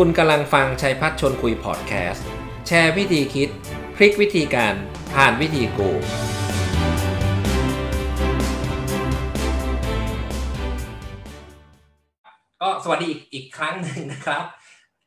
[0.00, 2.26] คุณกำลังฟังชัยพัฒชนคุยพอดแคสต์
[2.66, 3.48] แชร์วิธีคิด
[3.96, 4.74] พลิกวิธีการ
[5.14, 5.90] ผ่านวิธีกู
[12.62, 14.44] ก็สวัสดีอีกครั้งหนึ่งนะครับ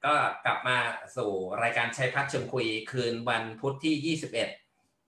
[0.06, 0.14] ก็
[0.46, 0.78] กลับมา
[1.18, 1.30] สู่
[1.64, 4.32] รายการชัยพัฒชนคุยคืนวันพุธที่ 21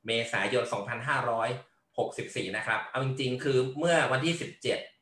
[0.06, 0.64] เมษายน
[1.60, 4.99] 2564 นะครับ เอาจริงๆ คือเมื่อวันที่ 17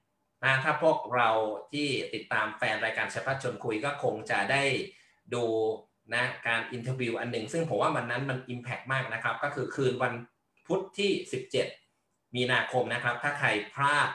[0.48, 1.30] นะถ้าพวกเรา
[1.72, 4.64] ที่ติดตามแฟนรายการชัยพัชร์ชวนคุยก็คงจะได้
[5.34, 5.46] ดู
[6.14, 10.14] นะการ interview อันหนึ่ง ซึ่งผมว่ามันนั้นมัน Impact มากนะครับ ก็คือคืนวัน
[10.68, 11.12] พุธที่
[11.74, 14.10] 17 มีนาคมนะครับ ถ้าใครพลาด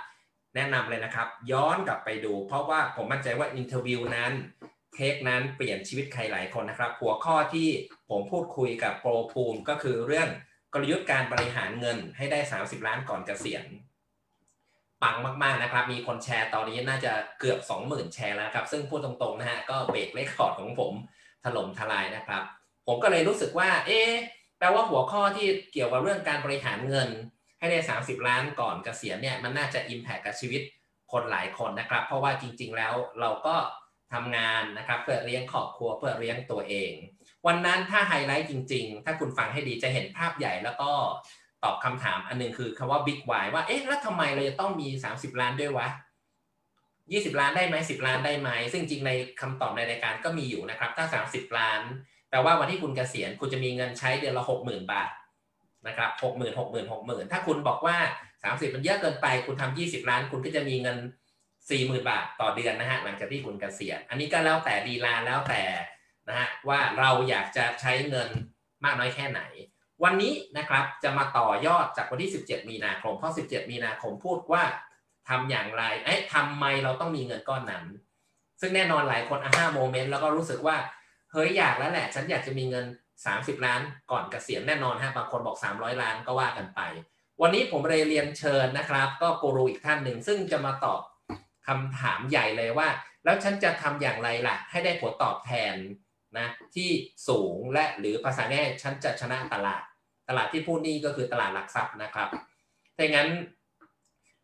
[0.55, 4.33] แนะนำเลยนะครับ ย้อนกลับไปดู เพราะว่าผมมั่นใจว่า interview นั้น
[4.95, 7.69] เทคนั้นเปลี่ยนชีวิตใครหลายคนนะครับ หัวข้อที่
[8.11, 10.29] ผมพูดคุยกับโปรภูมิก็คือเรื่อง
[10.73, 13.65] กลยุทธ์การบริหารเงินให้ได้ 30 ล้านก่อนเกษียณ
[15.03, 20.93] ปังมากๆนะครับ มีคนแชร์ตอนนี้น่าจะเกือบ 20,000 แชร์แล้วครับ ซึ่งพูดตรงๆนะฮะก็เบรกเลคคอร์ดของผม
[21.45, 22.43] ถล่มทลายนะครับ
[22.87, 24.11] ผมก็เลยรู้สึกว่า เอ๊ะ
[24.59, 27.09] แปลว่าหัวข้อที่เกี่ยวกับเรื่องการบริหารเงิน
[27.59, 30.63] ให้ได้ 30 ล้านก่อนเกษียณเนี่ยมันน่าจะอิมแพคกับชีวิต
[31.13, 33.57] คนหลายคนนะครับ เพราะว่าจริง ๆ แล้วเราก็
[34.13, 36.93] ทำงานนะครับเพื่อเลี้ยงครอบครัวเพื่อเลี้ยงตัวเอง
[37.47, 40.91] วันนั้นถ้าไฮไลท์จริง ๆ ถ้าคุณฟังให้ดีจะเห็นภาพใหญ่แล้วก็
[41.65, 45.89] ตอบคำถามอันนึงคือคำว่า Big Why ว่าเอ๊ะแล้วทำไมเราจะต้องมี 30 ล้านด้วยวะ
[46.69, 51.81] 20 ล้านได้ไหม10 ล้านได้ไหมซึ่งจริงในคำตอบในรายการก็มีอยู่นะครับ ถ้า 30 ล้าน
[52.31, 55.11] แปลว่าวันที่คุณเกษียณคุณจะมีเงินใช้เดือนละ 60,000 บาท
[55.87, 57.97] นะครับ60,000 60,000 60,000ถ้าคุณบอกว่า
[58.39, 60.99] 30 มันเยอะเกินไป คุณทำ20 ล้าน คุณก็จะมีเงิน
[61.53, 65.63] 40,000 บาทต่อเดือนนะฮะหลังจากที่คุณเกษียณอันนี้ก็แล้วแต่ดีลาแล้วแต่
[66.29, 68.29] นะฮะว่าเราอยากจะใช้เงิน
[68.85, 69.41] มากน้อยแค่ไหน
[70.05, 74.63] วันนี้นะครับจะมาต่อยอดจากวันที่ 17 มีนาคม เพราะ 17 มีนาคมพูดว่า
[75.29, 77.85] ทำอย่างไร เอ๊ะทำไมเราต้องมีเงินก้อนนั้น
[78.61, 80.77] ซึ่งแน่นอนหลายคนอะห้าโมเมนต์แล้วก็รู้สึกว่า
[81.33, 82.87] เฮ้ยอยากแล้วแหละ ฉันอยากจะมีเงิน
[83.25, 83.81] 30 ล้าน
[84.11, 86.81] ก่อนเกษียณแน่นอนฮะ บางคนบอก 300 ล้านก็ว่ากันไป
[87.43, 91.01] วันนี้ผมเลยเรียนเชิญนะครับ ก็กูรูอีกท่านหนึ่ง ซึ่งจะมาตอบ
[91.67, 92.89] คำถามใหญ่เลยว่า
[93.25, 95.77] แล้วฉันจะทำอย่างไรล่ะ ให้ได้ผลตอบแทน
[96.39, 96.91] นะที่
[97.29, 99.83] สูงและหรือภาษาแน่ฉันจะชนะตลาด
[100.29, 102.29] ตลาดที่พูดนี่ก็คือตลาดหลักทรัพย์นะครับ
[102.97, 103.29] ถ้างั้น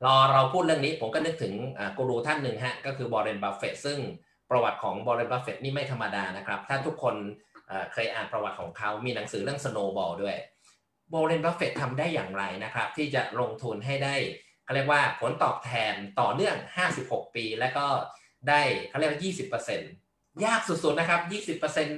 [0.05, 1.55] รอเราพูดเรื่องนี้ผมก็นึกถึง
[1.99, 3.99] กูรูท่านหนึ่งฮะก็คือวอร์เรนบัฟเฟตซึ่ง
[4.51, 7.17] ประวัติของวอร์เรนบัฟเฟตนี่ไม่ธรรมดานะครับ ถ้าทุกคน
[7.93, 10.37] เคยอ่านประวัติของเขา มีหนังสือเรื่อง Snowball ด้วย
[11.13, 14.15] วอร์เรนบัฟเฟตทำได้อย่างไรนะครับ ที่จะลงทุนให้ได้
[14.65, 16.57] เขาเรียกว่าผลตอบแทนต่อเนื่อง
[16.97, 17.87] 56 ปี แล้วก็
[18.49, 19.21] ได้เขาเรียกว่า
[19.83, 21.89] 20%ยากสุดๆนะครับ 20%น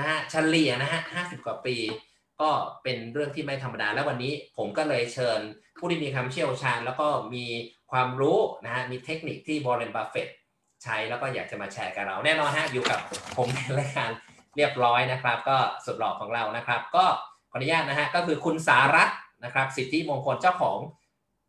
[0.00, 1.76] ะฮะเฉลี่ยนะฮะ 50 กว่าปี
[2.40, 2.50] ก็
[2.82, 5.40] เป็นเรื่องที่ไม่ธรรมดา แล้ววันนี้ผมก็เลยเชิญ
[5.78, 7.46] ผู้ที่มีความเชี่ยวชาญ แล้วก็มี
[7.92, 10.28] ความรู้นะฮะมีเทคนิคที่วอร์เรนบัฟเฟต
[10.82, 13.00] ใช้แล้วก็อยากจะมาแชร์กับเราแน่นอนฮะอยู่กับ
[13.36, 14.10] ผมในรายการ
[14.56, 17.04] เรียบร้อยนะครับ ก็สุดหล่อของเรานะครับ ก็
[17.50, 19.10] ขออนุญาตนะฮะก็คือคุณสารัต
[19.44, 20.78] นะครับสิทธิมงคลเจ้าของ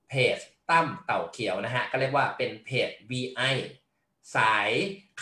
[0.09, 0.37] เพจ
[0.69, 3.55] ตั้มเต่าเขียวนะฮะก็เรียกว่าเป็นเพจ VI
[4.35, 4.69] สาย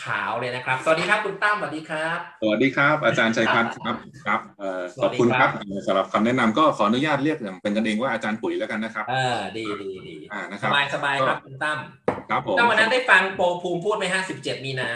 [0.02, 4.40] ขาวเลยนะครับ สวัสดีครับคุณตั้มสวัสดีครับ สวัสดีครับ อาจารย์ชัยพัฒน์ครับครับ
[5.02, 5.50] ขอบคุณครับ
[5.86, 11.78] สำหรับคำแนะนำก็ขออนุญาตเรียกอย่างเป็นกันเองว่าอาจารย์ปุ๋ยแล้วกันนะครับอ่าดีดีดีอ่านะครับสบายสบายครับคุณตั้ม
[12.30, 14.88] ครับผมตั้มวันนั้นได้ฟังโปรภูมิพูดไหมฮะสิบเจ็ดมีนา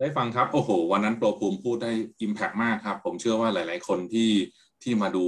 [0.00, 4.30] ได้ฟังครับ โอ้โห วันนั้นโปรภูมิพูดได้อิมแพกมากครับ ผมเชื่อว่าหลาย ๆ คนที่
[4.82, 5.24] ที่มาดู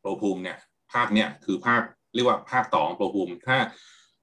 [0.00, 0.58] โปรภูมิเนี่ย
[0.92, 1.82] ภาคเนี่ยคือภาค
[2.14, 3.56] เรียกว่าภาคต่อของโปรภูมิถ้า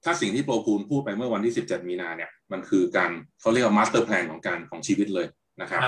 [0.04, 3.12] ถ้าสิ่งที่โปรภูมิพูดไปเมื่อวันที่ 17 มีนาเนี่ย มันคือการ
[3.42, 5.28] เขาเรียกว่า master plan ของการของชีวิตเลย
[5.62, 5.82] นะครับ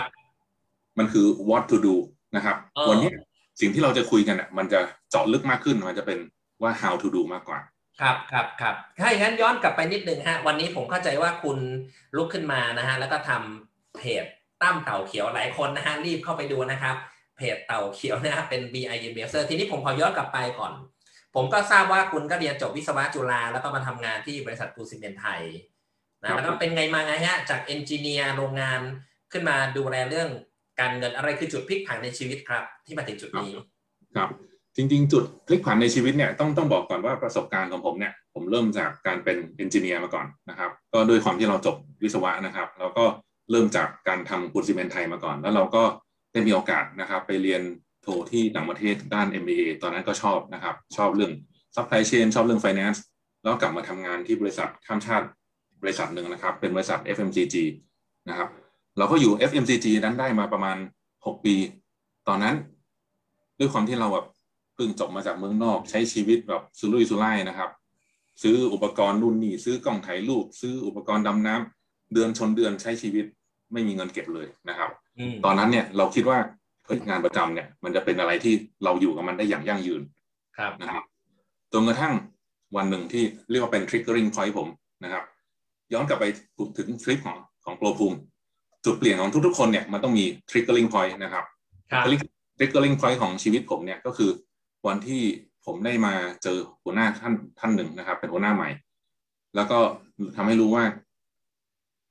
[0.98, 1.96] มันคือ what to do
[2.36, 2.56] นะครับ
[2.90, 3.10] วันนี้
[3.62, 4.80] สิ่งที่เราจะคุยกันเนี่ยมันจะ
[5.10, 6.20] เจาะลึกมากขึ้นมันจะเป็น
[6.62, 7.60] ว่า how to do มากกว่า
[8.02, 11.58] ครับครับครับถ้าอย่างนั้นย้อนกลับไปนิดนึงฮะวันนี้ผมเข้าใจว่าคุณ
[12.18, 14.26] ลุกขึ้นมานะฮะแล้วก็ทำเพจ
[14.62, 16.96] ตั้มเต่าเขียวหลายคนนะฮะรีบเข้าไปดูนะครับ
[17.38, 20.74] เพจเต่าเขียวนะฮะเป็น VI Investor ทีนี้ผมขอย้อนกลับไปก่อน
[21.36, 25.42] ผมก็ทราบว่าคุณก็เรียนจบวิศวะจุฬาแล้วก็มาทำงานที่บริษัทปูนซิเมนต์ไทย
[26.21, 28.81] นะแล้วก็เป็นไงมาไงฮะจาก engineer โรงงาน
[29.31, 30.29] ขึ้นมาดูแลเรื่อง
[30.79, 33.50] การเงินอะไรคือจุดพลิกผันในชีวิตครับ ที่มาถึงจุดนี้
[34.15, 34.29] ครับ
[34.75, 43.06] จริง ๆ จุดพลิกผันในชีวิตเนี่ยต้องต้องบอกก่อนว่าประสบการณ์ของผมเนี่ยผมเริ่มจากการเป็น engineer มาก่อนนะครับ ก็ด้วยความที่เราจบวิศวะนะครับ เราก็
[43.51, 45.83] เริ่มจากการทำปูซิเมนไทยมาก่อน แล้วเราก็
[46.31, 47.62] ได้มีโอกาสนะครับ ไปเรียน
[48.01, 51.31] โทที่ต่างประเทศด้าน MBA ตอนนั้นก็ชอบนะครับ ชอบเรื่อง
[51.75, 53.00] supply chain ชอบเรื่อง finance
[53.44, 55.27] แล้วกลับมาทำงานที่บริษัทข้ามชาติ
[55.81, 57.56] บริษัทหนึ่งนะครับ เป็นบริษัท FMCG
[58.30, 58.50] นะครับ
[58.98, 60.78] เราก็อยู่ FMCG นั้นได้มาประมาณ
[61.12, 61.56] 6 ปี
[62.28, 62.56] ตอนนั้น
[63.60, 64.25] ด้วยความที่เราแบบ
[64.75, 67.69] เพิ่งจบมาจากเมืองนอก ใช้ชีวิตแบบสุรุ่ยสุร่ายนะครับ
[68.44, 73.25] ซื้ออุปกรณ์รุ่นนี้ซื้อกล้องถ่ายรูป ซื้ออุปกรณ์ดำน้ำเดือนชนเดือนใช้ชีวิต
[73.74, 74.89] ไม่มีเงินเก็บเลยนะครับ
[75.19, 76.38] อืมตอนนั้นเนี่ยเราคิดว่า
[76.86, 80.01] เฮ้ยงานประจำเนี่ย มันจะเป็นอะไรที่เราอยู่กับมันได้อย่างยั่งยืน
[80.57, 81.04] ครับนะครับ
[81.74, 82.13] จนกระทั่ง
[82.75, 84.68] วันหนึ่งที่เรียกว่าเป็น triggering point ผม
[85.04, 85.24] นะครับ
[85.94, 86.26] ย้อนกลับไป
[86.78, 88.18] ถึงทริปของของโปรภูมิ
[88.86, 91.46] จุดเปลี่ยนของทุกๆคนเนี่ยมันต้องมี triggering point นะครับ
[91.92, 92.04] ครับ
[92.58, 94.30] triggering point ของชีวิตผมเนี่ยก็คือ
[94.88, 95.22] วันที่
[95.66, 98.70] ผมได้มาเจอหัวหน้าท่านท่านหนึ่งนะครับ เป็นหัวหน้าใหม่
[99.56, 99.80] แล้วก็
[100.36, 100.84] ทำให้รู้ว่า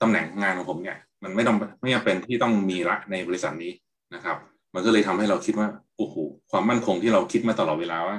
[0.03, 3.73] ตำแหน่งงานของผมเนี่ย มันไม่ต้องไม่จำเป็นที่ต้องมีละในบริษัทนี้
[4.15, 4.37] นะครับ
[4.75, 6.17] มันก็เลยทำให้เราคิดว่าโอ้โห
[6.51, 8.19] ความมั่นคงที่เราคิดมาตลอดเวลาว่า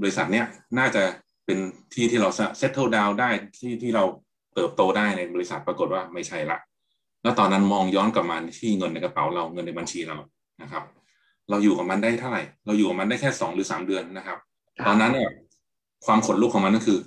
[0.00, 0.46] บริษัทเนี้ย
[0.78, 1.02] น่าจะ
[1.46, 1.58] เป็น
[1.94, 2.28] ที่ที่เรา
[2.60, 4.04] settle down ได้ที่ที่เรา
[4.54, 6.58] เติบโตได้ในบริษัทปรากฏว่าไม่ใช่ละ
[7.22, 10.16] แล้วตอนนั้นมองย้อนกลับมาที่เงินในกระเป๋าเราเงินในบัญชีเรา
[10.62, 10.84] นะครับ
[11.50, 14.38] เราอยู่กับมันได้เท่าไหร่ เราอยู่กับมันได้แค่สองหรือสามเดือนนะครับ
[14.86, 15.30] ตอนนั้นเนี่ย
[16.06, 16.98] ความขนลุกของมันก็คือ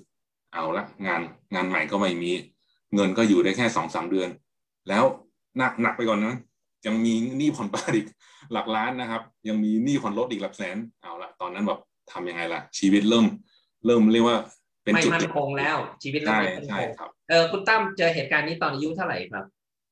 [0.54, 1.22] เอาละงาน
[1.56, 2.32] งานใหม่ก็ไม่มี
[2.96, 4.30] เงินก็อยู่ได้แค่สองสามเดือน
[4.90, 5.04] แล้ว
[5.58, 6.36] หนักหนักไปก่อนนั้น
[6.86, 8.08] ยังมีหนี้ผ่อนบ้านอีก
[8.54, 11.80] หลักล้านนะครับ ยังมีหนี้ผ่อนรถอีกหลักแสนเอาละตอนนั้นแบบ
[12.12, 13.26] ทำยังไงล่ะ ชีวิตเริ่ม
[13.86, 14.38] เริ่มเรียกว่า
[14.84, 19.46] เป็นไม่จุดมั่นคงแล้ว ชีวิตเราใช่ไม่มั่นใช่คงครับเออคุณตั้มเจอเหตุการณ์นี้ตอนอายุเท่าไหร่ครับ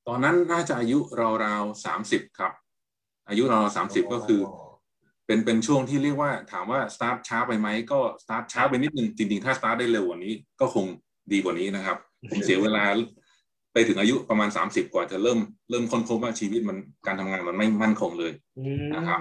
[0.08, 0.98] ตอนนั้นน่าจะอายุ
[1.44, 2.52] ราวๆสามสิบครับ
[3.28, 4.40] อายุราวๆสามสิบก็คือ
[5.26, 10.86] เป็นเป็นช่วงที่เรียกว่าถามว่าสตาร์ทช้าไปไหมก็สตาร์ทช้าไปนิดนึงจริงๆถ้าสตาร์ทได้เร็วกว่านี้ ก็คง
[11.32, 11.96] ดีกว่านี้นะครับ
[12.30, 12.84] ผมเสียเวลา
[13.72, 15.38] ไปถึงอายุประมาณสามสิบกว่าจะเริ่ม
[15.70, 19.20] เริ่มค้นพบว่าชีวิตมันการทำงานมันไม่มั่นคงเลยอืมนะครับ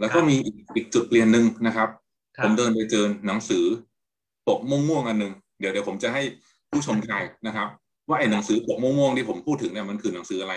[0.00, 1.88] แล้วก็มีอีกอีกจุดเปลี่ยนหนึ่งนะครับ
[2.36, 3.64] ครัผบมเดินไปเจอหนังสือ
[4.48, 6.22] ปกม่วงๆอันหนึ่งเดี๋ยวเดี๋ยวผมจะให้
[6.70, 7.68] ผู้ชมทายนะครับ
[8.08, 10.54] ว่าไอ้หนังสือปกม่วงๆที่ผมพูดถึงเนี่ยมันคือหนังสืออะไร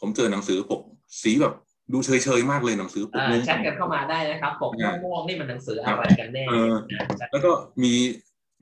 [0.00, 0.80] ผมเจอหนังสือปก
[1.22, 1.54] สีแบบ
[1.92, 7.92] ดูเฉยๆมากเลยหนังสือปกอ่าม่วงแชทกันเข้ามาได้นะครับปกอ่าม่วงๆนี่มันหนังสืออะไรกันแน่เออนะแชทแล้วก็มี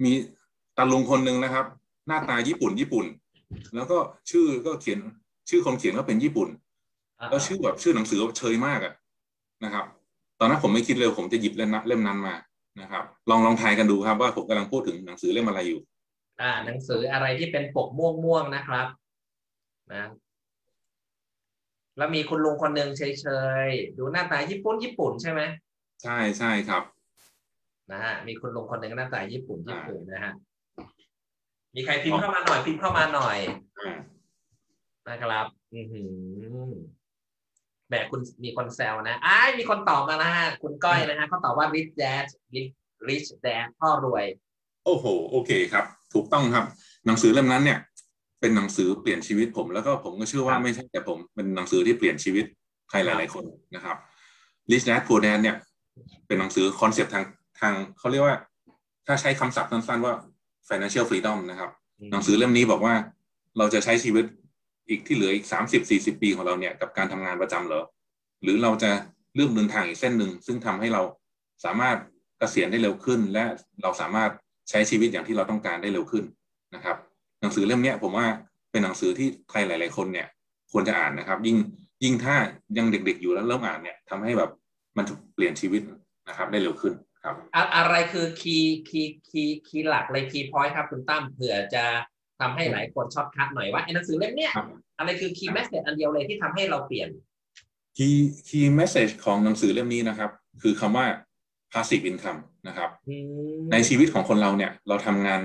[0.04, 0.12] มี
[0.76, 1.64] ตาลุงคนหนึ่งนะครับ
[2.06, 3.06] หน้าตาญี่ปุ่นญี่ปุ่น
[3.76, 3.98] แล้วก็
[4.30, 4.98] ชื่อก็เขียน
[5.50, 6.48] ชื่อคนเขียนก็เป็นญี่ปุ่น
[7.30, 8.92] แล้วชื่อแบบชื่อหนังสือเชยมากอะ
[9.64, 9.84] นะครับ
[10.40, 12.34] ตอนนั้นผมไม่คิดเลยผมจะหยิบเล่มนั้นเล่มนั้นมา
[12.80, 15.80] นะครับ ลองลองทายกันดูครับว่าผมกำลังพูดถึงหนังสือเล่มอะไรอยู่
[16.40, 18.86] อ่า หนังสืออะไรที่เป็นปกม่วงๆนะครับ
[19.94, 20.06] นะ
[21.98, 23.26] แล้วมีคุณลุงคนหนึ่งเฉ
[23.66, 25.40] ยๆ ดูหน้าตาญี่ปุ่นญี่ปุ่นใช่ไหม
[26.02, 26.82] ใช่ใช่ครับ
[27.90, 30.32] นะฮะมีคุณลุงคนหนึ่งหน้าตาญี่ปุ่นอ่าญี่ปุ่นนะฮะ
[31.74, 33.38] มีใครพิมพ์เข้ามาหน่อยพิมพ์เข้ามาหน่อย
[33.78, 33.94] อ่า
[35.08, 36.02] นะครับ อือหื
[36.70, 36.72] อ
[37.88, 42.24] แหมคุณมีคนแซวนะอ้ายมีคนตอบมานะฮะคุณก้อยนะฮะเขาตอบว่า rich dad
[42.54, 42.72] rich
[43.08, 44.24] rich dad พ่อรวย
[44.84, 45.84] โอ้โห โอเคครับ
[46.14, 46.64] ถูกต้องครับ
[47.06, 47.78] หนังสือเล่มนั้นเนี่ย
[48.40, 52.44] เป็นหนังสือเปลี่ยนชีวิตผม แล้วก็ผมก็เชื่อว่าครับไม่ใช่แต่ผมเป็นหนังสือที่เปลี่ยนชีวิต
[52.90, 53.44] ใครหลาย ๆ คน
[53.74, 53.96] นะครับ
[54.70, 55.56] Rich Dad Poor Dad เนี่ย
[56.26, 57.24] เป็นหนังสือคอนเซปต์ทาง
[57.60, 58.36] ทางเขาเรียกว่า
[59.06, 60.14] ถ้าใช้คำศัพท์สั้น ๆ ว่า
[60.68, 61.70] financial freedom นะครับ
[62.12, 62.94] หนังสือเล่มนี้บอกว่า
[63.58, 64.24] เราจะใช้ชีวิต
[64.88, 67.84] อีกที่เหลืออีกสามสิบสี่สิบปีของเราเนี่ยกับการทำงานประจำเหรอ
[68.42, 68.90] หรือเราจะ
[69.34, 71.02] เลือกเดินทางอีกเส้นหนึ่งซึ่งทำให้เรา
[71.64, 71.96] สามารถ
[72.38, 73.44] เกษียณได้เร็วขึ้น และ
[73.82, 74.30] เราสามารถ
[74.70, 76.24] ใช้ชีวิตอย่างที่เราต้องการได้เร็วขึ้น
[76.74, 76.96] นะครับ
[77.40, 78.26] หนังสือเล่มนี้ผมว่า
[78.70, 80.26] เป็นหนังสือที่ใครหลาย ๆ คนเนี่ย
[80.72, 81.56] ควรจะอ่านนะครับ ยิ่ง
[82.04, 82.36] ยิ่งถ้า
[82.78, 84.50] ยังเด็ก ๆ อยู่แล้วเริ่มอ่านเนี่ยทำให้แบบ
[84.96, 85.04] มัน
[85.34, 85.82] เปลี่ยนชีวิต
[86.28, 86.94] นะครับ ได้เร็วขึ้น
[87.24, 91.84] ครับ อะอะไรคือ key key key key หลักเลย key point ครับคุณตั้มเผื่อจะ
[92.40, 94.66] ทำให้หลายคน shortcut หน่อยว่าไอ้หนังสือเล่มเนี้ยครับ
[94.98, 97.08] อะไรคือ key message อันเดียวเลยที่ทำให้เราเปลี่ยน
[97.96, 98.16] key
[98.48, 100.30] key message ของหนังสือเล่มนี้นะครับ
[100.62, 101.06] คือคำว่า
[101.72, 103.16] passive income นะครับอื
[103.58, 105.40] มในชีวิตของคนเราเนี่ย เราทำงาน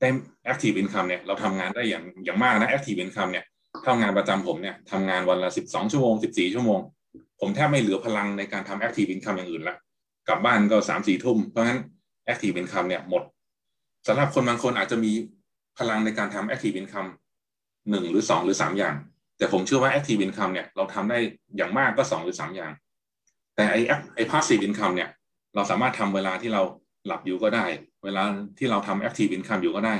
[0.00, 0.08] ได้
[0.52, 3.44] active income เนี่ยเราทำงานได้อย่างอย่างมากนะ active income เนี่ย
[3.82, 6.80] เท่างานประจำผมเนี่ยทำงานวันละสิบสองชั่วโมงสิบสี่ชั่วโมง
[7.40, 9.76] ผมแทบไม่เหลือพลังในการทำ active income อย่างอื่นละ
[10.28, 11.80] กลับบ้านก็สามสี่ทุ่มเพราะฉะนั้น
[12.32, 13.22] active income เนี่ยหมด
[14.06, 15.12] สำหรับคนบางคนอาจจะมี
[15.78, 17.10] พลังในการทำ active income
[17.90, 18.96] หนึ่งหรือสองหรือสามอย่าง
[19.38, 21.18] แต่ผมเชื่อว่า active income เนี่ยเราทำได้
[21.56, 22.72] อย่างมากก็สองหรือสามอย่าง
[23.56, 23.80] แต่ไอ้
[24.14, 25.10] ไอ้ passive income เนี่ย
[25.54, 26.62] เราสามารถทำเวลาที่เรา
[27.06, 27.66] หลับอยู่ก็ได้
[28.04, 28.22] เวลา
[28.58, 29.94] ที่เราทำ active income อยู่ก็ได้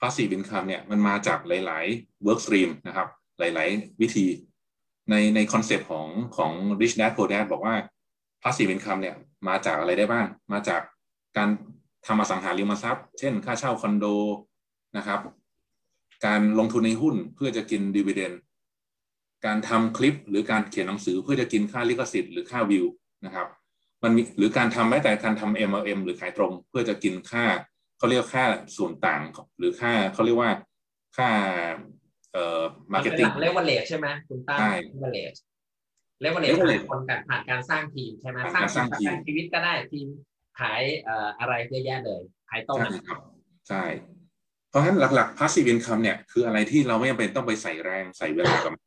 [0.00, 3.08] passive income เนี่ยมันมาจากหลาย ๆ work stream นะครับ
[3.38, 4.26] หลาย ๆ วิธี
[5.10, 7.74] ในในคอนเซปต์ของของ rich dad poor dad บอกว่า
[8.42, 9.16] passive income เนี่ย
[9.48, 10.80] มาจากอะไรได้บ้าง มาจาก
[11.36, 11.48] การ
[12.06, 14.06] ทำอสังหาริมทรัพย์ เช่น ค่าเช่าคอนโด
[14.96, 15.20] นะครับ
[16.26, 18.32] การลงทุนในหุ้นเพื่อจะกินดีเวเดน
[19.46, 22.86] การทำคลิปหรือการเขียนหนังสือเพื่อจะกินค่าลิขสิทธิ์หรือค่าวิว
[23.24, 23.46] นะครับ
[24.02, 27.44] มันมีหรือการทำแม้แต่การทำ MLM หรือขายตรง เพื่อจะกินค่า
[27.98, 28.44] เขาเรียกค่า
[28.76, 29.22] ส่วนต่าง
[29.58, 30.50] หรือค่าเขาเรียกว่า
[31.16, 31.30] ค่า
[32.32, 32.62] เอ่อ
[32.92, 35.34] มันเป็นห marketing ลักเลเวลเลชใช่ไหมคุณตั้มใช่เลเวลเลช
[36.20, 40.08] เลเวลเลช leverage คนกันผ่านการสร้างทีมใช่ไหมผ่านการสร้างทีมประกันชีวิตก็ได้ทีม
[40.60, 43.20] ขายเอ่ออะไรเยอะแยะเลยขายต้มใช่ครับ
[43.68, 43.82] ใช่
[44.14, 44.15] เพ
[44.76, 48.82] ราะฉะนั้นหลักๆ passive income เนี่ยคืออะไรที่เราไม่จำเป็นต้องไปใส่แรงใส่เวลากับมัน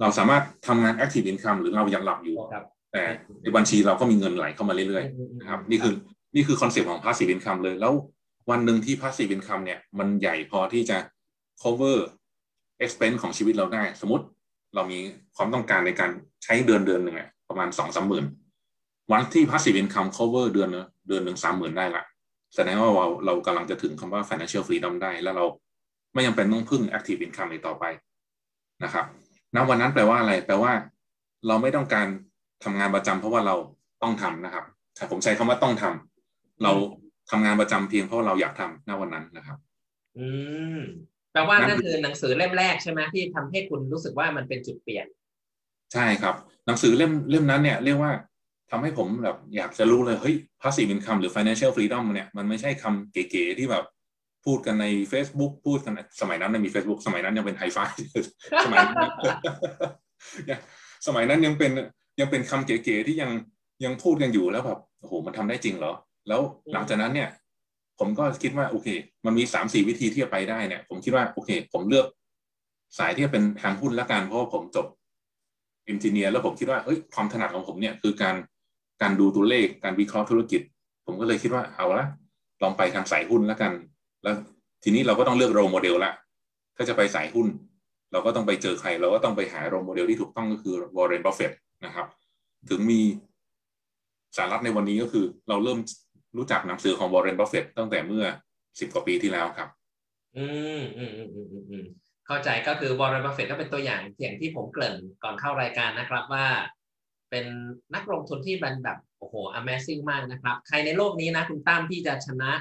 [0.00, 3.02] เราสามารถทำงาน active income หรือเรายังหลับอยู่ครับแต่
[3.42, 5.94] ในบัญชีเราก็มีเงินไหลเข้ามาเรื่อยๆนะครับนี่คือ
[6.34, 7.92] นี่คือคอนเซปต์ของ passive income เลยแล้ว
[8.50, 10.98] วันหนึ่งที่ passive income เนี่ยมันใหญ่พอที่จะ
[11.62, 11.98] cover
[12.84, 14.24] expense ของชีวิตเราได้ สมมติ
[14.74, 14.98] เรามี
[15.36, 16.10] ความต้องการในการ
[16.44, 18.24] ใช้เดือนเดือนหนึ่งอะประมาณสองสามหมื่น
[19.12, 20.68] วันที่ passive income cover เดือน
[21.08, 22.04] เดือนหนึ่งสามหมื่นได้ละ
[22.54, 25.46] แสดงว่าเราเรากำลังจะถึงคำว่า financial freedom ได้ แล้วเรา
[26.12, 27.84] ไม่จำเป็นต้องพึ่ง active income อีกต่อไป
[28.84, 29.06] นะครับ
[29.54, 30.72] ณวันนั้นแปลว่าอะไร แปลว่า
[31.46, 32.06] เราไม่ต้องการ
[32.64, 33.56] ทำงานประจำเพราะว่าเรา
[34.02, 34.64] ต้องทำนะครับ
[35.10, 36.72] ผมใช้คำว่าต้องทำเรา
[37.30, 39.58] ทำงานประจำเพียงเพราะเราอยากทำณวันนั้นนะครับ
[40.18, 40.26] อื
[40.78, 40.80] ม
[41.32, 45.06] แปลว่านั่นคือหนังสือเล่มแรกใช่ไหมที่ทำให้คุณรู้สึกว่ามันเป็นจุดเปลี่ยน
[45.92, 46.34] ใช่ครับ
[46.66, 48.12] หนังสือเล่มเล่มนั้นเนี่ยเรียกว่า
[48.70, 53.84] ทำให้ผมแบบอยากจะรู้เลยเฮ้ย passive income หรือ financial freedom เนี่ยมันไม่ใช่คำเก๋ๆที่แบบ
[54.44, 57.78] พูดกันใน Facebook พูดกันสมัยนั้นไม่มี Facebook สมัยนั้นยังเป็นไฮไฟ
[58.64, 58.98] สมัยนั้น
[61.06, 61.72] สมัยนั้นยังเป็น
[62.20, 63.30] ยังเป็นคำเก๋ๆที่ยัง
[63.84, 65.92] ยังพูดกันอยู่แล้วแบบโอ้โหมันทำได้จริงเหรอ
[66.28, 66.40] แล้ว
[66.72, 67.28] หลังจากนั้นเนี่ย
[67.98, 68.88] ผมก็คิดว่าโอเค
[69.26, 72.06] มันมีสามสี่วิธีที่จะไปได้เนี่ย ผมคิดว่าโอเค ผมเลือก
[72.98, 74.86] สายที่จะเป็นทางหุ้นละกันเพราะว่าผมจบ
[75.88, 78.34] อินจิเนียร์แล้วผมคิดว่าเอ้ยความถนัดของผมเนี่ยคือการ
[79.02, 80.60] การดูตัวเลขการวิเคราะห์ธุรกิจ
[81.06, 82.06] ผมก็เลยคิดว่าเอาละ
[82.62, 83.72] ลองไปทางสายหุ้นแล้วกัน
[84.22, 84.34] แล้ว
[84.82, 86.12] ทีนี้เราก็ต้องเลือก role model ละ
[86.76, 87.46] ถ้าจะไปสายหุ้น
[88.12, 91.52] เราก็ต้องไปเจอใคร เราก็ต้องไปหา role model ที่ถูกต้องก็คือวอร์เรนบัฟเฟต
[91.84, 92.06] นะครับ
[92.70, 93.00] ถึงมี
[94.36, 95.78] สาระในวันนี้ก็คือ เราเริ่ม
[96.36, 98.24] รู้จักหนังสือของวอร์เรนบัฟเฟตตั้งแต่เมื่อ
[98.80, 99.68] สิบกว่าปีที่แล้วครับ
[100.36, 100.46] อื
[100.80, 101.84] มอืมอืมอืมอืม
[102.26, 106.46] เข้าใจก็คือวอร์เรนบัฟเฟตก็เป็นตัวอย่างอย่างที่ผมเกริ่นก่อนเข้ารายการนะครับว่า
[107.30, 107.44] เป็น
[107.94, 112.52] นักลงทุนที่มันแบบโอ้โห Amazing มากนะครับ ใครในโลกนี้นะคุณตั้มที่จะชนะ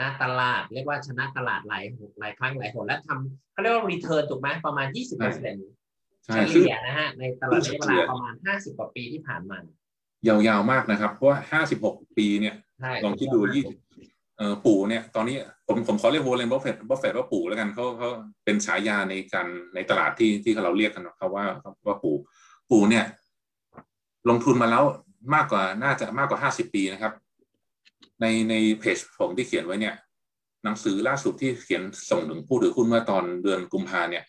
[0.00, 1.84] นะตลาด เรียกว่าชนะตลาดหลาย
[2.20, 5.66] หลายครั้งหลายหนและทำเขาเรียกว่า return ถูกไหมประมาณ 20%เปอร์เซ็นต์
[6.50, 9.58] เฉลี่ยนะฮะในตลาดเวลาประมาณ 50 กว่าปีที่ผ่านมา
[10.26, 12.54] ยาวๆมากนะครับ เพราะว่าห้าสิบหกปีเนี่ย
[13.04, 13.64] ลองคิดดูยี่
[14.38, 18.10] เอ่อปู่เนี่ยตอนนี้ผมผมขอเรียกวอร์เรนบัฟเฟตบัฟเฟตว่าปู่แล้วกันเขาเขา
[18.44, 21.46] เป็นฉายาในการในตลาดที่ที่เราเรียกกันเขาว่า
[21.86, 22.16] ว่าปู่
[22.70, 23.04] ปู่เนี่ย
[24.28, 24.84] ลงทุนมาแล้ว
[25.34, 27.12] มากกว่าน่าจะมากกว่าห้าสิบปีนะครับ
[28.20, 29.94] ในในเพจผมที่เขียนไว้เนี่ย
[30.64, 34.24] หนังสือล่าสุดที่เขียนส่งถึงผู้ถือหุ้นเมื่อตอนเดือนกุมภาเนี่ย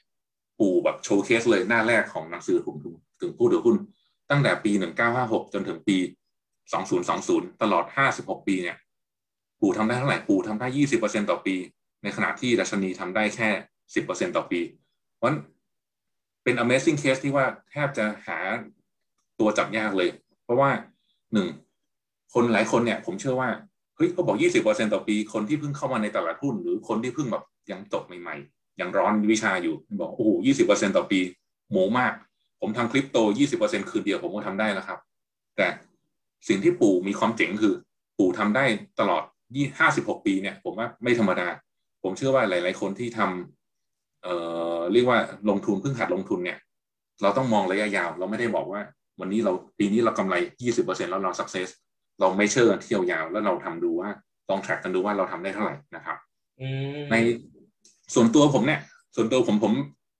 [0.59, 3.75] ปูแบบโชว์เคสเลยหน้าแรกของหนังสือถึงถึงผู้ถือหุ้น
[4.29, 5.97] ตั้งแต่ปีหนึ่งเก้าห้าหกจนถึงปี
[6.73, 8.77] สองศูนย์สองศูนย์ตลอดห้าสิบหกปีเนี่ย
[9.61, 11.55] ปู่ทำได้เท่าไหร่ปู่ทำได้ยี่สิบเปอร์เซ็นต่อปี
[12.03, 13.49] ในขณะที่ดัชนีทำได้แค่
[13.95, 14.61] สิบเปอร์เซ็นต่อปี
[15.15, 15.29] เพราะ
[16.43, 18.39] เป็น amazing case ที่ว่าแทบจะหา
[19.39, 20.09] ตัวจับยากเลย
[20.43, 20.69] เพราะว่า
[21.33, 21.47] หนึ่ง
[22.33, 23.49] คนหลายคนเนี่ย ผมเชื่อว่า
[23.95, 31.19] เฮ้ยเขาบอกยี่สิบเปอร์เซ็นต่อปี คนที่เพิ่งเข้ามาในตลาดหุ้น หรือคนที่เพิ่งแบบยังจบใหม่ๆ ยังร้อนวิชาอยู่ บอกโอ้โหยี่สิบเปอร์เซ็นต่อปี
[31.69, 32.13] โหมมาก
[32.61, 34.99] ผมทำคริปโตยี่สิบเปอร์เซ็นคืนเดียวผมก็ทำได้แล้วครับ
[35.57, 35.67] แต่
[36.47, 37.73] สิ่งที่ปู่มีความเจ๋งคือ
[38.17, 38.65] ปู่ทำได้
[38.99, 39.23] ตลอด
[39.55, 41.47] ยี่ห้าสิบหกปีเนี่ย ผมว่าไม่ธรรมดา
[42.03, 44.33] ผมเชื่อว่าหลาย ๆ คนที่ทำเอ่
[44.77, 46.57] อเรียกว่าลงทุนเพิ่งหัดลงทุนเนี่ย
[47.21, 48.81] เราต้องมองระยะยาว เราไม่ได้บอกว่า
[49.19, 51.67] วันนี้เราปีนี้เรากำไรยี่สิบเปอร์เซ็นแล้วเราสักเซส
[52.19, 54.09] เราไม่เชื่อเที่ยวยาวแล้วเราทำดูว่า
[54.49, 56.17] ลองแทร็กกันดูว่าเราทำได้เท่าไหร่นะครับ
[57.11, 57.15] ใน
[58.13, 58.79] ส่วนตัวผมเนี่ย
[59.15, 59.73] ส่วนตัวผมผม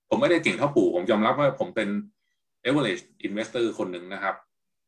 [0.09, 1.89] ผมไม่ได้เก่งเท่าปู่ผมยอมรับว่าผมเป็น
[2.65, 4.35] average investor คนหนึ่งนะครับ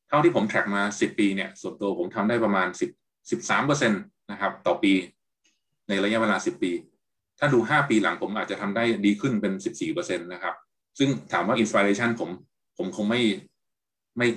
[0.08, 2.90] เท่าที่ผมแทร็กมาสิบปีเนี่ย ส่วนตัวผมทำได้ประมาณสิบ
[3.32, 3.98] สิบสามเปอร์เซ็นต
[4.32, 4.94] นะครับ ต่อปี
[5.88, 6.72] ในระยะเวลาสิบปี
[7.40, 10.56] ถ้าดูห้าปีหลังผมอาจจะทำได้ดีขึ้นเป็นสิบสี่เปอร์เซ็นตนะครับ
[11.00, 12.30] ซึ่งถามว่า inspiration ผม
[12.78, 13.22] ผมคงไม่
[14.18, 14.28] ไม่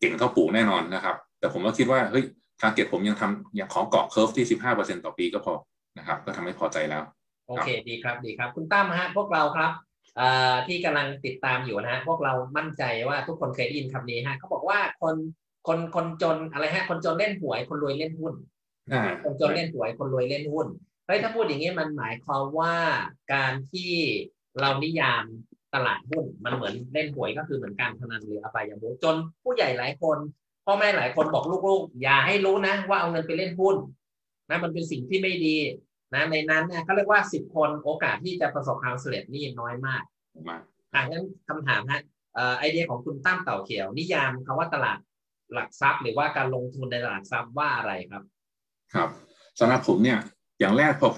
[0.00, 2.24] เก่งเท่าปู่แน่นอนนะครับ แต่ผมก็คิดว่าเฮ้ย
[2.60, 5.54] target ผมยังทำยังขอเกาะ curve ที่สิบห้าเปอร์เซ็นต่อปีก็พอ
[5.98, 7.02] นะครับ ก็ทำให้พอใจแล้ว
[7.48, 9.72] โอเคดีครับดีครับ คุณตั้มฮะพวกเราครับ
[10.66, 15.16] ที่กำลังติดตามอยู่นะฮะพวกเรามั่นใจว่าทุกคนเคยได้ยินคำนี้ฮะเขาบอกว่าคน
[15.66, 18.34] คนคนจนอะไรฮะ คนจนเล่นหวย คนรวยเล่นหุ้น
[19.24, 20.66] คนจนเล่นหวย คนรวยเล่นหุ้น
[21.06, 22.74] เฮ้ยถ้าพูดอย่างนี้มันหมายความว่า
[23.34, 23.92] การที่
[24.60, 25.24] เรานิยาม
[25.74, 30.18] ตลาดหุ้นมันเหมือนเล่นหวยก็คือเหมือนการพนันหรืออบายมุขจนผู้ใหญ่หลายคน
[30.66, 33.76] พ่อแม่หลายคนบอกลูกๆ อย่าให้รู้นะ ว่าเอาเงินไปเล่นหุ้น
[34.50, 35.56] นะมันเป็นสิ่งที่ไม่ดี
[36.14, 40.02] นะในนั้นเนี่ยเขาเรียกว่าสิบคนโอกาสที่จะประสบความสำเร็จนี่น้อยมาก
[40.48, 40.62] มาก
[40.94, 42.00] อะงั้นคำถามฮะ
[42.58, 44.98] ไอเดียของคุณตั้มเต่าเขียว นิยามคำว่าตลาด
[45.52, 48.22] หลักทรัพย์ หรือว่าการลงทุนในตลาดทรัพย์ว่าอะไรครับ
[48.94, 49.08] ครับ
[49.60, 50.18] สำหรับผมเนี่ย
[50.60, 51.08] อย่างแรกพอ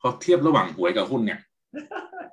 [0.00, 1.40] พอเทียบระหว่างหวยกับหุ้นเนี่ย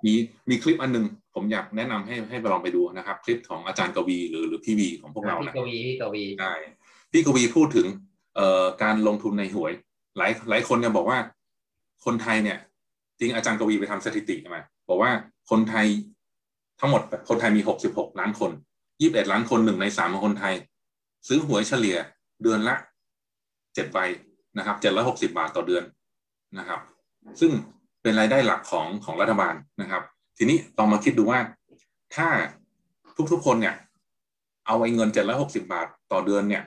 [0.06, 0.14] มี
[0.50, 1.06] มีคลิปอันนึง
[1.36, 6.54] ผมอยากแนะนำให้ให้ไปลองไปดูนะครับ คลิปของอาจารย์กวีหรือหรือพี่วีของพวกเราพี่กวีพี่กวีใช่
[7.12, 7.88] พี่กวีพูดถึง
[8.36, 9.74] เอ่อการลงทุนในหวย
[10.18, 11.20] หลายหลายคนเนี่ยบอกว่า
[12.06, 12.58] คนไทยเนี่ย
[13.20, 15.12] จริงอาจารย์กวีไปทำสถิติมาบอกว่า
[15.50, 15.88] คนไทย
[16.80, 18.52] ทั้งหมดคนไทยมีหกสิบหกล้านคน
[19.02, 20.54] ยี่บเอ็ดล้านคนหนึ่งในสามของคนไทย
[21.28, 21.98] ซื้อหวยเฉลี่ย
[22.44, 22.76] เดือนละ
[23.76, 24.00] เจ็ดใบ
[24.58, 25.84] นะครับเจ็ดร้อยหกสิบาทต่อเดือน
[26.58, 26.80] นะครับ
[27.40, 27.52] ซึ่ง
[28.02, 30.04] เป็นรายได้หลักของของรัฐบาลนะครับ
[30.38, 31.40] ทีนี้ลองมาคิดดูว่า
[32.16, 32.28] ถ้า
[33.32, 33.76] ทุกๆคนเนี่ย
[34.68, 36.64] เอาไอ้เงินเจ็ดร้อยหกสิบาทต่อเดือนเนี่ย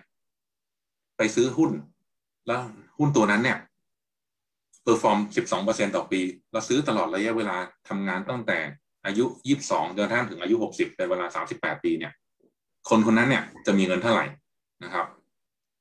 [1.17, 1.71] ไปซื้อหุ้น
[2.47, 2.61] แล้ว
[2.99, 3.59] หุ้นตัวนั้นเนี่ย
[4.83, 6.21] perform สิบสองเปอร์เซ็นต่อปี
[6.53, 7.57] เราซื้อตลอดระยะเวลา
[7.89, 8.59] ทำงานตั้งแต่
[9.07, 12.13] อายุยี่สิบสองจนกระทั่งถึงอายุหกสิบเป็นเวลาสามสิบแปดปีเนี่ย
[12.89, 14.25] คนคนนั้นเนี่ยจะมีเงินเท่าไหร่
[14.85, 15.07] นะครับ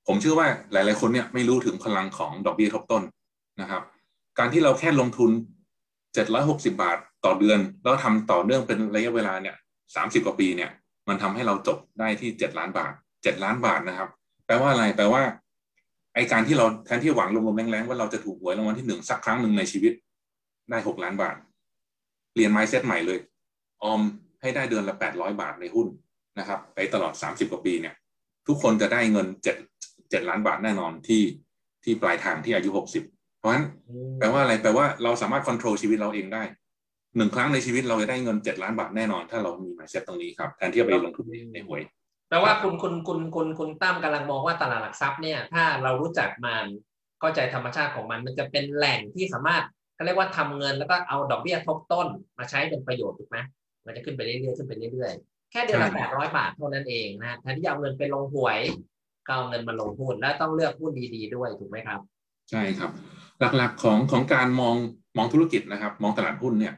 [0.07, 3.03] ผมเชื่อว่าหลาย ๆ คนเนี่ยไม่รู้ถึงพลังของดอกเบี้ยทบต้น
[3.61, 3.83] นะครับ
[4.39, 5.31] การที่เราแค่ลงทุน
[6.13, 9.55] เจ็ดร้อยหกสิบบาทต่อเดือน แล้วทำต่อเนื่องเป็นระยะเวลาเนี่ย
[9.95, 10.71] สามสิบกว่าปีเนี่ย
[11.07, 14.09] มันทำให้เราจบได้ที่เจ็ดล้านบาทเจ็ดล้านบาทนะครับ
[14.45, 15.23] แปลว่าอะไรแปลว่า
[16.15, 19.93] ไอการที่เราแทนที่หวังลมๆแรงๆว่าเราจะถูกหวยรางวัลที่หนึ่งสักครั้งหนึ่งในชีวิต
[20.69, 21.35] ได้หกล้านบาท
[22.31, 23.19] เปลี่ยนไมซ์เซตใหม่เลย
[23.83, 24.01] ออม
[24.41, 25.87] ให้ได้เดือนละแปดร้อยบาทในหุ้น
[26.39, 27.95] นะครับ ไปตลอดสามสิบกว่าปีเนี่ย
[28.47, 29.55] ทุกคนจะได้เงินเจ็ด
[30.09, 31.23] เจ็ดล้านบาทแน่นอนที่
[31.83, 33.03] ที่ปลายทางที่อายุหกสิบ
[33.43, 33.65] เพราะฉะนั้น
[34.19, 36.43] แปลว่าอะไรแปลว่าเราสามารถควบคุมชีวิตเราเองได้
[37.17, 41.81] หนึ่งครั้งในชีวิตเราจะได้เงินเจ็ดล้านบาทแน่นอน ถ้าเรามีไมซ์เซ็ตตรงนี้ครับแทนที่จะไปลงทุนในหวย
[42.29, 46.65] แปลว่าคุณคุณคุณคุณคุณตั้มกำลังมองว่าตลาดหลักทรัพย์เนี่ย ถ้าเรารู้จักมัน
[47.19, 49.63] เข้าใจธรรมชาติของมัน มันจะเป็นแหล่งที่สามารถ
[49.95, 52.07] เขาเรียกว่าทำเงินแล้วก็เอาดอกเบี้ยทบต้น
[52.37, 53.37] มาใช้เป็นประโยชน์ถูกไหม
[53.85, 58.59] มันจะขึ้นไปเรื่อยๆขึ้นไปเรื่อยๆแค่เดือนละแปดร้อยบาทเท่านั้นเองนะแทนที่จะเอาเงินไปลงหวย
[59.27, 61.99] ก็เอาเงินมาลงหุ้นและต้องเลือกหุ้นดีๆด้วยถูกไหมครับ
[62.51, 62.91] ใช่ครับ
[63.57, 64.75] หลักๆของของการมอง
[65.17, 66.73] มองธุรกิจนะครับ มองตลาดหุ้นเนี่ย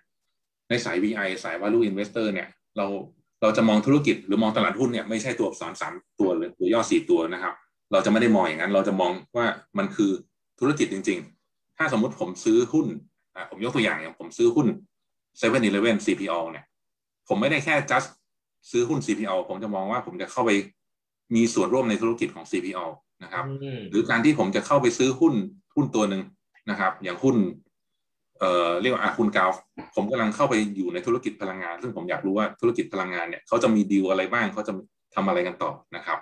[0.70, 2.86] ในสาย VI สาย value investor เนี่ยเรา
[3.42, 7.54] เราจะมองธุรกิจหรือมองตลาดหุ้นเนี่ยไม่ใช่ตัวอักษรสามตัวหรือตัวย่อสี่ตัวนะครับ
[7.92, 9.46] เราจะไม่ได้มองอย่างนั้น เราจะมองว่า
[9.78, 10.12] มันคือ
[10.60, 11.20] ธุรกิจจริง
[11.50, 12.88] ๆ ถ้าสมมุติผมซื้อหุ้น
[13.36, 14.68] อ่าผมยกตัวอย่างอย่างผมซื้อหุ้น
[15.40, 16.66] 7 e เ e ่ e อ CPO เนี่ย
[17.28, 18.10] ผมไม่ได้แค่ just
[18.72, 20.52] ซื้อหุ้น CPO ผมจะมองว่าผมจะเข้าไป
[21.36, 22.86] มีส่วนร่วมในธุรกิจของ CPO
[23.24, 23.46] นะครับ
[23.92, 25.34] หรือการที่ผมจะเข้าไปซื้อหุ้น
[25.76, 26.22] หุ้นตัวหนึ่ง
[26.70, 27.36] นะครับ อย่างหุ้น
[28.40, 29.50] เอ่อเรียกว่าอาคุณกาว
[29.96, 34.74] ผมกำลังเข้าไปอยู่ในธุรกิจพลังงาน ซึ่งผมอยากรู้ว่าธุรกิจพลังงานเนี่ยเขาจะมีดีลอะไรบ้างเขาจะ
[35.16, 36.20] ทำอะไรกันต่อนะครับ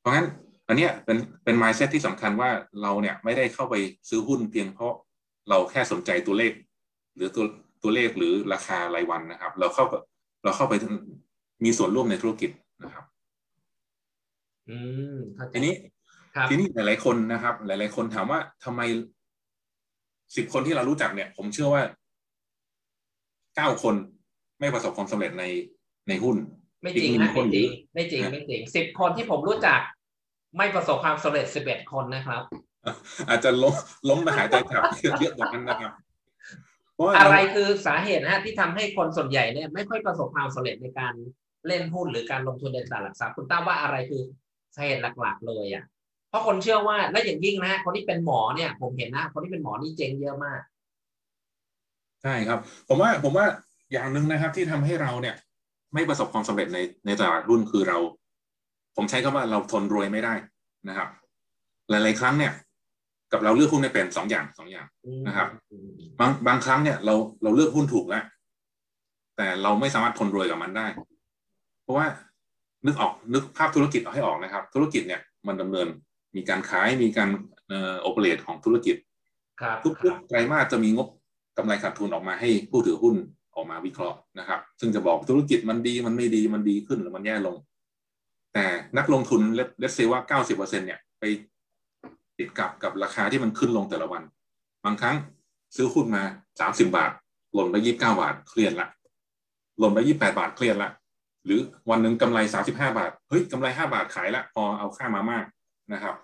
[0.00, 0.26] เพราะงั้น
[0.68, 2.50] อันเนี้ยเป็นเป็น mindset ที่สำคัญว่า
[2.82, 3.74] เราเนี่ยไม่ได้เข้าไป
[4.08, 4.94] ซื้อหุ้นเพียงเพราะ
[5.48, 6.52] เราแค่สนใจตัวเลข
[7.16, 7.44] หรือตัว
[7.82, 9.84] ตัวเลขหรือราคารายวันนะครับ เราเข้า
[10.44, 10.74] เราเข้าไป
[11.64, 12.50] มีส่วนร่วมในธุรกิจ
[12.84, 13.04] นะครับ
[14.68, 14.76] อื
[15.14, 15.16] ม
[15.52, 15.74] ทีนี้
[16.50, 18.80] ทีนี้หลายๆคนนะครับ หลาย ๆ คนถามว่าทำไม
[20.36, 21.82] สิบคนที่เรารู้จักเนี่ย ผมเชื่อว่า
[23.56, 23.94] เก้าคน
[24.60, 25.44] ไม่ประสบความสำเร็จใน
[26.08, 26.36] ในหุ้น
[26.82, 29.80] ไม่จริงนะไม่จริงไม่จริงไม่จริงสิบคนที่ผมรู้จัก
[30.56, 32.42] ไม่ประสบความสำเร็จสิบเอ็ดคนนะครับ
[33.28, 33.74] อาจจะล้ม
[34.08, 34.82] ล้มไปหายใจขับ
[35.20, 35.92] เยอะกว่านั้นนะครับ
[37.18, 41.14] อะไรคือสาเหตุนะฮะที่ทำให้คนส่วนใหญ่เนี่ยไม่ค่อยประสบความสำเร็จในการ
[41.66, 44.22] เล่นหุ้นหรือการลงทุนในตลาดหลักทรัพย์คุณตั้มว่าอะไรคือ
[44.74, 45.93] สาเหตุหลัก ๆ เลยอะเพ
[46.34, 50.60] ราะคนเชื่อว่าและอย่างยิ่งนะฮะคนที่เป็นหมอเนี่ย ผมเห็นนะ คนที่เป็นหมอนี่เจ๊งเยอะมาก
[52.22, 53.46] ใช่ครับ ผมว่าผมว่า
[53.92, 55.36] อย่างหนึ่งนะครับ ที่ทำให้เราเนี่ย
[55.94, 57.98] ไม่ประสบความสำเร็จในในตลาดหุ้นคือเรา
[58.96, 60.34] ผมใช้คำว่าเราทนรวยไม่ได้
[60.88, 61.08] นะครับ
[61.90, 62.52] หลาย ๆ ครั้งเนี่ย
[63.32, 64.86] กับเราเลือกหุ้นไม่เป็นสองอย่างสองอย่าง
[65.26, 65.48] นะครับ
[66.20, 68.24] บางบางครั้งเนี่ยเราเราเลือกหุ้นถูกแล้ว
[69.36, 70.86] แต่เราไม่สามารถทนรวยกับมันได้
[71.82, 72.06] เพราะว่า
[72.86, 75.86] นึกออกนึกภาพธุรกิจเอาให้ออกนะครับ ธุรกิจเนี่ยมันดำเนิน
[76.36, 77.28] มีการขายมีการ
[77.68, 78.96] เอ่อโอเปเรตของธุรกิจ
[79.84, 81.08] ทุกๆไตรมาสจะมีงบ
[81.58, 83.16] กำไรขาดทุนออกมาให้ผู้ถือหุ้น
[83.56, 87.56] ออกมาวิเคราะห์นะครับ ซึ่งจะบอกธุรกิจมันดีมันไม่ดีมันดีขึ้นหรือมันแย่ลง
[88.54, 88.64] แต่
[88.98, 91.24] นักลงทุน let's say ว่าเก้าสิบเปอร์เซ็นเนี่ยไป
[92.38, 94.22] ติดกับกับราคาที่มันขึ้นลงแต่ละวัน
[94.84, 95.16] บางครั้ง
[95.76, 96.22] ซื้อหุ้นมา
[96.60, 97.10] สามสิบบาท
[97.54, 98.88] หล่นไปยี่สิบเก้าบาทเครียดละ
[99.78, 100.90] หล่นไปยี่สิบแปดบาทเครียดละ
[101.44, 105.44] หรือวันหนึ่งกำไรสามสิบห้าบาทเฮ้ยกำไรห้าบาทขายละพอเอาค่ามาม่า
[105.92, 106.14] นะครับ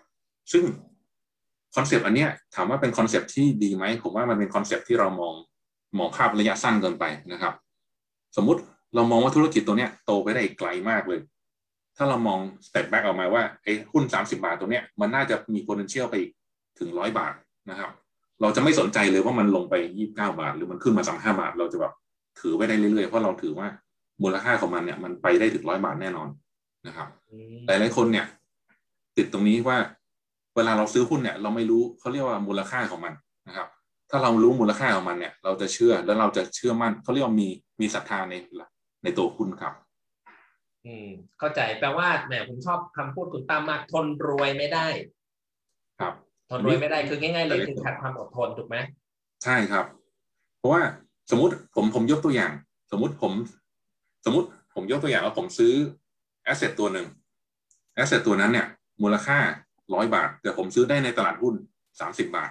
[0.53, 0.65] ซึ่ง
[1.77, 5.35] คอนเซปต์อันเนี้ยถามว่าเป็นคอนเซปต์ที่ดีไหมผมว่ามันเป็นคอนเซปต์ที่เรามอง
[5.99, 7.55] มองภาพระยะสั้นเกินไปนะครับ
[8.37, 8.61] สมมุติ
[8.95, 11.21] เรามองว่าธุรกิจตัวเนี้ยโตไปได้ไกลมากเลย
[11.97, 16.17] ถ้าเรามองสเต็ปแบ็กออกมาว่าไอ้หุ้นสามสิบาทตัวเนี้ยมันน่าจะมี potential ไป
[16.79, 17.35] ถึงร้อยบาท
[17.71, 17.91] นะครับ
[18.41, 21.93] เราจะไม่สนใจเลยว่ามันลงไปยี่บเก้าบาท หรือมันขึ้นมาสามห้าบาท เราจะแบบ
[22.41, 23.69] ถือไว้ได้เรื่อยๆ เพราะเราถือว่า
[24.23, 26.29] มูลค่าของมันเนี่ยมันไปได้ถึงร้อยบาทแน่นอน
[26.87, 27.09] นะครับ
[27.67, 28.27] หลายหลายคนเนี่ย
[29.17, 29.79] ติดตรงนี้ว่า
[30.57, 33.15] เวลาเราซื้อหุ้นเนี่ยเราไม่รู้เขาเรียกว่ามูลค่าของมัน
[33.49, 33.69] นะครับ
[34.11, 37.49] ถ้าเรารู้มูลค่าของมันเนี่ย เราจะเชื่อแล้วเราจะเชื่อมั่นเขาเรียกว่ามี
[37.81, 38.35] มีศรัทธาใน
[39.03, 39.75] ในตัวหุ้นครับ
[40.87, 41.09] อืม
[41.39, 44.87] เข้าใจแปลว่าแหมผมชอบคำพูดคุณตั้มมากทนรวยไม่ได้
[46.01, 46.15] ครับ
[46.51, 48.77] ทนรวยไม่ได้คือง่ายๆเลยคือขาดความอดทนถูกไหม
[49.45, 49.87] ใช่ครับ
[50.59, 50.83] เพราะว่า
[51.31, 52.53] สมมุติผมผมยกตัวอย่าง
[52.93, 53.33] สมมุติผม
[54.25, 55.73] สมมติผมยกตัวอย่างว่าผมซื้อ
[56.45, 57.07] asset ตัวหนึ่ง
[57.95, 58.67] asset ตัวนั้นเนี่ย
[59.03, 59.39] มูลค่า
[59.95, 61.55] ร้อยบาท แต่ผมซื้อได้ในตลาดหุ้น
[62.01, 62.51] สามสิบาท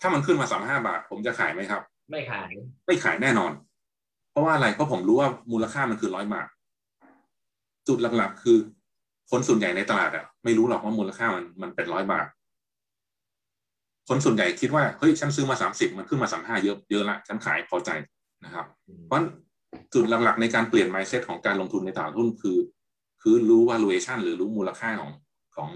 [0.00, 2.50] ถ้ามันขึ้นมาสามห้าบาท ผมจะขายไหมครับ ไม่ขาย
[2.86, 3.52] ไม่ขายแน่นอน
[4.30, 6.48] เพราะว่าอะไรเพราะผมรู้ว่ามูลค่ามันคือร้อยบาท
[7.88, 8.58] จุดหลักๆ คือ
[9.30, 12.26] คนส่วนใหญ่ในตลาดอะไม่รู้หรอกว่ามูลค่ามันมันเป็นร้อยบาท
[14.08, 17.90] คนส่วนใหญ่คิดว่าเฮ้ยฉันซื้อมาสามสิบมันขึ้นมาสามห้าเยอะเยอะละฉันขายพอใจ
[18.44, 18.66] นะครับ
[19.06, 19.20] เพราะ
[19.94, 22.56] จุดหลักๆในการเปลี่ยน mindset ของการลงทุนในตลาดหุ้นคือ
[23.26, 25.10] คือรู้ valuation หรือรู้มูลค่าของ
[25.56, 25.68] ของ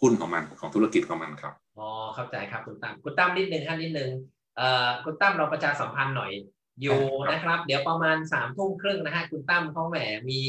[0.00, 4.10] หุ้นของมันของธุรกิจของมันครับอ๋อเข้าใจครับคุณตั้มคุณตั้มนิดนึงฮะนิดนึง
[4.56, 6.32] เอ่อคุณตั้มเราประชาสัมพันธ์หน่อย
[6.82, 7.00] อยู่
[7.32, 9.96] นะครับ เดี๋ยวประมาณสามทุ่มครึ่งนะฮะคุณตั้มเขาแหม
[10.30, 10.40] มี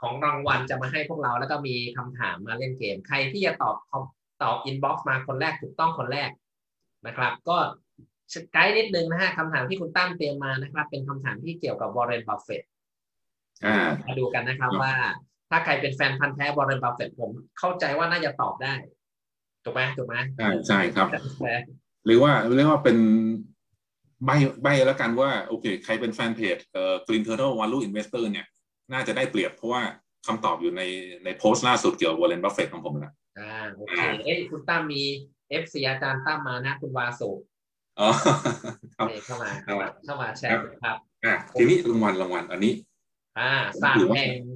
[0.00, 3.76] ของรางวัลจะมาให้พวกเราแล้วก็มีคำถามมาเล่นเกม ใครที่จะตอบ
[4.42, 6.30] ตอบอินบ็อกซ์มาคนแรกถูกต้องคนแรก
[7.06, 7.56] นะครับ ก็
[8.52, 12.62] ไกด์นิดนึงนะฮะคำถามที่คุณตั้มเตรียมมานะครับ เป็นคำถามที่เกี่ยวกับวอร์เรนบัฟเฟต
[13.64, 14.94] อ่ามาดูกันนะครับว่า
[15.50, 18.74] ถ้าใครเป็นแฟนพันธุ์แท้วอร์เรนบัฟเฟตผมเข้าใจว่าน่าจะตอบได้
[19.64, 21.08] ถูกไหมถูกไหมใช่ใช่ครับ
[22.06, 22.98] หรือว่าเรียกว่าเป็น
[24.24, 24.30] ใบ้
[24.62, 28.46] ใบ้แล้วกันว่า โอเค ใครเป็นแฟนเพจเอ่อ Green Turtle Value Investor เนี่ย
[28.92, 29.82] น่าจะได้เปรียบเพราะว่า
[30.26, 30.82] คำตอบอยู่ใน
[31.24, 35.02] ในโพสต์ล่าสุดเกี่ยวกับวอร์เรนบัฟเฟตของผมแล้วอ่าโอเคเอ้ยคุณตั้มมี
[35.50, 37.30] FC อาจารย์ตั้มมานะ คุณวาสุ
[38.00, 38.08] อ๋อ
[38.96, 40.50] ครับนี่เข้ามาเข้ามาเข้ามาแชร์
[40.84, 42.72] ครับอะทีนี้รางวัลรางวัลอันนี้
[43.38, 43.50] อ่า
[43.82, 44.55] ศาสตร์แห่งโอ้โ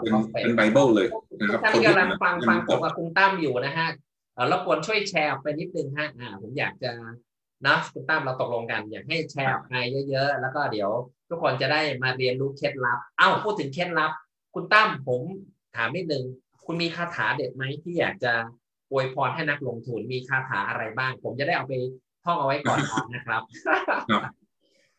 [0.00, 1.08] เป็นเป็นไบเบิลเลย
[1.40, 3.88] นะครับท่านที่กำลังฟังฟังผมกับคุณตั้มอยู่นะฮะ
[4.34, 6.92] เออรบกวนช่วยแชร์ออกไปนิดนึงฮะอ่าผมอยากจะ
[7.66, 9.74] นะคุณตั้มเราตกลงกัน อยากให้แชร์ออกไป
[10.10, 10.90] เยอะ ๆ แล้วก็เดี๋ยว
[11.28, 14.12] ทุกคนจะได้มาเรียนรู้เคล็ดลับ เอ้าพูดถึงเคล็ดลับ
[14.54, 15.20] คุณตั้มผม
[15.76, 16.24] ถามนิดนึง
[16.66, 18.32] คุณมีคาถาเด็ดไหมที่อยากจะ
[18.90, 21.74] อวยพรให้นักลงทุนมีคาถาอะไรบ้าง ผมจะได้เอาไป
[22.24, 23.42] ท่องเอาไว้ก่อนนอนนะครับ
[24.10, 24.22] ครับ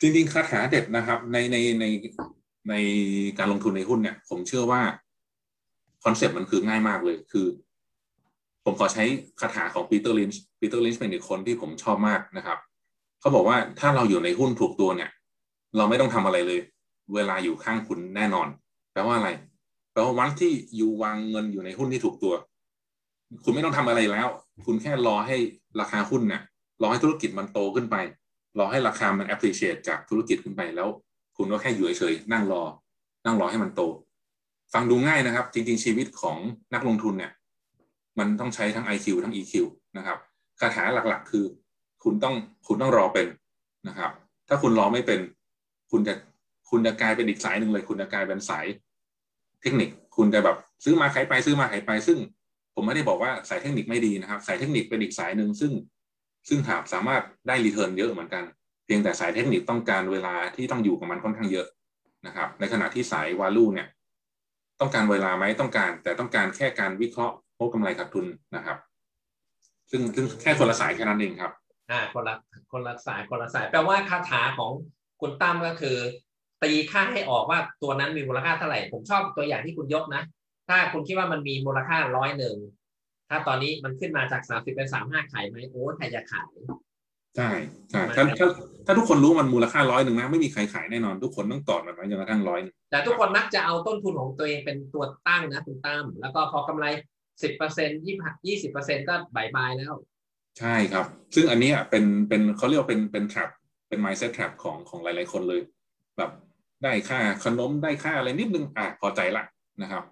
[0.01, 1.85] จริงๆคาถาเด็ดนะครับ ในในใน
[2.69, 2.73] ใน
[3.39, 4.81] การลงทุนในหุ้นเนี่ย ผมเชื่อว่า
[6.03, 7.47] คอนเซปต์มันคือง่ายมากเลยคือ
[8.65, 9.03] ผมขอใช้
[9.39, 12.57] คาถาของปีเตอร์ลินช์ปีเตอร์ลินช์เป็นอีกคนที่ผมชอบมากนะครับ
[13.19, 15.09] เขาบอกว่าถ้าเราอยู่ในหุ้นถูกตัวเนี่ย
[15.77, 16.59] เราไม่ต้องทำอะไรเลย
[17.13, 18.47] เวลาอยู่ข้างคุณแน่นอน
[18.93, 19.29] แปลว่าอะไร
[19.91, 22.33] แปลว่าวันที่อยู่วางเงินอยู่ในหุ้นที่ถูกตัว
[23.43, 24.27] คุณไม่ต้องทำอะไรแล้ว
[24.65, 25.37] คุณแค่รอให้
[25.79, 26.41] ราคาหุ้นเนี่ย
[26.81, 27.95] รอให้ธุรกิจมันโตขึ้นไป
[28.59, 30.89] รอให้ราคามัน appreciate จากธุรกิจขึ้นไปแล้ว
[31.43, 32.63] คุณก็แค่อยู่เฉยๆนั่งรอ
[33.25, 33.81] นั่งรอให้มันโต
[34.73, 36.37] ฟังดูง่ายนะครับ จริง ๆ ชีวิตของ
[36.73, 37.31] นักลงทุนเนี่ย
[38.19, 39.53] มันต้องใช้ทั้ง IQ ทั้ง EQ
[39.97, 40.17] นะครับ
[40.59, 41.45] คาถาหลักๆ คือ
[42.03, 42.35] คุณต้อง
[42.67, 43.27] คุณต้องรอเป็น
[43.87, 44.11] นะครับ
[44.47, 45.19] ถ้าคุณรอไม่เป็น
[45.91, 46.13] คุณจะ
[46.69, 48.65] คุณจะกลายเป็นอีกสายหนึ่งเลย คุณจะกลายเป็นสาย
[49.61, 52.17] เทคนิค คุณจะแบบซื้อมาขายไปซื้อมาขายไป ซึ่ง
[52.75, 55.71] ผมไม่ได้บอกว่าสายเทคนิคไม่ดีนะครับ สายเทคนิคเป็นอีกสายหนึ่งซึ่ง
[56.49, 58.43] ซึ่งถามสามารถได้รีเทิร์นเยอะเหมือนกัน
[58.85, 61.67] เพียงแต่สายเทคนิคต้องการเวลาที่ต้องอยู่กับมันค่อนข้างเยอะ
[62.27, 63.87] นะครับ ในขณะที่สายวาลูเนี่ย
[64.81, 68.77] ต้องการเวลาไหมต้องการ แต่ต้องการแค่การวิเคราะห์งบกำไรขาดทุนนะครับ
[69.91, 71.51] ซึ่งซึ่งแค่คนละสายแค่นั้นเองครับ
[71.91, 72.35] อ่าคนละ
[72.71, 74.71] คนละสายคนละสายแปลว่าคาถาของ
[75.21, 75.97] คุณตั้มก็คือ
[76.63, 80.23] ตีค่าให้ออกว่าตัวนั้นมีมูลค่าเท่าไหร่ ผมชอบตัวอย่างที่คุณยกนะ
[80.69, 82.57] ถ้าคุณคิดว่ามันมีมูลค่าร้อยหนึ่ง
[83.29, 86.51] ถ้าตอนนี้มันขึ้นมาจากสามสิบเป็นสามห้าขายไหมโอ้ใครจะขาย
[87.37, 87.49] ใช่
[87.91, 88.47] ใช่ถ้าถ้า
[88.85, 92.59] ถ้าทุกคนรู้มันมูลค่าร้อยหนึ่งนะไม่มีใครขายแน่นอน ทุกคนต้องกอดมันไว้จนกระทั่งร้อย
[92.91, 96.85] แต่ทุกคนมักจะเอาต้นทุนของตัวเองเป็นตัวตั้งนะคุณตั้มแล้วก็พอกำไร
[97.43, 98.15] สิบเปอร์เซ็นยี่
[98.47, 99.93] ยี่สิบเปอร์เซ็นก็ bye bye แล้ว
[100.59, 103.49] ใช่ครับ ซึ่งอันนี้เป็นเป็นเขาเรียกว่าเป็นเป็น trap
[103.89, 105.61] เป็น mindset trap ของของหลาย ๆ คนเลย
[106.17, 106.31] แบบ
[106.83, 109.43] ได้ค่าขนมได้ค่าอะไรนิดนึงอะพอใจละ
[109.81, 110.03] นะครับ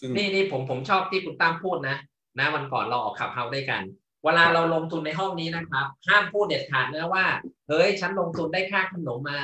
[0.00, 1.96] ซึ่งนี่นี่ผมผมชอบที่คุณตั้มพูดนะ
[2.38, 3.82] นะวันก่อนเราออก Clubhouse ด้วยกัน
[4.24, 7.24] เวลาเราลงทุนในห้องนี้นะครับ ห้ามพูดเด็ดขาดนะว่า
[7.68, 9.40] เฮ้ยฉันลงทุนได้ค่าขนมมา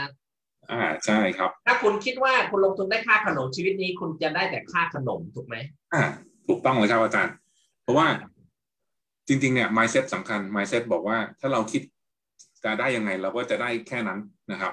[0.73, 5.57] อ่าใช่ครับ ถ้าคุณคิดว่าคุณลงทุนได้ค่าขนมชีวิตนี้ คุณจะได้แต่ค่าขนมถูกไหม
[5.95, 6.03] อ่า
[6.47, 7.35] ถูกต้องเลยครับอาจารย์
[7.83, 8.07] เพราะว่า
[9.29, 11.83] จริงๆเนี่ย mindset สำคัญ mindset บอกว่าถ้าเราคิด
[12.65, 14.19] จะได้ยังไงเราก็จะได้แค่นั้น
[14.51, 14.73] นะครับ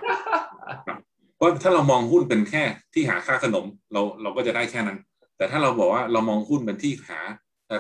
[1.35, 2.63] เพราะถ้าเรามองหุ้นเป็นแค่
[2.93, 4.97] ที่หาค่าขนมเราเราก็จะได้แค่นั้น
[5.37, 7.19] แต่ถ้าเราบอกว่าเรามองหุ้นเป็นที่หา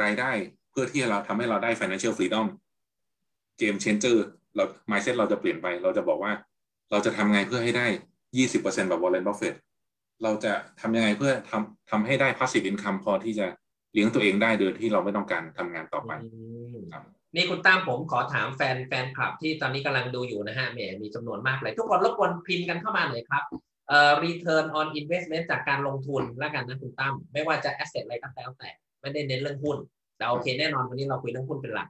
[0.03, 0.31] รายได้
[0.64, 2.45] เพื่อที่เราทำให้เราได้ financial freedom
[3.61, 4.17] game changer
[4.55, 6.33] เรา mindset เราจะเปลี่ยนไป เราจะบอกว่า
[6.91, 7.87] เราจะทำไงเพื่อให้ได้
[8.37, 9.55] ยี่สิบเปอร์เซ็นแบบ Warren Buffett
[10.23, 13.47] เราจะทำยังไงเพื่อทำทำให้ได้ passive income พอที่จะ
[13.93, 16.29] เลี้ยงตัวเองได้โดยที่เราไม่ต้องการทำงานต่อไปอื
[16.75, 17.03] มครับ
[17.35, 23.43] นี่คุณตั้มผมขอถามแฟนแฟนคลับที่ตอนนี้กำลังดูอยู่นะฮะแหมมีจำนวนมากเลย ทุกคนรบกวนพิมพ์กันเข้ามาหน่อยครับ
[23.87, 28.69] เอ่อ return on investment จากการลงทุนแล้วกันนะคุณตั้มไม่ว่าจะ asset อะไรก็แล้วแต่
[29.01, 29.77] ไม่ได้เน้นเรื่องหุ้น
[30.17, 31.87] แต่โอเคแน่นอนวันนี้เราคุยเรื่องหุ้นเป็นหลัก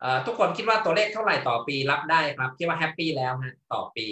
[0.00, 4.06] เอ่อทุกคนคิดว่าตัวเลขเท่าไหร่ต่อปีรับได้ครับคิดว่าแฮปปี้แล้วฮะต่อปี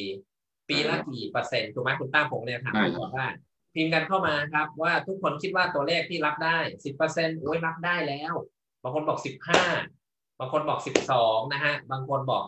[0.68, 3.28] ปีละกี่เปอร์เซ็นต์ถูกไหมคุณตั้มผมเนี่ยถามใช่คุณครับก่อนว่า
[3.74, 8.34] พิมพ์กันเข้ามาครับว่าทุกคนคิดว่าตัวเลขที่รับได้สิบเปอร์เซ็นต์โอ้ยรับได้แล้ว
[8.82, 9.62] บางคนบอกสิบห้า
[10.38, 12.44] บางคนบอกสิบสองนะฮะบางคนบอก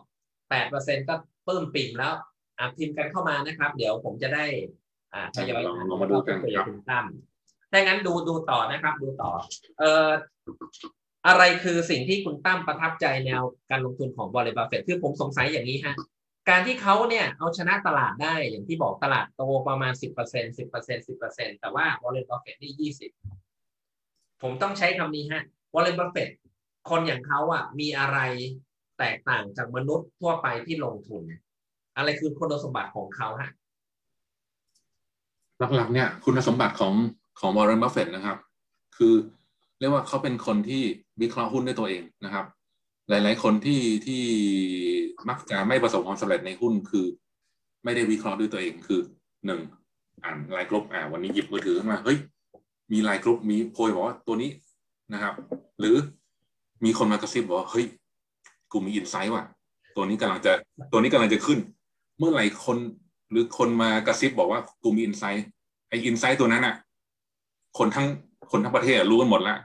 [0.51, 1.15] แปดเปอร์เซ็นก็
[1.47, 2.13] ปลื้มปิ่มแล้ว
[2.59, 4.45] อะพิมพ์กันเข้ามานะครับ เดี๋ยวผมจะได้
[5.13, 7.05] อ่าทยอยลองอ่านลองมาดูกันคุยครับคุณตั้ม
[7.73, 9.31] ถ้างั้นดูดูต่อนะครับ ดูต่อ
[9.79, 10.09] เอ่อ
[11.27, 15.97] อะไรคือสิ่งที่คุณตั้มประทับใจแนวการลงทุนของปู่บัฟเฟตคือผมสงสัยอย่างนี้ฮะ
[16.49, 23.11] การที่เขาเนี่ยเอาชนะตลาดได้อย่างที่บอกตลาดโตประมาณสิบเปอร์เซ็นสิบเปอร์เซ็นสิบเปอร์เซ็นแต่ว่าวอร์เรนบัฟเฟตนี่ยี่สิบ
[24.43, 25.43] ผมต้องใช้คำนี้ฮะ
[25.75, 26.31] วอร์เรนบัฟเฟต
[26.91, 28.19] คนอย่างเขาอะมีอะไร
[28.99, 31.23] แตกต่างจากมนุษย์ทั่วไปที่ลงทุน
[31.97, 33.51] อะไรคือคุณสมบัติของเขาฮะ
[35.77, 36.95] หลักๆเนี่ย คุณสมบัติของ
[37.41, 38.39] ของวอร์เรนบัฟเฟตนะครับ
[38.97, 39.15] คือ
[39.79, 40.83] เรียกว่าเขาเป็นคนที่
[41.23, 42.47] วิเคราะห์หุ้นด้วยตัวเองนะครับ
[43.09, 44.23] หลาย ๆ คนที่ที่
[45.29, 47.07] มักจะไม่ประสบความสำเร็จในหุ้นคือ
[47.85, 49.01] ไม่ได้วิเคราะห์ด้วยตัวเองคือ
[49.47, 49.61] หนึ่ง
[50.23, 52.19] อ่านไลน์กรุ๊ปอ่าวันนี้หยิบมือถือขึ้นมาเฮ้ย
[52.93, 54.51] มีไลน์กรุ๊ปมีโพยบอกว่าตัวนี้
[55.13, 55.35] นะครับ
[55.81, 55.97] หรือ
[56.85, 57.87] มีคนมากระซิบบอกว่าเฮ้ย
[58.73, 59.45] กูมี inside ว่ะ
[59.97, 60.53] ตัวนี้กำลังจะ
[60.93, 61.59] ตัวนี้กำลังจะขึ้น
[62.19, 62.79] เมื่อไหร่คน
[63.31, 65.47] หรือคนมากระซิบบอกว่ากูมี inside
[65.89, 66.75] ไอ inside ตัวนั้นอะ
[67.79, 68.07] คนทั้ง
[68.51, 69.59] คนทั้งประเทศอะรู้กันหมดแล้ว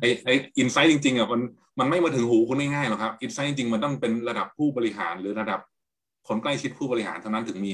[0.00, 1.40] ไอไอ inside จริงๆอะมัน
[1.78, 5.60] มันไม่มาถึงหูคุณง่ายๆหรอกครับ inside จริงๆมันต้องเป็นระดับผู้บริหารหรือระดับ
[6.28, 7.72] คนใกล้ชิดผู้บริหารเท่านั้นถึงมี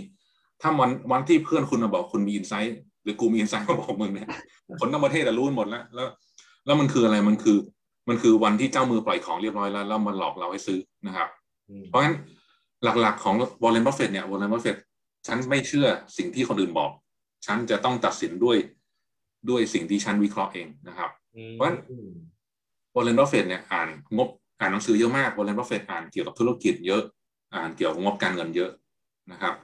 [0.61, 4.29] ถ้าวันวันที่เพื่อนคุณมาบอกคุณมี inside หรือกูมี inside มาบอกมึงเนี่ย
[4.81, 6.07] คนทั้งประเทศอะรู้กันหมดแล้ว แล้ว
[6.67, 7.59] แล้วมันคืออะไรมันคือ
[8.09, 11.29] มันคือวันที่เจ้ามือปล่อยของเรียบร้อยแล้วแล้วมันหลอกเราให้ซื้อนะครับ
[11.89, 12.17] เพราะงั้น
[13.01, 14.77] หลักๆของวอร์เรนบัฟเฟตเนี่ยวอร์เรนบัฟเฟต
[15.27, 16.91] ฉันไม่เชื่อสิ่งที่คนอื่นบอก
[17.47, 18.57] ฉันจะต้องตัดสินด้วย
[19.49, 21.11] ด้วยสิ่งที่ฉันวิเคราะห์เองนะครับ
[21.53, 21.79] เพราะฉะนั้น
[22.95, 24.29] วอร์เรนบัฟเฟตเนี่ยอ่านงบ
[24.61, 27.03] อ่านหนังสือเยอะมากวอร์เรนบัฟเฟตอ่านเกี่ยวกับธุรกิจเยอะ
[27.55, 28.71] อ่านเกี่ยวกับงบการเงินเยอะ
[29.33, 29.55] นะครับ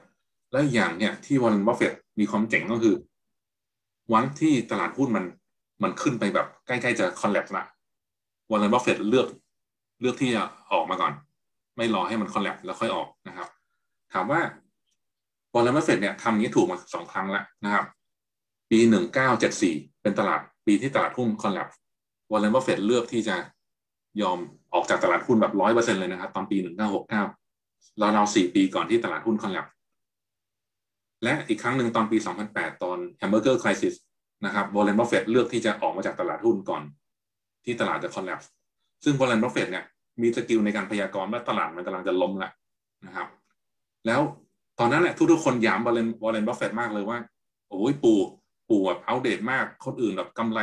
[0.50, 2.94] และอีกอย่างเนี่ยที่วอร์เรนบัฟเฟตมีความเจ๋งก็คือ
[4.12, 5.24] วันที่ตลาดหุ้นมัน
[5.82, 7.64] มันขึ้นไปแบบใกล้ๆจะ collapse ละ
[8.50, 9.26] วอลเลนบัฟเฟตเลือก
[10.00, 11.12] เลือกที่จะออกมาก่อน
[11.76, 13.48] ไม่รอให้มัน collapse แล้วค่อยออกนะครับ
[14.12, 14.40] ถามว่า
[15.54, 17.84] วอลเลนบัฟเฟตเนี่ยทำนี้ถูกมาสองครั้งแล้วนะครับ
[18.70, 21.68] ปีหนึ่งเก้าเจ็ดสี่เป็นตลาดปีที่ตลาดหุ้น collapse
[22.32, 23.36] วอลเลนบัฟเฟตเลือกที่จะ
[24.20, 24.38] ยอม
[24.74, 27.22] ออกจากตลาดหุ้นแบบร้อยเปอร์เซ็นเลยนะครับ ตอนปีหนึ่งเก้าหกเก้า
[27.98, 29.66] เราเราสี่ปีก่อนที่ตลาดหุ้น collapse
[31.24, 32.16] และอีกครั้งหนึ่งตอนปี
[32.50, 33.94] 2008 ตอน Hamburger Crisis
[34.44, 36.82] นะครับวอลเลนบัฟเฟตเลือกที่จะออกมาจากตลาดหุ้นก่อน
[37.64, 38.40] ที่ตลาดจะ collapse
[39.04, 39.84] ซึ่งวอลเลนบัฟเฟตเนี่ย
[40.22, 42.52] มี skill ในการพยากรณ์ว่าตลาดมันกำลังจะล้มแล้ว
[43.06, 43.28] นะครับ
[44.06, 44.20] แล้ว
[44.78, 47.18] ตอนนั้นเนี่ยทุกๆคนหยามวอลเลนวอลเลนบัฟเฟตมากเลยว่า
[47.68, 48.20] โอ้ยปู่
[48.68, 50.60] ปู่แบบ outdate มากคนอื่นแบบกำไร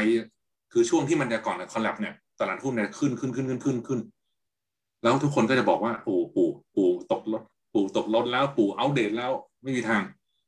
[0.72, 4.00] คือช่วงที่มันจะก่อน collapse เนี่ยตลาดหุ้นเนี่ยขึ้นขึ้นขึ้นขึ้นขึ้นขึ้น
[5.04, 9.32] แล้วทุกคนก็จะบอกว่าปู่ปู่ปู่ตกรถปู่ตกรถแล้วปู่ outdate แล้ว
[9.64, 10.02] ไม่มีทาง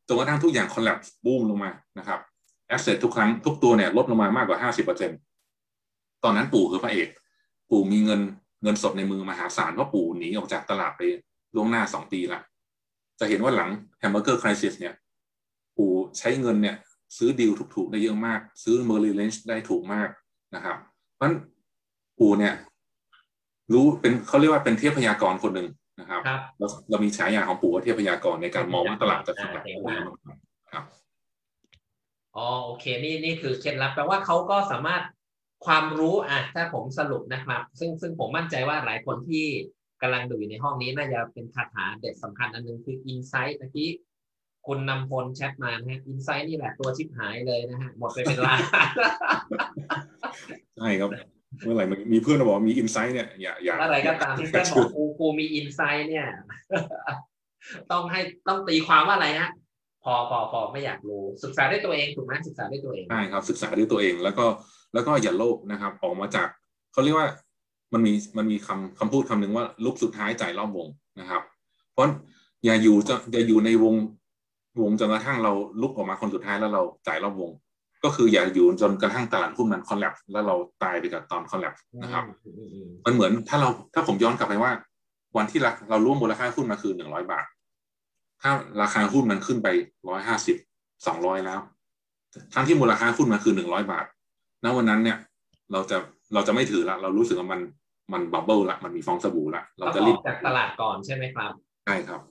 [0.07, 2.19] จนกระทั่งทุกอย่าง collapse บูมลงมานะครับ
[2.67, 5.11] asset ทุกครั้งทุกตัวเนี่ยลดลงมามากกว่าห้าสิบเปอร์เซ็น
[6.23, 7.09] ตอนนั้นปู่คือพระเอก
[7.69, 8.21] ปู่มีเงิน
[8.63, 11.01] เงินสดในมือมหาศาลเพราะปู่หนีออกจากตลาดไป
[11.55, 12.39] ล่วงหน้าสองปีละ
[13.19, 13.69] จะเห็นว่าหลัง
[14.01, 14.93] Hamburger Crisis เนี่ย
[15.77, 16.75] ปู่ใช้เงินเนี่ย
[17.17, 20.09] ซื้อดีลถูกๆได้เยอะมาก ซื้อ Merrill Lynch ได้ถูกมาก
[20.55, 20.77] นะครับ
[21.15, 21.35] เพราะฉะนั้น
[22.19, 22.53] ปู่เนี่ย
[23.73, 25.67] รู้เป็นเขาเรียกว่าเป็นเทพยากรณ์คนหนึ่ง
[25.99, 29.99] นะครับครับเราเรามีฉายาของปู่ว่าเทพยากรในการมองว่าตลาดจะขยับอ่า
[30.71, 30.83] ครับ
[32.35, 35.03] อ๋อโอเคนี่นี่คือเคล็ดลับแปลว่าเขาก็สามารถ
[35.65, 39.45] ความรู้อะถ้าผมสรุปนะครับ ซึ่งซึ่งผมมั่นใจว่าหลายคนที่
[40.01, 43.89] กำลังดูอยู่ในห้องนี้น่าจะเป็นคาถาเด็ดสำคัญอันหนึงคืออินไซต์เมื่อกี้
[44.67, 48.60] คุณนำพลแชทมานะฮะอินไซต์นี่แหละตัวชิบหายเลยนะฮะหมดไปเป็นล้าน
[50.78, 51.10] ใช่ครับ
[51.63, 56.28] เมื่อไหร่มันมีเพื่อนมาบอกว่ามีอินไซต์เนี่ยอย่าอย่าอะไรก็ตามที่เพื่อนบอกครูครูมีอินไซต์เนี่ย
[57.91, 59.49] ต้องให้ต้องตีความว่าอะไรฮะ
[60.04, 64.45] พอพอพอไม่อยากรู้ศึกษาด้วยตัวเองถูกไหมศึกษาด้วยตัวเองใช่ครับศึกษาด้วยตัวเองแล้วก็
[64.93, 66.47] แล้วก็อย่าโลภนะครับ ออกมาจาก
[66.93, 67.30] เขาเรียกว่า
[67.93, 70.88] มันมีมันมีคำคำพูดคำหนึ่งว่าลุกสุดท้ายจ่ายรอบวง
[71.19, 71.41] นะครับ
[71.93, 72.10] เพราะ
[72.65, 73.95] อย่าอยู่จะอย่าอยู่ในวง
[74.81, 77.51] วงจนกระทั่งเราลุกออกมาคนสุดท้ายแล้วเราจ่ายรอบวง
[78.03, 84.71] ก็คืออย่าอยู่จนกระทั่งตลาดหุ้นมันคอลแลปแล้วเราตายไปกับตอนคอลแลปนะครับอืมอืมมันเหมือนถ้าเราถ้าผมย้อนกลับไปว่า
[85.38, 87.45] วันที่เราเราร่วมมูลค่าหุ้นมาคือหนึ่งร้อยบาท
[88.41, 89.67] ถ้าราคาหุ้นมันขึ้นไป
[90.09, 90.57] ร้อยห้าสิบ
[91.07, 91.59] สองร้อยแล้ว
[92.53, 94.05] ทั้งที่มูลค่าหุ้นมันคือหนึ่งร้อยบาท
[94.63, 95.17] ณวันนั้นเนี่ย
[95.71, 95.97] เราจะ
[96.33, 97.61] เราจะไม่ถือละ เรารู้สึกว่ามัน
[98.13, 101.51] มันบับเบิลละมันมีฟองสบู่ละเราต้องจะอรีอบกจากตลาดก่อนใช่ไหมครับ
[101.85, 102.21] ใช่ครับ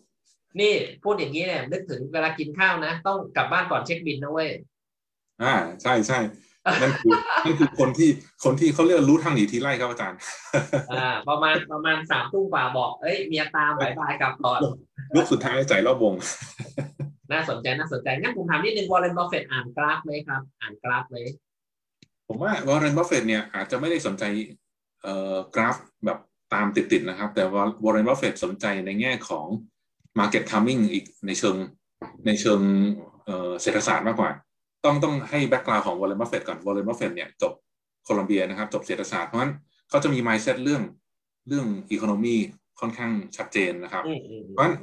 [0.61, 0.73] นี่
[1.05, 4.51] พูดอย่างนี้เนี่ยนึกถึงเวลากินข้าวนะ ต้องกลับบ้านก่อนเช็คบิลนะเว้ย
[5.43, 6.19] อ่าใช่ใช่
[6.83, 7.13] นั่นคือ
[7.45, 8.11] นั่นคือคนที่
[8.45, 10.19] คนที่เขาเรียกรู้ทางหนีทีไล่ครับอาจารย์
[10.93, 14.61] อ่าประมาณประมาณสามทุ่มกว่าบอก เอ้ยเมียตาม bye bye กลับก่อน
[15.15, 16.15] ยุคสุดท้ายจ่ายรอบวง
[17.33, 21.17] น่าสนใจน่าสนใจงั้นผมถามนิดนึงวอลเลนบัฟเฟตอ่านกราฟไหมครับ อ่านกราฟไหม
[22.29, 24.25] ผมว่าวอร์เรนบัฟเฟตเนี่ยอาจจะไม่ได้สนใจ
[25.03, 26.19] เอ่อกราฟแบบ
[26.55, 29.47] ตามติดๆนะครับ แต่ว่าวอร์เรนบัฟเฟตสนใจในแง่ของ
[30.19, 31.57] Market Timing อีกในเชิง
[32.27, 32.61] ในเชิง
[33.25, 34.31] เอ่อเศรษฐศาสตร์มากกว่า
[34.85, 37.53] ต้องต้องให้ background ของวอร์เรนบัฟเฟตก่อนวอร์เรนบัฟเฟตเนี่ยจบ
[38.05, 39.53] โคลัมเบียนะครับ จบเศรษฐศาสตร์เพราะฉะนั้น
[39.89, 40.83] เขาจะมี mindset เรื่อง
[41.49, 42.37] เรื่อง economy
[42.81, 44.75] ค่อนข้างชัดเจนนะครับอืมอืมเพราะฉะนั้น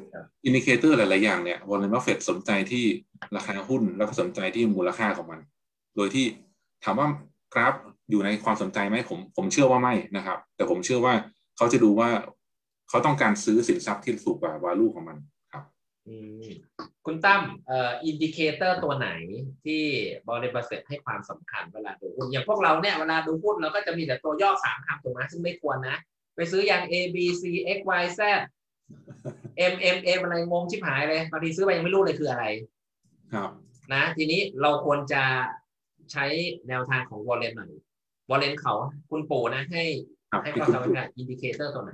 [0.45, 2.83] indicator หลาย ๆ อย่างเนี่ยวอร์เรนบัฟเฟตสนใจที่
[3.35, 5.39] ราคาหุ้นแล้วก็สนใจที่มูลค่าของมัน
[5.95, 6.25] โดยที่
[6.83, 7.07] ถามว่า
[7.53, 7.73] กราฟ
[8.09, 11.13] อยู่ในความสนใจไหมผมผมเชื่อว่าไม่นะครับ แต่ผมเชื่อว่า
[11.57, 12.09] เขาจะดูว่า
[12.91, 15.17] เขาต้องการซื้อสินทรัพย์ที่สูงกว่า value ของมัน
[15.51, 15.63] ครับ
[16.07, 16.49] อืม
[17.05, 19.09] คุณตั้มเอ่อ indicator ตัวไหน
[19.65, 19.81] ที่
[20.27, 25.97] บริบัฟเฟตให้ความสำคัญเวลาดูหุ้นอย่างพวกเราเนี่ยเวลาดูหุ้นเราก็จะมีแต่ตัวย่อสามคำถูกไหมซึ่งไม่ควรนะ
[26.35, 27.43] ไปซื้ออย่าง A B C
[27.77, 28.19] X Y Z
[29.71, 32.45] M M M อะไรงงชิบหายเลยบางทีซื้อไปยังไม่รู้เลยคืออะไร
[33.33, 33.49] ครับ
[33.93, 35.23] นะ ทีนี้เราควรจะ
[36.11, 36.25] ใช้
[36.67, 37.71] แนวทางของวอลเลนหน่อย
[38.29, 38.73] วอลเลนเขา
[39.09, 39.83] คุณปู่นะให้
[40.31, 41.91] ครับให้ที่ความคุณสำพูดคัญ indicator ตัวไหน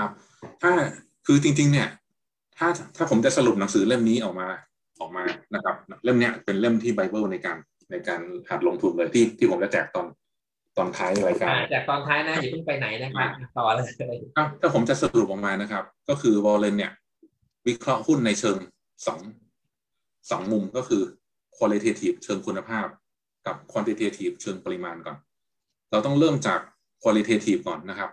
[0.00, 0.10] ครับ
[0.62, 0.72] ถ้า
[1.26, 1.88] คือจริง ๆ เนี่ย
[2.58, 4.48] ถ้าถ้าผมจะสรุปหนังสือเล่มนี้ออกมา
[5.00, 7.56] ออกมานะครับ เล่มเนี้ยเป็นเล่มที่ไบเบิลในการ
[7.90, 10.06] ในการหัดลงทุนเลยที่ที่ผมจะแจกตอน
[10.76, 16.92] ตอนท้ายรายการอ่าจากตอนท้ายนะอย่าเพิ่งไปไหนนะครับต่อเลยอะถ้าผมจะสรุปออกมานะครับ ก็คือวอลเลนเนี่ย
[17.66, 18.56] วิเคราะห์หุ้นในเชิง
[19.06, 19.18] สอง
[20.30, 21.02] สองมุมก็คือ
[21.56, 22.86] qualitative เชิงคุณภาพ
[23.46, 25.16] กับ quantitative เชิงปริมาณก่อน
[25.90, 26.60] เราต้องเริ่มจาก
[27.02, 28.10] qualitative ก่อนนะครับ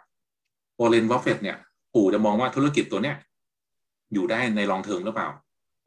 [0.80, 1.58] วอลเลนบัฟเฟตเนี่ย
[1.98, 3.16] ปู่จะมองว่าธุรกิจตัวเนี้ย
[4.14, 5.30] อยู่ได้ใน long term หรือเปล่า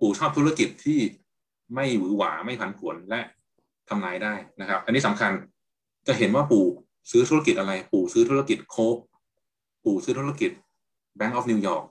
[0.01, 1.01] ปู่ชอบธุรกิจที่
[1.75, 3.21] ไม่หวือหวาไม่ผันผวนและ
[3.89, 5.33] ทำนายได้นะครับ อันนี้สำคัญ
[6.07, 6.67] จะเห็นว่าปู่
[7.11, 8.97] ซื้อธุรกิจอะไร ปู่ซื้อธุรกิจโค้ก
[9.85, 10.51] ปู่ซื้อธุรกิจ
[11.19, 11.85] Bank of New York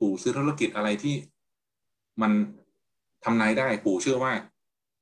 [0.00, 1.14] ปู่ซื้อธุรกิจอะไรที่
[2.22, 2.32] มัน
[3.24, 4.32] ทำนายได้ ปู่เชื่อว่า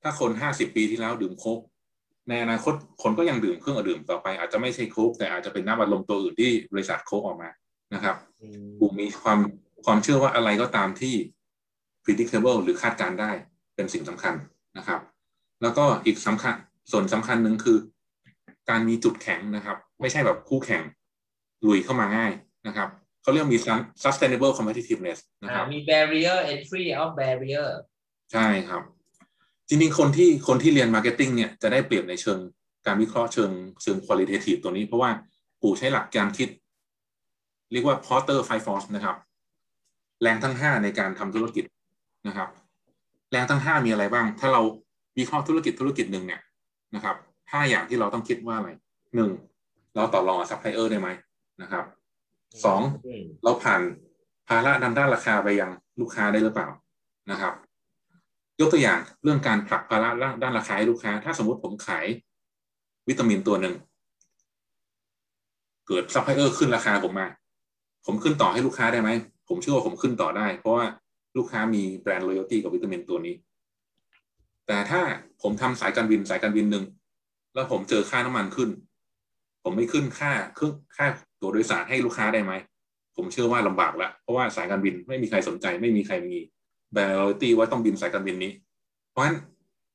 [0.02, 1.58] ถ้าคนห้าสิบปีที่แล้วดื่มโคก
[2.28, 7.50] ในอนาคตคนก็ยังดื่มเครื่องดื่มต่อไป อาจจะไม่ใช่โคกแต่อาจจะเป็นน้ำบัดลมตัวอื่นที่บริษัทโคกออกมา
[7.94, 8.16] นะครับ
[8.78, 9.38] ปู่มีความ
[9.84, 11.14] ความเชื่อว่าอะไรก็ตามที่
[12.04, 13.30] predictable หรือคาดการณ์ได้
[13.74, 14.34] เป็นสิ่งสำคัญ
[14.78, 15.00] นะครับ
[15.62, 16.54] แล้วก็อีกสำคัญ
[16.90, 17.78] ส่วนสำคัญหนึ่งคือ
[18.70, 20.82] การมีจุดแข็งนะครับ ไม่ใช่แบบคู่แข่ง
[21.66, 22.32] ลุยเข้ามาง่าย
[22.66, 22.88] นะครับ
[23.22, 23.58] เขาเรียกมี
[24.02, 27.68] sustainable competitiveness นะครับอ่ามี barrier entry of barrier
[28.32, 28.82] ใช่ครับ
[29.68, 32.38] จริงๆ คนที่คนที่เรียน marketing เนี่ยจะได้เปรียบในเชิง
[32.86, 33.50] การวิเคราะห์เชิง
[33.82, 35.10] เชิง qualitative ตัวนี้เพราะว่า
[35.62, 36.48] ปู่ใช้หลักการคิด
[37.72, 39.16] เรียกว่า Porter Five Force นะครับ
[40.22, 41.64] แรงทั้งห้าในการทำธุรกิจ
[42.26, 42.48] นะครับ
[43.32, 44.62] แรงทั้งห้ามีอะไรบ้าง ถ้าเรา
[45.18, 46.40] วิเคราะห์ธุรกิจธุรกิจหนึ่งเนี่ย
[46.94, 47.16] นะครับ
[47.52, 48.70] ห้าอย่างที่เราต้องคิดว่าอะไร
[49.16, 49.30] หนึ่ง
[49.94, 51.08] เราต่อรองกับซัพพลายเออร์ได้ไหม
[51.62, 51.84] นะครับ
[52.64, 52.80] สอง
[53.44, 53.80] เราผ่าน
[54.48, 56.68] ภาระดันด้านราคาไปยังลูกค้าได้หรือเปล่า
[57.30, 57.54] นะครับ
[58.60, 60.08] ยกตัวอย่างเรื่องการผลักภาระ
[60.42, 62.06] ด้านราคาให้ลูกค้า ถ้าสมมติผมขาย
[63.08, 63.74] วิตามินตัวหนึ่ง
[65.86, 67.28] เกิดซัพพลายเออร์ขึ้นราคาผมมา
[68.06, 69.10] ผมขึ้นต่อให้ลูกค้าได้ไหม
[69.48, 70.84] ผมเชื่อว่าผมขึ้นต่อได้ เพราะว่า
[71.36, 73.34] ลูกค้ามีแบรนด์ loyalty กับวิตามินตัวนี้
[74.66, 75.00] แต่ถ้า
[75.42, 76.84] ผมทำสายการบินสายการบินหนึ่ง
[77.54, 78.70] แล้วผมเจอค่าน้ำมันขึ้น
[79.64, 81.06] ผมไม่ขึ้นค่าเครื่องค่า
[81.40, 82.52] ตัวโดยสารให้ลูกค้าได้ไหม
[83.16, 86.36] ผมเชื่อว่าลำบากแล้วเพราะว่าสายการบินไม่มีใครสนใจไม่มีใครมี
[86.92, 88.52] แบรนด์ loyalty ว่าต้องบินสายการบินนี้
[89.10, 89.36] เพราะฉะนั้น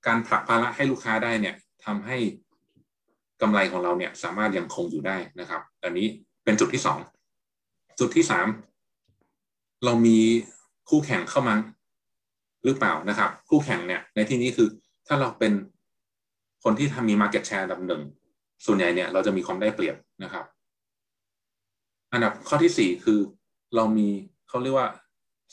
[0.08, 2.18] การผลักภาระให้ลูกค้าได้เนี่ยทำให้
[3.42, 6.08] กำไรของเราเนี่ยสามารถยังคงอยู่ได้นะครับ อันนี้
[6.44, 7.00] เป็นจุดที่สอง
[8.00, 8.48] จุดที่สาม
[9.86, 10.18] เรามี
[10.90, 11.56] คู่แข่งเข้ามา
[12.64, 14.68] หรือเปล่านะครับ คู่แข่งเนี่ยในที่นี้คือ
[15.08, 15.54] ถ้าเราเป็น
[16.64, 18.02] คนที่ทำมี market share อันดับหนึ่ง
[18.66, 20.46] ส่วนใหญ่เนี่ยเราจะมีความได้เปรียบนะครับ
[22.14, 23.20] อันดับข้อที่สี่คือ
[23.76, 24.08] เรามี
[24.48, 24.90] เขาเรียกว่า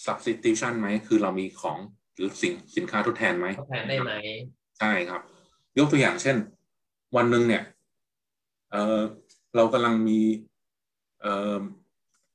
[0.05, 1.79] substitution ไหมคือเรามีของ
[2.16, 4.12] หรือสินสินค้าทดแทนไหมทดแทนได้ไหม
[4.78, 5.20] ใช่ครับ
[5.78, 6.36] ยกตัวอย่างเช่น
[7.16, 7.62] วันหนึ่งเนี่ย
[8.72, 9.01] เออ
[9.57, 10.20] เรากำลังมี
[11.20, 11.57] เออ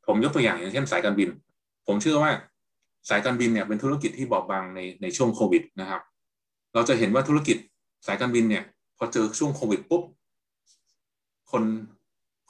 [0.07, 1.29] ผมยกตัวอย่างอย่างเช่นสายการบิน
[1.87, 2.31] ผมเชื่อว่า
[3.09, 6.01] สายการบินเนี่ยเป็นธุรกิจที่บอบบางในในช่วงโควิดนะครับ
[6.73, 7.57] เราจะเห็นว่าธุรกิจ
[8.07, 8.63] สายการบินเนี่ย
[8.97, 10.03] พอเจอช่วงโควิดปุ๊บ
[11.51, 11.63] คน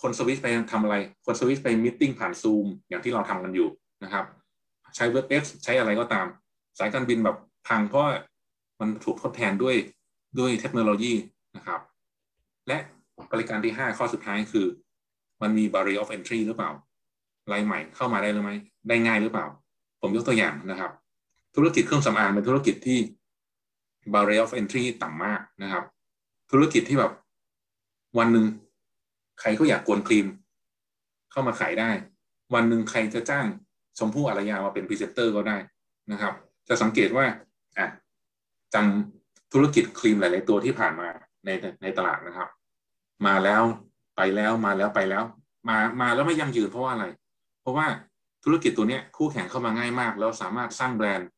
[0.01, 0.95] คนสวิตไปทำอะไร
[1.25, 3.67] คนสวิตไปมิ팅ผ่านซูมอย่างที่เราทำกันอยู่
[4.03, 4.25] นะครับ
[4.95, 6.27] ใช้เว็บเอ็กใช้อะไรก็ตาม
[6.79, 7.37] สายการบินแบบ
[7.67, 8.05] พังเพราะ
[8.79, 9.75] มันถูกทดแทนด้วย
[10.39, 11.13] ด้วยเทคโนโลยี
[11.55, 11.79] นะครับ
[12.67, 12.77] และ
[13.31, 14.65] บริการที่ 5 ข้อสุดท้ายคือ
[15.41, 16.71] มันมี barrier of entry หรือเปล่า
[17.51, 18.55] รายใหม่เข้ามาได้หรือไม่
[18.87, 19.45] ได้ง่ายหรือเปล่า
[20.01, 20.91] ผมยกตัวอย่างนะครับ
[21.55, 22.99] ธุรกิจเครื่องสำอางเป็นธุรกิจที่
[24.13, 25.83] barrier of entry ต่ำมากนะครับ
[26.51, 27.11] ธุรกิจที่แบบ
[28.17, 28.45] วันหนึ่ง
[29.39, 30.27] ใครก็อยากกวนครีม
[31.31, 31.89] เข้ามาขายได้
[32.53, 33.45] วันหนึ่งใครจะจ้าง
[33.97, 35.57] ชมพู่อารยามาเป็นพรีเซนเตอร์ก็ได้
[36.11, 36.33] นะครับ
[36.67, 37.25] จะสังเกตว่า
[37.77, 37.87] อะ
[38.73, 41.09] จำธุรกิจครีมหลาย ๆ ตัวที่ผ่านมา
[41.45, 41.49] ใน
[41.81, 42.49] ในตลาดนะครับ
[43.27, 43.63] มาแล้ว
[44.15, 45.23] ไปแล้วมาแล้วไปแล้ว
[45.69, 47.05] มามาแล้วไม่ยั่งยืนเพราะว่าอะไร
[47.63, 47.87] เพราะว่า
[48.43, 51.29] ธุรกิจตัวเนี้ยคู่แข่งเข้ามาง่ายมาก แล้วสามารถสร้างแบรนด์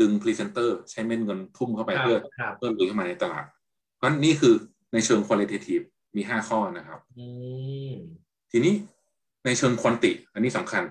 [0.00, 3.44] ดึงพรีเซนเตอร์ใช้เม็ดเงินทุ่มเข้าไปเพื่อครับเพิ่มลุยเข้ามาในตลาด
[3.96, 4.54] เพราะฉะนั้นนี่คือ
[4.92, 5.84] ในเชิง qualitative
[6.16, 7.26] มีห้าข้อนะครับอื
[7.90, 7.94] ม
[8.50, 8.74] ทีนี้
[9.44, 10.82] ในเชิงควอนติ อันนี้สำคัญ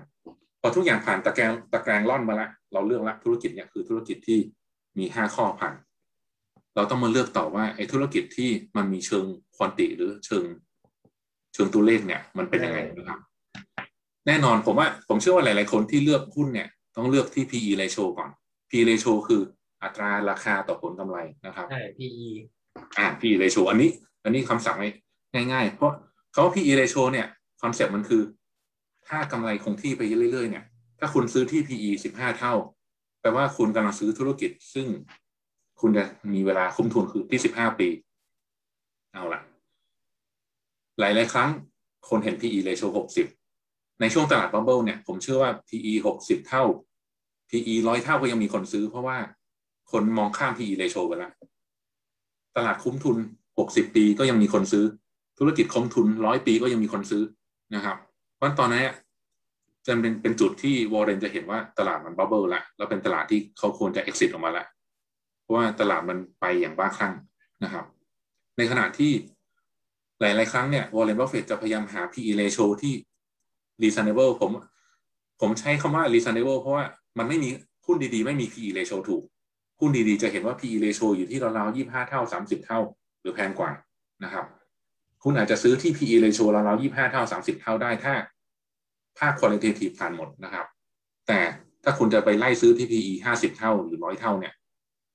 [0.60, 4.38] พอทุกอย่างผ่านตะแกรงตะแกรงล่อนมาแล้วเราเลือกละธุรกิจเนี่ยคือธุรกิจที่
[4.98, 5.74] มีห้าข้อผ่าน
[6.76, 9.24] เราต้องมาเลือกต่อว่าไอ้ธุรกิจที่มันมีเชิง
[9.56, 10.44] ควอนติหรือเชิง
[11.54, 13.20] เชิงตัวเลขเนี่ย มันเป็นยังไงนะครับ
[14.26, 18.30] แน่นอนผมว่าผมเชื่อว่าหลาย ๆ คนที่เลือกหุ้นเนี่ยต้องเลือกที่ PE ratio ก่อน
[18.70, 19.42] PE ratio คือ
[19.82, 22.28] อัตราราคาต่อผลกำไรนะครับใช่ PE
[22.98, 23.90] อ่า PE ratio อันนี้
[24.24, 24.76] อันนี้คำสั่ง
[25.52, 25.92] ง่าย ๆ เพราะ
[26.32, 27.26] เขาว่า PE ratio เนี่ย
[27.62, 28.22] concept มันคือ
[29.08, 30.02] ถ้ากำไรคงที่ไป
[30.32, 30.64] เรื่อย ๆ เนี่ย
[30.98, 32.54] ถ้าคุณซื้อที่ PE สิบห้าเท่า
[33.20, 34.86] แปลว่าคุณกำลังซื้อธุรกิจ ซึ่ง
[35.80, 37.88] คุณจะมีเวลาคุ้มทุนคือที่สิบห้าปี
[39.12, 39.40] เอาละ
[41.00, 41.50] หลาย ๆ ครั้ง
[42.08, 43.26] คนเห็น PE ratio หกสิบ
[44.00, 46.64] ในช่วงตลาด bubble เนี่ยผมเชื่อว่า PE หกสิบเท่า
[47.50, 49.16] PE ร้อยเท่าก็ยังมีคนซื้อ เพราะว่า
[49.92, 51.32] คนมองข้าม PE ratio ไปแล้ว
[52.56, 53.16] ตลาดคุ้มทุน
[53.56, 54.84] 60ปีก็ยังมีคนซื้อ
[55.38, 57.22] ธุรกิจคุ้มทุนร้อยปีก็ยังมีคนซื้อ
[57.74, 57.96] นะครับ
[58.36, 58.88] เพราะฉะนั้นตอนนี้น
[59.86, 64.64] จะเป็นเป็นจุดที่วอร์เรนจะเห็นว่าตลาดมัน bubble ละแล้วเป็นตลาดที่เขาควรจะ exit ออกมาละ
[65.40, 67.14] เพราะว่าตลาดมันไปอย่างบ้าคลั่ง
[67.64, 67.84] นะครับ
[68.56, 69.12] ในขณะที่
[70.20, 72.94] หลาย ๆ ครั้งเนี่ยวอร์เรนบัฟเฟตจะพยายามหา PE ratio ที่
[73.82, 74.50] reasonable ผม
[75.40, 76.84] ผมใช้คำว่า reasonable เพราะว่า
[77.18, 77.48] มันไม่มี
[77.86, 79.22] หุ้นดีๆ ไม่มี PE ratio ถูก
[79.80, 82.80] หุ้นดีๆ จะเห็นว่า PE ratio อยู่ที่ราวๆ25เท่า30เท่า
[83.20, 83.70] หรือแพงกว่า
[84.24, 84.44] นะครับ
[85.22, 88.14] คุณอาจจะซื้อที่ PE ratio ราวๆ25เท่า30เท่าได้ถ้า
[89.18, 90.66] ภาค qualitative ผ่านหมดนะครับ
[91.26, 91.40] แต่
[91.84, 94.54] ถ้าคุณจะไปไล่ซื้อที่ PE 50เท่าหรือ100เท่าเนี่ย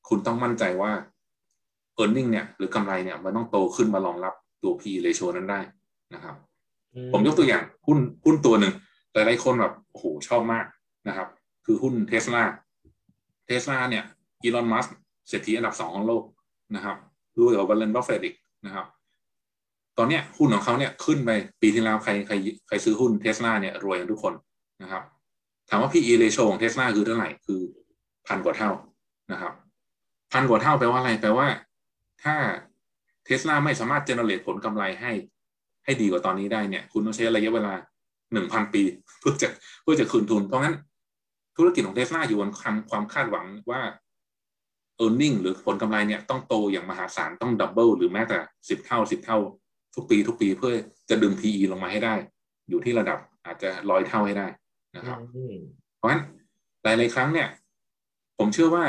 [0.10, 0.92] คุณต้องมั่นใจว่า
[2.02, 5.60] e a r n i n g เนี่ยหรือกำไรเนี่ยมันต้องโตขึ้นมารองรับตัว PE ratio นั้นได้
[6.14, 6.36] นะครับ
[7.12, 8.74] ผมยกตัวอย่างหุ้นหุ้นตัวหนึ่ง
[9.14, 10.66] หลายๆคนแบบโอ้โหชอบมาก
[11.08, 11.28] นะครับ
[11.66, 12.44] คือหุ้นเทสลา
[13.46, 14.04] เทสลาเนี่ย
[14.44, 14.86] อีลอนมัส
[15.28, 16.24] เศรษฐีอันดับสองของโลก
[16.76, 16.98] นะครับ
[17.40, 18.36] รวยกว่าวอร์เรนบัฟเฟตอีก
[18.66, 18.86] นะครับ
[19.98, 21.32] ตอนเนี้ยหุ้นของเขาเนี่ยขึ้นไป
[21.62, 22.34] ปีที่แล้วใครใคร
[22.68, 24.34] ใครซื้อหุ้นเทสลาเนี่ยรวยกันทุกคน
[24.82, 25.04] นะครับ
[25.70, 27.62] ถามว่า PE ratio ของเทสลาคือเท่าไหร่คือ
[28.28, 28.72] พันกว่าเท่า
[29.32, 29.54] นะครับ
[30.32, 31.48] พันกว่าเท่าแปลว่าอะไรแปลว่า
[32.24, 32.36] ถ้า
[33.26, 35.12] เทสลาไม่สามารถเจเนเรตผลกำไรให้
[35.86, 37.74] ให้ดีกว่าตอนนี้ได้เนี่ย คุณต้องใช้ระยะเวลา
[38.34, 38.84] หนึ่งพันปี
[39.20, 39.48] เพื่อจะ
[39.84, 40.76] เพื่อจะคืนทุน เพราะงั้น
[41.58, 43.82] ธุรกิจของเทสลาอยู่บนความความคาดหวังว่า
[45.04, 48.38] e a r n i n g หรือผลกำไรเนี่ยต้องโตอย่างมหาศาลต้องดับเบิลหรือแม้แต่
[48.70, 49.38] สิบเท่าสิบเท่า
[49.96, 50.72] ทุกปีทุกปีเพื่อ
[51.10, 52.16] จะดึง PE ลงมาให้ได้
[52.70, 54.48] อยู่ที่ระดับอาจจะร้อยเท่าให้ได้
[54.96, 55.18] นะครับ
[55.98, 56.22] เพราะฉะนั้น
[56.84, 57.50] หลาย ๆ ครั้งเนี่ย
[58.38, 58.86] ผมเชื่อว่า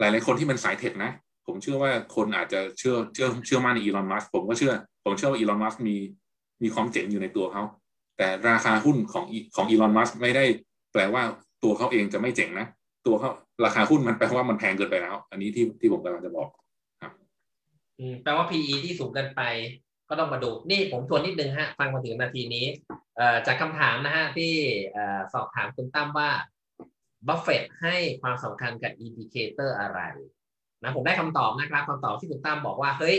[0.00, 1.10] หลาย ๆ คนที่เป็นสายเทคนะ
[1.46, 4.74] ผมเชื่อว่าคนอาจจะเชื่อเชื่อเชื่อมั่นในอีลอนมัสผมก็เชื่อ
[5.04, 5.96] ผมเชื่อว่าอีลอนมัสมี
[6.62, 7.62] มีความเจ๋งอยู่ในตัวเขา
[8.18, 9.24] แต่ราคาหุ้นของ
[9.56, 10.44] ของอีลอนมัสไม่ได้
[10.92, 11.22] แปลว่า
[11.64, 12.66] ตัวเขาเองจะไม่เจ๋งนะ
[13.06, 13.30] ตัวเขา
[13.64, 16.48] ราคาหุ้นมันแปลว่ามันแพงเกินไปแล้ว อันนี้ที่ที่ผมกำลังจะบอก
[17.98, 19.42] อืมแปลว่า PE ที่สูงเกินไป
[20.08, 22.66] ก็ต้องมาดู นี่ผมทวนนิดนึงฮะ ฟังมาถึงนาทีนี้
[23.16, 24.52] เอ่อจากคำถามนะฮะที่
[24.92, 26.30] เอ่อสอบถามคุณตั้มว่า
[27.28, 30.00] บัฟเฟตให้ความสำคัญกับ indicator อะไร
[30.82, 33.16] นะผมได้คำตอบนะครับคำตอบที่คุณตั้มบอกว่า เฮ้ย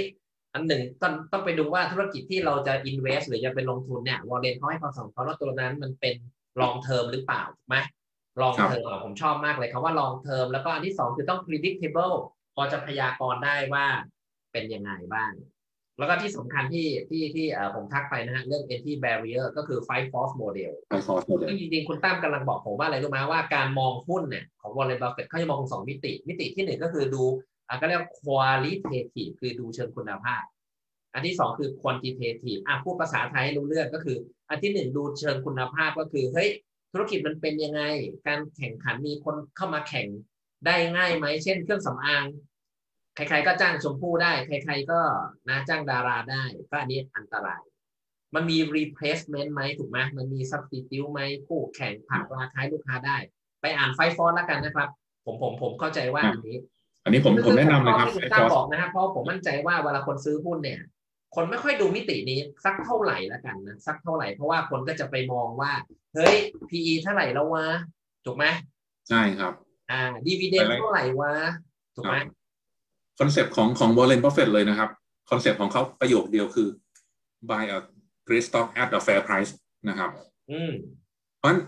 [0.54, 6.16] อันหนึ่งต้องต้องไปดูว่าธุรกิจที่เราจะ invest หรือจะเป็นลงทุนเนี่ยวอร์เรนเขาให้ความสำคัญว่าตัวนั้นมันเป็น
[6.62, 7.78] long term หรือเปล่าถูกไหม
[8.42, 12.16] long ครับ term อะผมชอบมากเลยคำว่า long term แล้วก็อันที่สองคือต้อง predictable
[12.56, 13.86] พอจะพยากรณ์ได้ว่า
[14.52, 15.32] เป็นยังไงบ้าง
[15.98, 27.24] แล้วก็ที่สำคัญที่ที่ที่เอ่อผมทักไปนะฮะเรื่อง entry barrier ก็คือ five force model five force model ซึ่งจริงๆ คุณตั้มกำลังบอกผมว่าอะไรรู้ไหมว่าการมองหุ้นเนี่ยของวอร์เรนบัฟเฟตเขาจะมองสองมิติ มิติที่หนึ่งก็คือดู
[27.72, 30.44] อะก็เรียก qualitative คือดูเชิงคุณภาพ
[31.14, 34.18] อันที่สองคือ quantitative อะพูดภาษาไทยให้รู้เรื่องก็คือ
[34.50, 36.50] อันที่หนึ่งดูเชิงคุณภาพก็คือเฮ้ย
[36.92, 37.82] ธุรกิจมันเป็นยังไง
[38.28, 40.08] การแข่งขันมีคนเข้ามาแข่ง
[40.66, 42.26] ได้ง่ายไหม เช่น เครื่องสำอาง
[43.16, 45.00] ใครๆก็จ้างชมพู่ได้ ใครๆก็
[45.50, 47.62] นะจ้างดาราได้ ก็อันนี้อันตราย
[48.36, 53.18] มันมี replacement ไหมถูกไหมมันมี substitute ไหมคู่แข่งผลักราคาลูกค้าได้
[53.62, 54.90] ไปอ่านไฟฟอร์แล้วกันนะครับ
[55.26, 56.58] ผมผมผมเข้าใจว่าอันนี้
[57.04, 60.80] อันนี้ผมผมแนะนำเลยครับที่ไฟคุณฟตั้อมร์สบอกนะครับเพราะผมมั่นใจว่าเวลาคนซื้อหุ้นเนี่ย
[61.36, 65.72] คนไม่ค่อยดูมิตินี้สักเท่าไหร่แล้วกันนะสักเท่าไหร่เพราะว่าคนก็จะไปมองว่า
[66.16, 66.36] เฮ้ย
[66.70, 67.68] PE เท่าไหร่แล้ววะ
[68.26, 68.46] ถูกไหม
[69.10, 69.54] ใช่ครับ
[69.92, 71.34] อ่า dividend ไปเลยเท่าไหร่วะ
[71.96, 72.16] ถูกไหม
[73.20, 74.90] คอนเซปต์ของของวอร์เรนบัฟเฟตเลยนะครับ
[75.30, 76.68] คอนเซปต์ของเขาประโยคเดียวคือ
[77.50, 77.78] buy a
[78.28, 79.52] great stock at a fair price
[79.90, 80.10] นะครับ
[80.52, 80.72] อืม
[81.38, 81.60] เพราะฉะนั้น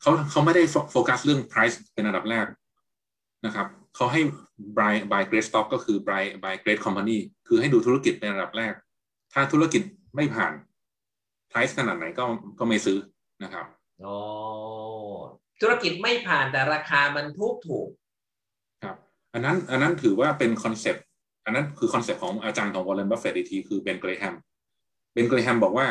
[0.00, 0.62] เขาเขาไม่ได้
[0.92, 2.46] โฟกัสเรื่อง price เป็นอันดับแรก
[3.46, 3.66] นะครับ
[3.96, 4.20] เขาให้
[4.78, 7.18] buy buy great stock ก็คือ buy buy great company
[7.48, 8.74] คือให้ดูธุรกิจเป็นอันดับแรก
[9.32, 9.82] ถ้าธุรกิจ
[10.16, 10.52] ไม่ผ่าน
[11.50, 12.24] price ขนาดไหนก็
[12.58, 12.98] ก็ไม่ซื้อ
[13.42, 13.66] นะครับ
[14.00, 14.14] โอ้
[15.60, 17.88] ธุรกิจไม่ผ่านแต่ราคามันถูกถูก
[18.82, 18.96] ครับ
[19.32, 21.04] อันนั้นอันนั้นถือว่าเป็นคอนเซปต์
[21.44, 24.34] อันนั้นคือคอนเซปต์ของอาจารย์ของวอร์เรนบัฟเฟตอีกทีคือเบนเกรแฮม
[25.12, 25.86] เบนเกรแฮมบอกว่า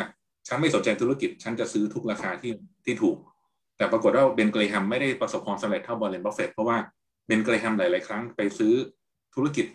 [0.48, 2.54] ฉันไม่สนใจธุรกิจ ฉันจะซื้อทุกราคาที่
[2.86, 3.18] ที่ถูก
[3.78, 6.78] แต่ปรากฏว่าเบนเกรแฮมไม่ได้ประสบความสำเร็จเท่าวอร์เรนบัฟเฟตเพราะว่า
[7.28, 8.74] เบนเกรแฮมหลาย ๆ ครั้งไปซื้อ
[9.36, 9.66] ธุรกิจ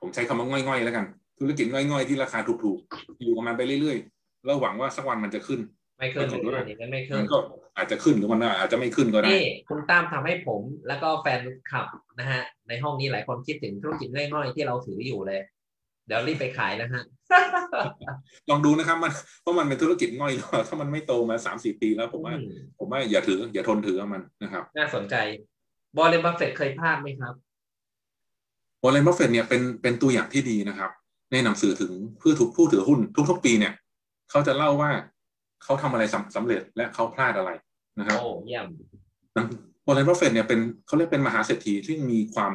[0.00, 1.04] ผมใช้คำว่าง่อย ๆ แล้วกัน
[1.40, 5.60] ธุรกิจง่อย ๆ ที่ราคาถูก ๆ อยู่กับมันไปเรื่อย ๆ แล้วหวังว่าสักวันมันจะขึ้น
[5.98, 7.36] ไม่ขึ้นปรากฏว่าอันนี้มันไม่ขึ้มันนก็
[7.76, 11.40] อาจจะขึ้นหรือมันอาจจะไม่ขึ้นก็ได้นี่คุณตั้มทำให้ผมแล้วก็แฟน
[11.70, 11.86] คลับ
[12.18, 15.40] นะฮะ ในห้องนี้หลายคนคิดถึงธุรกิจง่อย ๆ ที่เราถืออยู่เลย
[16.06, 17.02] เดี๋ยวรีบไปขายนะฮะ
[18.50, 25.14] ลองดูนะครับมันเพราะมันเป็นธุรกิจง่อยแล้วถ้ามันไม่โตมาสามสี่ปีแล้วผมว่าอืมผมว่าอย่าถือ อย่าทนถือกับมันนะครับ น่าสนใจ
[25.96, 27.34] วอร์เรนบัฟเฟตเคยพลาดไหมครับ
[28.82, 30.90] วอร์เรนบัฟเฟตเนี่ยเป็นเป็นตัวอย่างที่ดีนะครับ
[31.32, 32.98] ในหนังสือถึงผู้ถือผู้ถือหุ้น
[33.30, 33.72] ทุกๆปีเนี่ย
[34.30, 34.90] เขาจะเล่าว่า
[35.62, 37.50] เขาทำอะไรสำสำเร็จและเขาพลาดอะไร
[37.98, 38.66] นะครับโอ้เยี่ยม
[39.86, 42.52] วอร์เรนบัฟเฟตเนี่ยเป็นเขาเรียกเป็นมหาเศรษฐีที่มีความ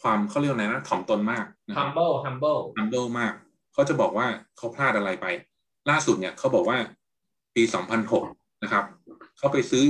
[0.00, 3.32] ความเขาเรียกว่าไงนะถ่อมตนมากนะครับ humble humble humble มาก
[3.72, 4.26] เขาจะบอกว่า
[4.56, 5.26] เขาพลาดอะไรไป
[5.90, 6.78] ล่าสุดเนี่ยเขาบอกว่า
[7.54, 7.62] ปี
[8.12, 8.84] 2006 นะครับ
[9.38, 9.84] เขาไปซื้อ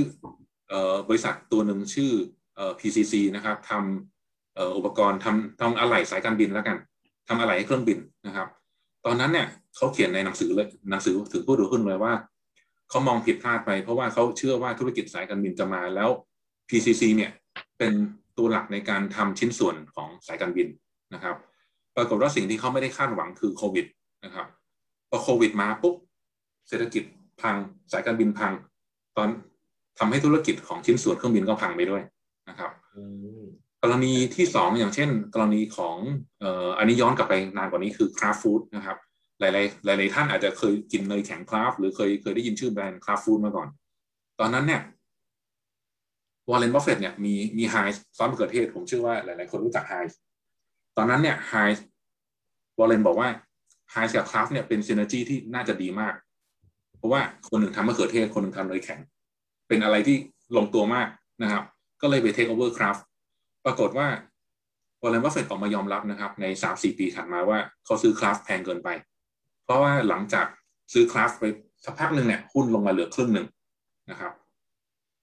[0.69, 2.36] เอ่อบริษัทตัวหนึ่งชื่อเอ่อ
[2.79, 6.77] PCC นะครับทำเอ่ออุปกรณ์ทำทำอะไหล่สายการบินแล้วกัน
[7.27, 7.97] ทำอะไหล่ให้เครื่องบิน
[8.27, 8.47] นะครับ
[9.05, 12.13] ตอนนั้นเนี่ยเขาเขียนในหนังสือเลยหนังสือถึงผู้ถือหุ้นเลยว่า
[12.89, 16.09] เขามองผิดพลาดไป เพราะว่าเขาเชื่อว่าธุรกิจสายการบินจะมาแล้ว
[16.69, 17.31] PCC เนี่ย
[17.77, 17.93] เป็น
[18.37, 20.67] ตัวหลักในการทำชิ้นส่วนของสายการบิน
[21.13, 21.35] นะครับ
[21.95, 23.85] ปรากฏว่าสิ่งที่เขาไม่ได้คาดหวังคือโควิด
[24.25, 24.47] นะครับ
[25.09, 25.95] พอโควิดมาปุ๊บ
[26.67, 27.03] เศรษฐกิจ
[27.41, 27.55] พัง
[27.91, 28.53] สายการบินพัง
[29.17, 29.27] ตอน
[29.99, 32.03] ทำให้ธุรกิจของชิ้นส่วนเครื่องบินก็พังไปด้วย
[32.49, 33.03] นะครับอื
[33.41, 33.43] ม
[33.83, 35.97] กรณีที่สองอย่างเช่น กรณีของ
[36.39, 38.97] เอ่ออันนี้ย้อนกลับไปนานกว่านี้คือ Kraft Foods นะครับ
[39.39, 39.49] หลา
[39.93, 43.67] ยๆหลายๆท่านอาจจะเคยกินเนยแข็ง Kraft หรือเคยเคยได้ยินชื่อแบรนด์ Kraft Foods มาก่อน
[44.39, 44.81] ตอนนั้นเนี่ย
[46.49, 47.75] วอร์เรนบัฟเฟตเนี่ยมีมีไฮ
[48.17, 49.93] ซอสมะเขือเทศ ผมเชื่อว่าหลายๆคนรู้จักไฮ
[50.97, 51.53] ตอนนั้นเนี่ย Heinz
[52.79, 53.29] วอร์เรนบอกว่า
[53.91, 56.13] Heinz กับ Kraft เนี่ยเป็น synergy ที่น่าจะดีมาก
[56.97, 58.99] เพราะว่าคนหนึ่งทำมะเขือเทศคนหนึ่งทำเนยแข็ง
[59.67, 60.17] เป็นอะไรที่
[60.57, 61.07] ลงตัวมาก
[61.41, 61.63] นะครับ
[62.01, 62.97] ก็เลยไปเทคโอเวอร์ Kraft
[63.65, 64.07] ปรากฏว่า
[65.01, 68.89] วอร์เรนบัฟเฟตออกมายอมรับนะครับ ในสามสี่ปีถัดมาว่าเขาซื้อ Kraft แพงเกินไป
[69.63, 70.45] เพราะว่าหลังจาก
[70.93, 71.43] ซื้อ Kraft ไป
[71.85, 73.47] สักพักหนึ่งเนี่ยหุ้นลงมาเหลือครึ่งหนึ่ง
[74.09, 74.31] นะครับ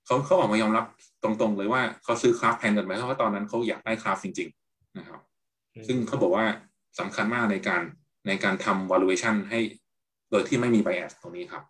[0.06, 0.84] เขาเขาออกมายอมรับ
[1.22, 5.20] ตรงๆเลยว่าเขาซื้อ Kraft แพงเกินไปเพราะว่าตอนนั้นเขาอยากได้ Kraft จริง ๆ นะครับ
[5.86, 6.44] ซึ่งเขาบอกว่า
[6.98, 7.82] สำคัญมากในการ
[8.26, 9.60] ในการทำ valuation ให้
[10.30, 11.62] โดยที่ไม่มี bias ตรงนี้ครับ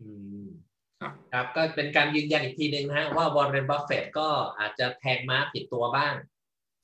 [0.00, 0.08] อื
[0.46, 0.49] ม
[1.00, 4.28] ครับครับก็เป็นการยืนยันอีกทีหนึ่งนะฮะว่าวอร์เรนบัฟเฟตก็
[4.58, 6.14] อาจจะแทงม้าผิดตัวบ้าง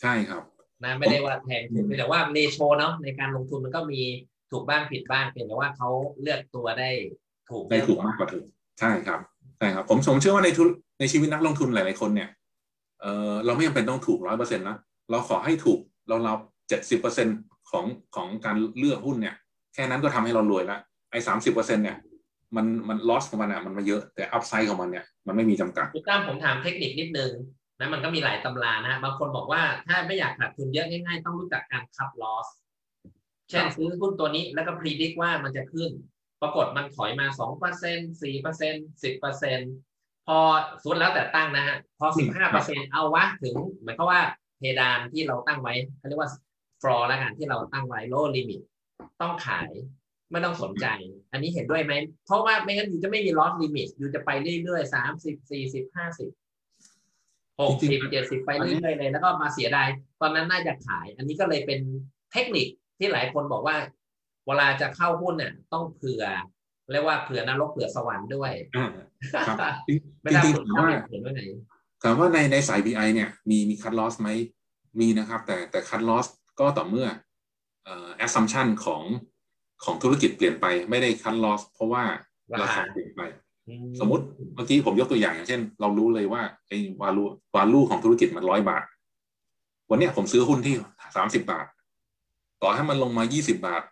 [0.02, 0.42] ใช่ครับ
[0.84, 4.00] นะไม่ได้ว่าแทงถูกอืมแต่ว่า ratio เนาะในการลงทุนมันก็มี
[4.50, 5.90] ถูกบ้างผิดบ้างเพียงแต่ว่าเขา
[6.22, 6.90] เลือกตัวได้
[7.50, 8.46] ถูกได้ถูกมากกว่าถูก
[8.80, 9.20] ใช่ครับ
[9.58, 10.68] ใช่ครับ ผมผมเชื่อว่าในทุน
[11.00, 12.28] ในชีวิตนักลงทุนหลาย ๆ คนเนี่ย
[13.00, 14.76] เออเราไม่จำเป็นต้องถูกร้อยเปอร์เซ็นต์นะ
[15.10, 16.34] เราขอให้ถูกเราเรา
[16.68, 17.28] เจ็ดสิบเปอร์เซ็น
[17.70, 17.84] ของ
[18.16, 19.34] ของการเลือกหุ้นเนี่ย
[19.74, 20.78] แค่นั้นก็ทำให้เรารวยละ
[21.10, 21.96] ไอ้สามสิบเปอร์เซ็นเนี่ย
[22.56, 27.32] มันมันลอสของมันอะมันมาเยอะแต่อัพไซด์ของมันเนี่ยมันไม่มีจำกัดคุณตั้มผมถามเทคนิคนิดนึง
[27.78, 32.48] นะมันก็มีหลายตำรานะฮะบางคนบอกว่าถ้าไม่อยากขาดทุนเยอะง่ายๆ ต้องรู้จักการคับลอส
[33.50, 35.90] เช่นครับซื้อหุ้นตัวนี้แล้วก็พ r e d i c t ว่ามันจะขึ้น
[36.42, 39.58] ปรากฏมันถอยมาสองเปอร์เซ็นสี่เปอร์เซ็นสิบเปอร์เซ็น
[40.26, 40.38] พอ
[40.84, 44.20] สุดแล้วแต่ตั้งนะฮะพอสิบห้าเปอร์เซ็นเอาวะถึงหมายความว่า
[44.58, 46.30] เพดานที่เราตั้งไว้เขาเรียกว่า
[46.82, 48.62] floor แล้วกันที่เราตั้งไว้ low limit
[49.20, 49.70] ต้องขาย
[50.30, 50.86] ไม่ต้องสนใจ
[51.32, 51.92] อันนี้เห็นด้วยไหม
[52.26, 54.30] เพราะว่าไม่งั้นอยู่จะไม่มี loss limit อยู่จะไป
[54.62, 56.30] เรื่อยๆสามสิบสี่สิบห้าสิบ
[57.60, 59.88] หกสิบเจ็ดสิบไปเรื่อยๆเลย แล้วก็มาเสียดาย
[60.20, 61.80] ตอนนั้นน่าจะขาย อันนี้ก็เลยเป็น
[62.32, 62.68] เทคนิค
[62.98, 63.76] ที่หลายคนบอกว่า
[64.46, 66.24] เวลาจะเข้าหุ้นเนี่ยต้องเผื่อ
[66.92, 69.56] เรียกว่าเผื่อนรกเผื่อสวรรค์ด้วยอ่าครับ
[70.22, 71.42] ไม่จได้ริงคุณๆถามเข้าว่าเห็นไว้ไหน
[72.02, 74.28] ถามว่าในในสาย BI เนี่ย มีมีคัดลอสไหม
[75.00, 76.26] มีนะครับ แต่แต่คัดลอส
[76.60, 77.08] ก็ต่อเมื่อ
[77.84, 79.02] เอ่อ assumption ของ
[79.84, 82.04] ของธุรกิจเปลี่ยนไปไม่ได้คัดลอสเพราะว่า
[82.62, 83.20] ราคาเปลี่ยนไป
[83.68, 84.24] อืสมมติ
[84.54, 87.22] เมื่อกี้ผมยกตัวอย่างอย่างเช่น เรารู้เลยว่าไอ้วาลู
[87.54, 88.84] วาลูของธุรกิจมันร้อยบาท
[89.90, 90.74] วันเนี้ยผมซื้อหุ้นที่
[91.16, 91.66] สามสิบาท
[92.62, 93.82] ต่อให้มันลงมายี่สิบาท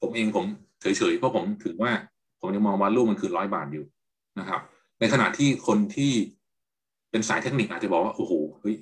[0.00, 0.44] ผมเองผม
[0.80, 1.92] เฉยๆเพราะผมถือว่า
[2.40, 3.84] ผมยังมองวาลูมันคือร้อยบาทอยู่
[4.38, 4.60] นะครับ
[5.00, 6.12] ในขณะที่คนที่
[7.10, 8.76] เป็นสายเทคนิคอาจจะบอกว่า โอ้โหเฮ้ย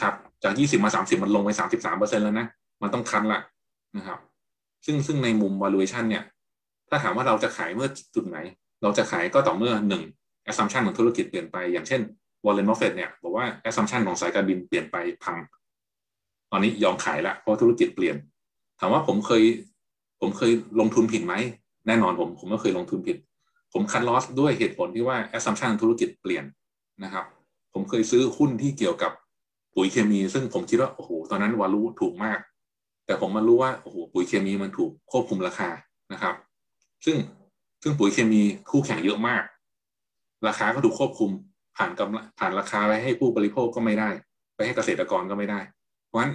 [0.00, 2.46] ครับ จากยี่สิบมาสามสิบมันลงไปสามสิบสามเปอร์เซ็นแล้วนะ
[2.82, 3.40] มันต้องคันละ
[3.96, 4.18] นะครับ
[4.84, 6.24] ซึ่งซึ่งในมุม valuation เนี่ย
[6.88, 8.38] ถ้าถามว่าเราจะขายเมื่อจุดไหน
[8.82, 10.02] เราจะขายก็ต่อเมื่อหนึ่ง
[10.48, 12.00] assumption ของธุรกิจเปลี่ยนไป อย่างเช่น
[12.44, 15.36] วอร์เรนบัฟเฟตเนี่ยบอกว่า assumption ของสายการบินเปลี่ยนไปพัง
[16.50, 18.16] ตอนนี้ยอมขายละเพราะธุรกิจเปลี่ยน
[18.80, 19.42] ถามว่าผมเคย
[20.20, 21.34] ผมเคยลงทุนผิดไหม
[21.86, 23.16] แน่นอนผม ผมไม่เคยลงทุนผิด
[23.72, 26.44] ผม cut loss ด้วยเหตุผลที่ว่า assumption ธุรกิจเปลี่ยน
[27.04, 27.24] นะครับ
[27.72, 29.12] ผมเคยซื้อหุ้นที่เกี่ยวกับ
[29.74, 32.38] ปุ๋ยเคมี ซึ่งผมคิดว่าโอ้โหตอนนั้น value ถูกมาก
[33.06, 35.68] แต่ผมมารู้ว่าโอ้โหปุ๋ยเคมีมันถูกควบคุมราคา
[36.12, 36.34] นะครับ
[37.04, 37.16] ซึ่ง
[37.82, 39.42] ซึ่งปุ๋ยเคมีคู่แข่งเยอะมาก
[40.48, 41.30] ราคาก็ถูกควบคุม
[41.76, 44.10] ผ่านกำผ่านราคาไปให้ผู้บริโภคก็ไม่ได้
[44.56, 45.60] ไปให้เกษตรกรก็ไม่ได้
[46.06, 46.32] เพราะฉะนั้น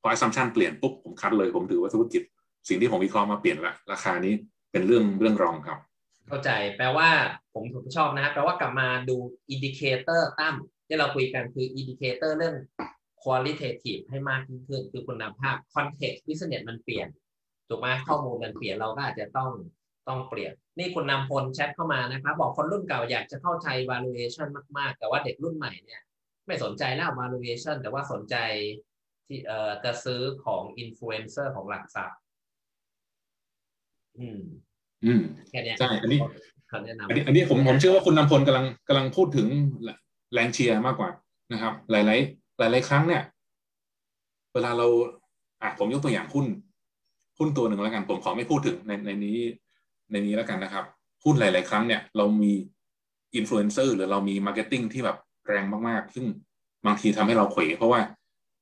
[0.00, 2.22] พอ assumption เปลี่ยนปุ๊บผม cut เลยผมถือว่าธุรกิจ
[2.68, 4.34] สิ่งที่ผมวิเคราะห์มาเปลี่ยนละราคานี้
[4.72, 5.78] เป็นเรื่องเรื่องรองครับ
[6.28, 7.08] เข้าใจแปลว่า
[7.52, 9.16] ผมผมชอบนะแปลว่ากลับมาดู
[9.50, 10.54] indicator ตั้ม
[10.86, 12.54] ที่เราคุยกันคือ indicator เรื่อง
[13.24, 17.08] qualitative ให้มากยิ่งขึ้น คือคุณภาพ context business มันเปลี่ยน
[17.68, 19.50] ถูกไหมข้อมูลมันเปลี่ยนเราก็อาจจะต้อง
[20.08, 24.48] ต้องเปลี่ยน นี่คุณนำพลแชทเข้ามานะครับบอกคนรุ่นเก่าอยากจะเข้าใจ valuation
[24.78, 26.00] มาก ๆ แต่ว่าเด็กรุ่นใหม่เนี่ย
[26.46, 28.36] ไม่สนใจแล้ว valuation แต่ว่าสนใจ
[29.26, 32.18] ที่เอ่อจะซื้อของ influencer ของหลักทรัพย์
[34.18, 34.40] อืม
[35.04, 36.20] อืมแค่เนี้ยใช่อันนี้
[36.68, 39.46] เขาแนะนำอันนี้อันนี้ผมผมเชื่อว่าคุณนำพลกำลังกำลังพูดถึง
[40.32, 41.10] แรงเชียร์มากกว่า
[41.52, 43.22] นะครับ หลาย ๆ หลาย ๆ ครั้งเนี่ย
[44.52, 44.86] เวลาเรา
[45.62, 46.46] อะผมยกตัวอย่างหุ้น
[47.38, 49.38] หุ้นตัวหนึ่งแล้วกันผมขอไม่พูดถึงในในนี้
[50.10, 50.84] ในนี้แล้วกันนะครับ
[51.24, 52.52] หุ้นหลาย ๆ ครั้งเนี่ยเรามี
[53.34, 56.26] อินฟลูเอนเซอร์หรือเรามี marketing ที่แบบแรงมาก ๆ ซึ่ง
[56.86, 58.00] บางทีทำให้เราเขวเพราะว่า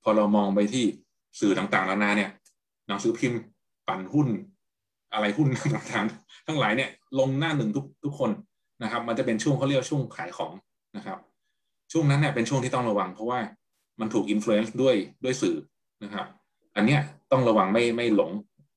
[0.03, 0.85] พอเรามองไปที่
[1.41, 2.31] สื่อต่าง ๆ นานาเนี่ย
[2.89, 3.41] หนังสือพิมพ์
[3.89, 4.29] ปั่นหุ้น
[5.13, 8.31] อะไรหุ้นต่างๆทั้งหลายเนี่ย ลงหน้าหนึ่งทุกทุกคน
[8.83, 10.53] นะครับ มันจะเป็นช่วงเขาเรียกช่วงขายของ
[10.97, 11.19] นะครับ
[11.93, 13.39] ช่วงนั้นเนี่ยเป็นช่วงที่ต้องระวัง เพราะว่า
[14.01, 15.57] มันถูก influence ด้วยด้วยสื่อ
[16.03, 16.27] นะครับ
[16.77, 18.31] อันเนี้ยต้องระวังไม่ไม่หลง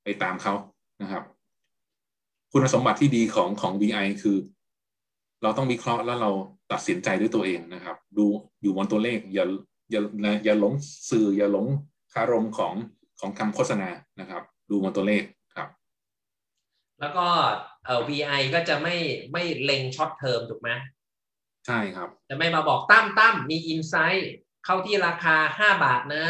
[0.03, 0.53] ไปตามเขา
[1.01, 1.23] นะครับ
[2.51, 4.37] คุณสมบัติที่ดีของของ VI คือ
[5.43, 6.31] เราต้องวิเคราะห์แล้วเรา
[6.71, 8.25] ตัดสินใจด้วยตัวเองนะครับ ดู
[8.61, 9.45] อยู่บนตัวเลขอย่า
[9.91, 10.01] อย่า
[10.45, 10.73] อย่าหลง
[11.09, 11.67] สื่อ อย่าหลง
[12.13, 12.73] คารมของ
[13.19, 13.89] ของคำโฆษณา
[14.19, 15.23] นะครับ ดูบนตัวเลข
[15.55, 15.67] ครับ
[16.99, 17.27] แล้วก็
[17.85, 18.95] เอ่อ VI ก็จะไม่
[19.33, 20.69] ไม่เล็ง short term ถูกไหม
[21.67, 24.31] ใช่ครับ จะไม่มาบอกตั้มตั้มมี inside
[24.65, 26.25] เข้าที่ราคาห้าบาทนะ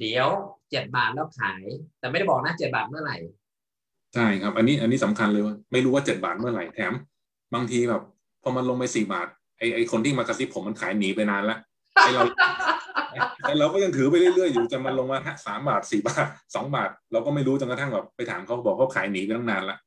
[0.00, 0.28] เดี๋ยว
[0.70, 1.62] เจ็ดบาทแล้วขาย
[1.98, 3.16] แต่ไม่ได้บอกนะเจ็ดบาทเมื่อไหร่
[4.14, 6.92] ใช่ครับ อันนี้อันนี้สำคัญเลยว่าไม่รู้ว่าเจ็ดบาทเมื่อไหร่แถม
[7.54, 8.02] บางทีแบบ
[8.42, 9.28] พอมันลงไปสี่บาท
[9.58, 11.58] ไอ้ไอ้คนที่มากระซิบผมมันขายหนีไปนานแล้ว
[11.94, 12.22] ไอเรา
[13.44, 19.78] ไอเราก็ยังถือไปเรื่อยๆอยู่จะมันลงมาสามบาทสี่บาทสองบาท เราก็ไม่รู้จนกระทั่งแบบไปถามเขาบอกเขาขายหนีไปตั้งนานแล้ว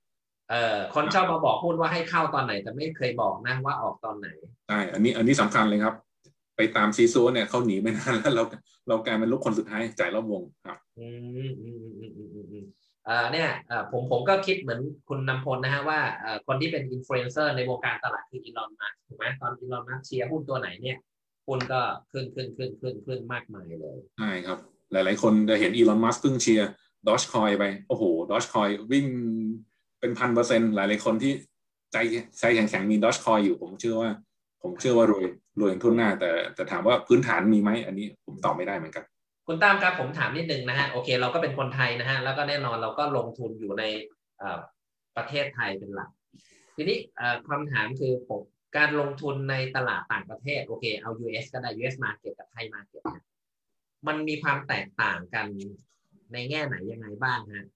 [0.50, 4.28] เอ่อคนชอบมาบอกพูดว่าให้เข้าตอนไหน แต่ไม่เคยบอกนะว่าออกตอนไหน
[4.68, 5.96] ใช่อันนี้อันนี้สำคัญเลยครับ
[6.58, 8.44] ไปตามซี้ซั้วเนี่ยเขาหนีไปนานแล้วเรา
[8.88, 11.08] เรากลายเป็นลุกคนสุดท้ายจ่ายรอบวงครับอื
[11.50, 12.66] มอืมอืมอืมอืมอืมอืม
[13.06, 20.98] เอ่อเนี่ยเอ่อผมผมก็คิดเหมือนคุณนำพลนะฮะว่าเอ่อคนที่เป็นอินฟลูเอนเซอร์ในวงการตลาดคืออีลอนมัสก์ถูกไหมตอนอีลอนมัสก์เชียร์หุ้นตัวไหนเนี่ย
[21.48, 21.82] หุ้นก็
[22.12, 24.58] ขึ้นขึ้นขึ้นขึ้นขึ้นมากมายเลยใช่ครับ
[24.92, 26.70] หลาย ๆ คนจะเห็นอีลอนมัสก์เพิ่งเชียร์
[27.08, 29.06] ดอชคอยไป โอ้โหดอชคอยวิ่ง
[30.00, 31.34] เป็นพันเปอร์เซ็นต์หลาย ๆ คนที่
[31.92, 31.98] ใจ
[32.40, 34.12] ใจแข็งๆมีดอชคอยอยู่ผมเชื่อว่า
[34.62, 35.26] ผมเชื่อว่ารวย
[35.60, 39.06] รวยทุนหน้า แต่แต่ถามว่าพื้นฐานมีไหมอันนี้ผมตอบไม่ได้เหมือนกัน
[39.48, 43.84] คุณตั้มครับผมถามนิดนึงนะฮะโอเค เราก็เป็นคนไทยนะฮะแล้วก็แน่นอนเราก็ลงทุนอยู่ใน
[44.38, 44.60] เอ่อ
[45.18, 46.10] ประเทศไทยเป็นหลัก
[46.76, 48.42] ทีนี้เอ่อคำถามคือผม
[48.78, 53.26] การลงทุนในตลาดต่างประเทศโอเคเอา US ก็ได้ US market กับไทย market เนี่ย
[54.08, 55.48] มันมีความแตกต่างกัน
[56.34, 57.68] ในแง่ไหนยังไงบ้างฮะ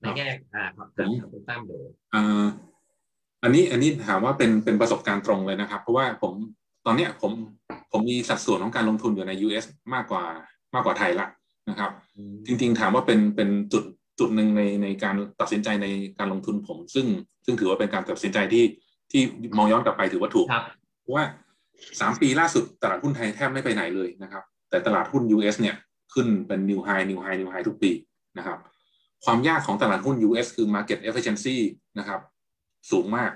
[0.00, 1.78] ในแง่อ่าขอบคุณคุณตั้มดู
[2.14, 2.46] อ่า
[3.42, 6.32] อันนี้อันนี้ถามว่าเป็นเป็นประสบการณ์ตรงเลยนะครับ เพราะว่าผม
[6.86, 7.32] ตอนเนี้ยผม
[7.92, 9.64] ผมมีสัดส่วนของการลงทุนอยู่ใน US
[9.94, 10.24] มากกว่า
[10.74, 11.26] มากกว่าไทยละ
[11.70, 11.90] นะครับ
[12.46, 13.84] จริง ๆ ถามว่าเป็นเป็นจุด
[14.18, 15.86] จุดหนึ่งในในการตัดสินใจใน
[16.18, 17.06] การลงทุนผม ซึ่ง
[17.44, 18.64] ซึ่งถือว่าเป็นการตัดสินใจที่
[19.10, 19.22] ที่
[19.56, 20.64] มองย้อนกลับไปถือว่าถูกครับ
[21.00, 21.24] เพราะว่า
[22.00, 25.76] สามปีล่าสุดตลาดหุ้นไทยแทบไม่ไปไหนเลยนะครับ แต่ตลาดหุ้น US เนี่ย
[26.14, 27.90] ขึ้นเป็น new high new high new high ทุกปี
[28.38, 28.58] นะครับ
[29.24, 31.56] ความยากของตลาดหุ้น US คือ market efficiency
[31.98, 32.20] นะครับ
[32.90, 33.32] สูงมาก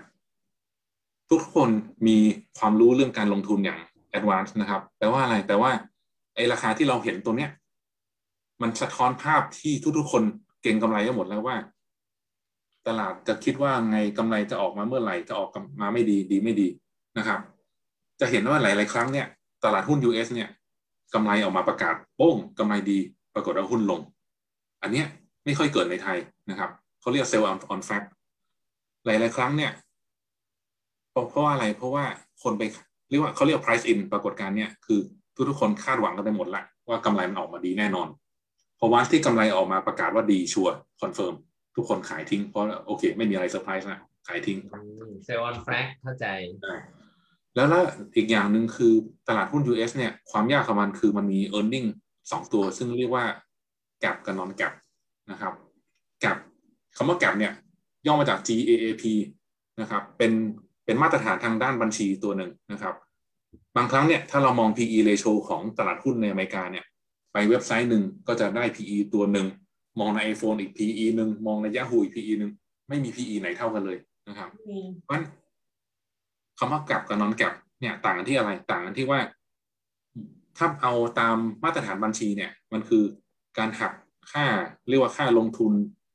[1.30, 1.70] ทุกคน
[2.06, 2.18] มี
[2.58, 3.80] ความรู้เรื่องการลงทุนอย่าง
[4.18, 5.70] advance นะครับแปลว่าอะไรแปลว่า
[6.34, 7.50] ไอ้ราคาที่เราเห็นตัวเนี้ย
[8.62, 10.22] มันสะท้อนภาพที่ทุกๆคน
[10.62, 11.56] เก่งกำไรกันหมดแล้วว่า
[12.86, 16.68] ตลาดจะคิดว่าไงกำไรจะออกมาเมื่อไหร่จะออกมาไม่ดีดีไม่ดี
[17.18, 17.40] นะครับ
[18.20, 19.26] จะเห็นว่าหลาย ๆ ครั้งเนี่ย
[19.64, 20.48] ตลาดหุ้น US เนี่ย
[21.14, 22.98] กำไรออกมาประกาศโป้งกำไรดี
[23.34, 24.00] ปรากฏว่าหุ้นลง
[24.82, 25.06] อันเนี้ย
[25.44, 26.18] ไม่ค่อยเกิดในไทย
[26.50, 26.70] นะครับ
[27.00, 28.06] เขาเรียก sell on fact
[29.06, 29.72] หลาย ๆ ครั้งเนี่ย
[31.10, 32.04] เพราะเพราะว่าอะไรเพราะว่า
[32.42, 32.62] คนไป
[33.08, 35.00] เรียกว่าเขาเรียก price in ปรากฏการณ์เนี่ยคือ
[35.48, 38.08] ทุกๆคนคาดหวังกันไปหมดละว่ากำไรมันออกมาดีแน่นอน
[38.78, 41.34] พอวันที่กำไรออกมาประกาศว่าดีชัวร์ confirm
[41.76, 44.58] ทุกคนขายทิ้งเพราะโอเค ไม่มีอะไรเซอร์ไพรส์นะขายทิ้ง
[45.24, 46.26] sell on fact เข้าใจ
[47.54, 47.84] แล้วแล้ว
[48.16, 48.92] อีกอย่างหนึ่งคือ
[49.28, 51.88] ตลาดหุ้น US เนี่ย ความยากของมันคือมันมี e a r n i n g
[52.30, 53.24] สองตัว ซึ่งเรียกว่า
[54.02, 54.74] GAAP กับ non GAAP
[55.30, 55.52] นะครับ
[56.22, 56.38] GAAP
[56.96, 57.52] คำว่า GAAP เนี่ย
[58.06, 59.04] ย่อมาจาก GAAP
[59.80, 60.32] นะครับเป็น
[60.84, 62.94] เป็นมาตรฐานทางด้านบัญชีตัวหนึ่งนะครับ
[63.76, 66.84] บางครั้งเนี่ยถ้าเรามอง PE ratio ของตลาดหุ้นในอเมริกาเนี่ย
[67.32, 69.46] ไปเว็บไซต์หนึ่งก็จะได้ PE ตัวหนึ่ง
[70.00, 72.50] มองใน iPhone อีก PE หนึ่งมองใน Yahoo อีก PE หนึ่ง
[72.88, 73.98] ไม่มี PE ไหนเท่ากันเลย
[74.28, 74.50] นะครับ
[75.04, 75.16] เพราะ
[76.58, 79.20] คำว่ากับกับนอนกับเนี่ยต่างกันที่อะไรต่างกันที่ว่า
[80.58, 83.04] ถ้าเอาตามมาตรฐานบัญชีเนี่ย มันคือ
[83.58, 83.92] การหัก
[84.32, 84.46] ค่า
[84.88, 85.72] เรียกว่าค่าลงทุน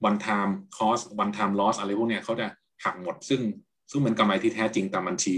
[0.07, 2.47] one time cost one time loss อะไรพวกเนี้ยเขาจะ
[2.83, 3.41] หักหมด ซึ่ง
[3.91, 5.35] ซึ่งเป็นกำไรที่แท้จริงตามบัญชี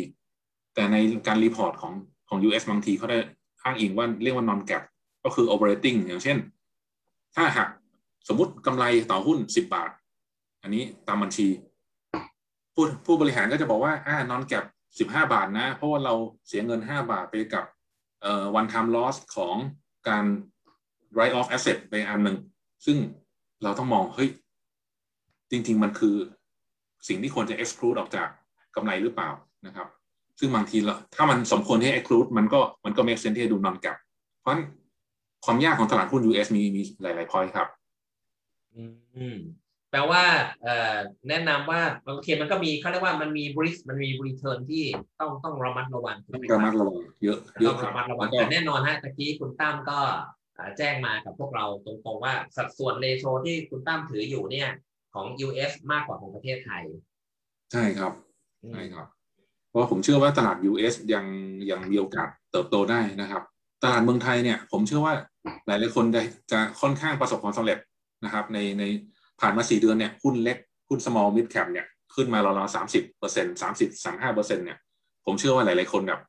[0.76, 0.98] แต่ใน
[1.28, 1.94] การ report ของ
[2.30, 3.20] ของ US บางทีเขาได้
[3.64, 4.84] อ้างอิงว่าเรียกว่า non GAAP
[5.24, 6.38] ก็คือ operating อย่างเช่น
[7.36, 7.70] ถ้าหัก
[8.28, 9.92] สมมติกำไรต่อหุ้น 10 บาท
[10.62, 11.48] อันนี้ตามบัญชี
[12.76, 14.64] ผู้ผู้บริหารก็จะบอกว่าอ่า non GAAP
[15.00, 16.14] สิบห้าบาทนะ เพราะว่าเรา
[16.48, 17.66] เสียเงินห้าบาทไปกับ
[18.22, 19.56] เอ่อ one time loss ของ
[20.08, 20.26] การ
[21.16, 22.38] write off asset ไปอันหนึ่ง
[22.86, 22.98] ซึ่ง
[23.64, 24.30] เราต้องมอง เฮ้ย
[25.52, 26.16] จริง ๆ มันคือ
[27.08, 28.28] สิ่งที่ควรจะ exclude ออกจาก
[28.76, 29.30] กำไรหรือเปล่า
[29.68, 29.88] นะครับ
[30.40, 33.98] ซึ่งบางทีเราถ้ามันสมควรที่ exclude มันก็มันก็ make sense ที่จะดู non gap
[34.40, 34.64] เพราะฉะนั้น
[35.46, 37.68] ความยากของตลาดหุ้น US มีมีหลายๆ point ครับ
[38.76, 39.38] อืม
[39.92, 40.24] แปลว่า
[40.62, 40.96] เอ่อ
[41.30, 44.84] แนะนำว่าโอเคมันก็มีเขาเรียกว่ามันมีบริสมันมีรีเทิร์นที่
[45.20, 50.00] ต้องต้องระมัดระวังต้องระมัดระวังเยอะเยต้อะองระมัดระวังแต่แน่นอนฮะตะกี้คุณตั้มก็
[50.78, 54.70] แจ้งมากับพวกเราตรงๆว่าสัดส่วนเลโชที่คุณตั้มถืออยู่เนี่ย
[55.14, 56.84] ของ US มากกว่าของประเทศไทย
[57.72, 58.14] ใช่ครับ
[58.72, 59.08] ใช่ครับ
[59.70, 61.26] เพราะผมเชื่อว่าตลาด US ยัง
[61.72, 63.44] ยังมีโอกาสเติบโตได้นะครับ
[63.84, 65.14] ตลาดเมืองไทยเนี่ย ผมเชื่อว่า
[65.68, 67.78] หลายหลายคนจะจะค่อนข้างประสบความสำเร็จ
[68.24, 68.84] นะครับ ในใน
[69.40, 70.58] ผ่านมาสี่เดือนเนี่ยหุ้นเล็ก
[70.90, 71.86] หุ้น small mid cap เนี่ย
[72.16, 74.78] ขึ้นมาราวๆสามสิบเปอร์เซ็นสามสิบสามห้าเปอร์เซ็นเนี่ย
[75.26, 76.22] ผมเชื่อว่าหลาย ๆ คนแบบ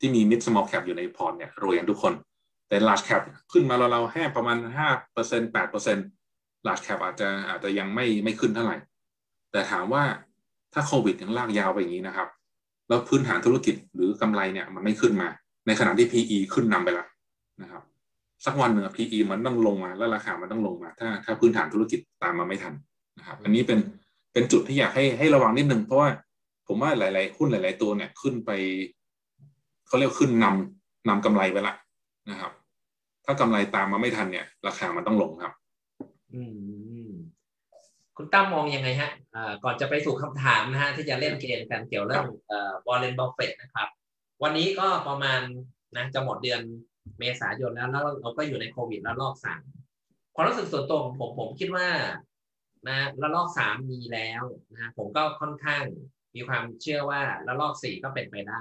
[0.00, 2.12] ที่มี mid small cap อยู่ในพอร์ตเนี่ยรวยกันทุกคน
[2.68, 3.22] แต่ large cap
[3.52, 5.98] ขึ้นมาราวๆแค่ประมาณห้าเปอร์เซ็นแปดเปอร์เซ็น
[6.66, 8.76] large cap อาจจะอาจจะยังไม่ไม่ขึ้นเท่าไหร่
[9.52, 10.02] แต่ถามว่า
[10.72, 12.28] ถ้าโควิดยังลากยาวไปอย่างนี้นะครับ
[12.88, 15.28] แล้วพื้นฐานธุรกิจหรือกำไรเนี่ยมันไม่ขึ้นมา
[15.66, 17.06] ในขณะที่ PE ขึ้นนำไปแล้ว
[17.62, 17.82] นะครับ
[18.44, 22.74] สักวันหนึ่ง PE มันต้องลงมาแล้วราคามันต้องลงมา ถ้าถ้าพื้นฐานธุรกิจตามมาไม่ทัน
[23.18, 23.78] นะครับ อันนี้เป็น
[24.32, 26.08] เป็นจุดที่อยากให้ให้ระวังนิดนึงเพราะว่า
[26.66, 28.50] ผมว่าหลายๆหุ้นหลาย ๆ ตัวเนี่ยขึ้นไป
[29.86, 31.74] เขาเรียกขึ้นนำนำกำไรไปละ
[32.30, 32.52] นะครับ
[33.24, 35.52] ถ้ากำไรตามมาไม่ทันเนี่ย ราคามันต้องลงครับ
[36.36, 36.44] อื
[37.08, 37.10] ม
[38.16, 39.10] คุณตั้มมองยังไงฮะ
[39.64, 42.26] ก่อนจะไปสู่คำถามนะฮะที่จะเล่นเกมกันเกี่ยวเรื่อง
[42.86, 43.88] วอร์เรนบัฟเฟตต์นะครับ
[44.42, 45.40] วันนี้ก็ประมาณ
[45.96, 46.62] นะจะหมดเดือน
[47.18, 49.62] เมษายนแล้วแล้วเราก็อยู่ในโควิดแล้วรอบสาม
[50.34, 51.88] ความรู้สึกส่วนตัวของผมผมคิดว่า
[52.88, 55.84] นะระลอกสามมีแล้วนะผมก็ค่อนข้าง
[56.34, 58.60] มีความเชื่อว่าระลอกสี่ก็เป็นไปได้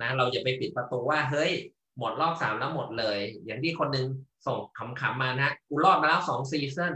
[0.00, 1.52] นะ เราอย่าไปปิดประตูว่าเฮ้ย
[1.98, 4.06] หมดรอบสามแล้วหมดเลย อย่างที่คนนึง
[4.46, 4.58] ส่ง
[5.00, 6.94] ขำๆมานะกูรอดมาแล้วสองซีซัน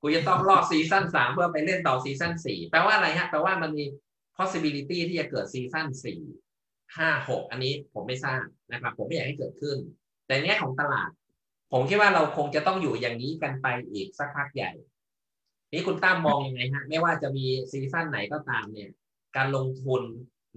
[0.00, 3.84] กูจะต้องรอดซีซั่นสามเพื่อไปเล่นต่อซีซั่นสี่แปลว่าอะไรฮะแปลว่ามันมี
[4.38, 6.20] possibility ที่จะเกิดซีซั่นสี่
[6.96, 8.42] ห้าหกอันนี้ผมไม่ทราบ
[8.72, 9.76] นะครับ ผมไม่อยากให้เกิดขึ้น
[10.26, 11.10] แต่เนี้ยของตลาด
[11.72, 14.72] ผมคิดว่าเราคงจะต้องอยู่อย่างนี้กันไปอีกสักพักใหญ่
[15.72, 18.90] นี่คุณตั้มมองยังไงฮะ ไม่ว่าจะมีซีซั่นไหนก็ตามเนี่ย
[19.36, 20.02] การลงทุน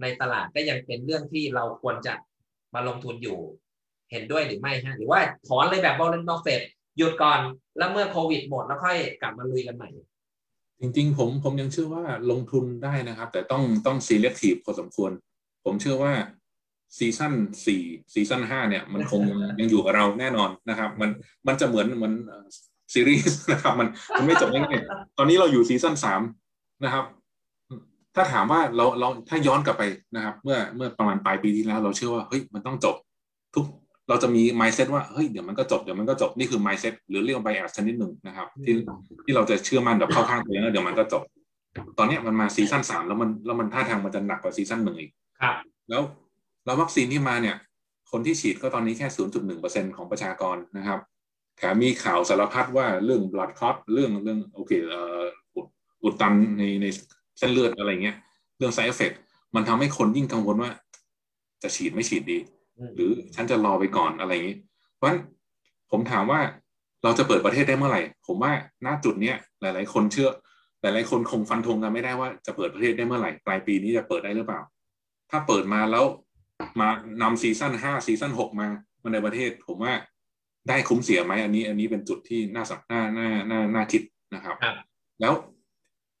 [0.02, 2.14] ในตลาดก็ยังเป็นเรื่องที่เราควรจะ
[2.74, 3.38] มาลงทุนอยู่
[4.10, 6.60] เห็นด้วยหรือไม่ฮะหรือว่าถอนเลยแบบวอร์เรนบัฟเฟตต์
[6.98, 7.40] หยุดก่อน
[7.78, 9.88] แล้วเมื่อโควิดหมดแล้วค่อยกลับมาลุยกันใหม่
[10.80, 15.10] จริงๆ ผมผมยังเชื่อว่าลงทุนได้นะครับ แต่ต้องต้อง selective พอสมควร
[15.64, 16.12] ผมเชื่อว่า
[16.98, 17.32] ซีซั่น
[17.66, 17.82] สี่
[18.12, 19.22] ซีซั่นห้าเนี่ย มันคง
[19.60, 21.10] ยังอยู่กับเราแน่นอนนะครับ มัน
[21.46, 22.14] มันจะเหมือนเหมือน
[22.94, 23.88] ซีรีส์นะครับ มัน
[24.18, 26.22] มันไม่จบง่ายๆตอนนี้เราอยู่ซีซั่นสาม
[26.84, 27.04] นะครับ
[28.14, 29.82] ถ้าถามว่าเราเราถ้าย้อนกลับไป
[30.14, 32.96] นะครับ เมื่อเมื่อประมาณปลายปีที่แล้ว เราเชื่อว่าเฮ้ยมันต้องจบ
[33.54, 33.64] ทุก
[34.08, 38.74] เราจะมี mindset ว่าเฮ้ยเดี๋ยวมันก็จบเดี๋ยวมันก็จบนี่คือ mindset หรือเรียกว่า bias ชนิดหนึ่งนะครับ ที่
[39.24, 41.22] ที่เราจะเชื่อมั่นแบบเข้าข้างตัวเองแล้วเดี๋ยวมันก็จบ
[41.98, 45.54] ตอนนี้มันมาซีซั่นสามแล้วมันแล้วมันท่าทางมันจะหนักกว่าซีซั่นหนึ่งอีกครับ
[45.88, 46.02] แล้ว
[46.64, 47.56] แล้ววัคซีนที่มาเนี่ย
[48.10, 51.00] คนที่ฉีดก็ตอนนี้แค่ศูนย์จุดหนึ่งเปอร์เซ็นของประชากรนะครับ
[51.58, 55.22] แถมมีข่าวสารพัดว่าเรื่อง blood clot เรื่องเรื่องโอเคเอ่อ
[56.02, 56.86] อุดตันในใน
[57.38, 58.16] เส้นเลือดอะไรเงี้ย
[58.58, 59.14] เรื่อง side effect
[59.54, 60.70] มันทำให้คนยิ่งกังวลว่า
[61.62, 62.38] จะฉีดไม่ฉีดดี
[62.94, 64.58] หรือฉันจะรอไปก่อนอะไรอย่างนี้
[64.94, 65.20] เพราะฉะนั้น
[65.90, 66.40] ผมถามว่า
[67.04, 68.52] เราจะเปิดประเทศได้เมื่อไหร่ ผมว่า
[68.86, 70.30] ณจุดเนี้ยหลาย ๆ คนเชื่อ
[70.82, 74.60] หลาย ๆ คนคงฟันธงกันไม่ได้ว่าจะเปิดประเทศได้เมื่อไหร่ปลายปีนี้จะเปิดได้หรือเปล่า
[75.30, 76.04] ถ้าเปิดมาแล้ว
[76.80, 76.88] มา
[77.22, 78.68] นำซีซั่นห้าซีซั่นหกมา
[79.02, 79.94] มาในประเทศ ผมว่า
[80.68, 84.02] ได้คุ้มเสียไหมอันนี้ อันนี้เป็นจุดที่น่าสักน่าน่าน่าน่าคิด
[84.34, 84.56] นะครับ
[85.20, 85.32] แล้ว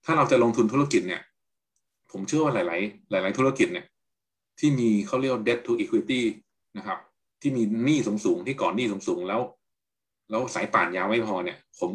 [0.04, 1.22] ถ้าเราจะลงทุนธุรกิจเนี่ย
[2.12, 3.86] ผมเชื่อว่าหลาย ๆ หลาย ๆ ธุรกิจเนี่ย
[4.58, 6.20] ที่มีเขาเรียก debt to equity
[6.76, 6.98] นะครับ
[7.40, 9.40] ที่มีหนี้สูงๆที่ก่อนหนี้สูงๆแล้ว
[10.30, 11.90] แล้วสายป่านยาวไม่พอเนี่ย ผม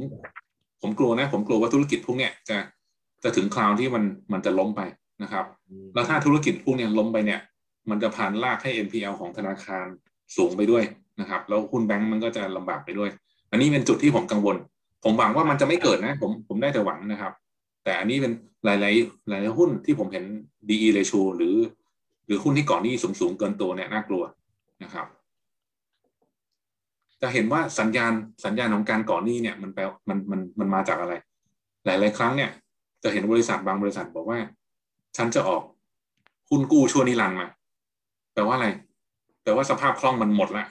[0.81, 2.57] ผมกลัวนะ ผมกลัวว่าธุรกิจพวกเนี้ยจะ
[3.23, 4.03] จะถึงคราวที่มัน
[4.33, 4.81] มันจะล้มไป
[5.23, 5.45] นะครับ
[5.93, 7.39] แล้วถ้าธุรกิจพวกเนี้ยล้มไปเนี่ย
[7.89, 9.85] มันจะผ่านลากให้ NPL ของธนาคาร
[10.37, 10.83] สูงไปด้วย
[11.19, 13.09] นะครับ แล้วหุ้นแบงก์มันก็จะลำบากไปด้วย
[13.51, 14.57] อันนี้เป็นจุดที่ผมกังวล
[15.03, 17.33] ผมหวังว่ามันจะไม่เกิดนะ ผมผมได้แต่หวังนะครับ
[17.83, 18.31] แต่อันนี้เป็น
[18.65, 18.79] หลาย
[19.11, 20.25] ๆ หลาย ๆ หุ้นที่ผมเห็น
[20.69, 21.55] DE ratio หรือ
[22.27, 24.23] หรือหุ้นที่ก่อนหนี้สูงๆเกินตัวเนี่ยน่ากลัว
[24.83, 25.07] นะครับ
[27.21, 28.13] จะเห็นว่าสัญญาณ
[28.45, 31.13] สัญญาณของการก่อนหนี้เนี่ยมันแปลมันมันมันมาจากอะไร
[31.85, 32.49] หลาย ๆ ครั้งเนี่ย
[33.03, 34.39] จะเห็นบริษัทบางบริษัทบอกว่า
[35.17, 35.63] ฉันจะออก
[36.49, 37.47] หุ้นกู้ชั่วนิรันดร์มา
[38.33, 38.67] แปลว่าอะไร
[39.43, 40.65] แปลว่าสภาพคล่องมันหมดละ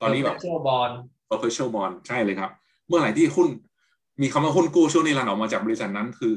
[0.00, 0.90] ตอนนี้แบบชั่วบอล
[1.28, 2.50] perpetual bond ใช่เลยครับ
[2.88, 3.48] เมื่อไหร่ที่หุ้น
[4.22, 6.32] มีคำว่าหุ้นกู้ช่วงนี้รันออกมาจากบริษัทนั้นคือ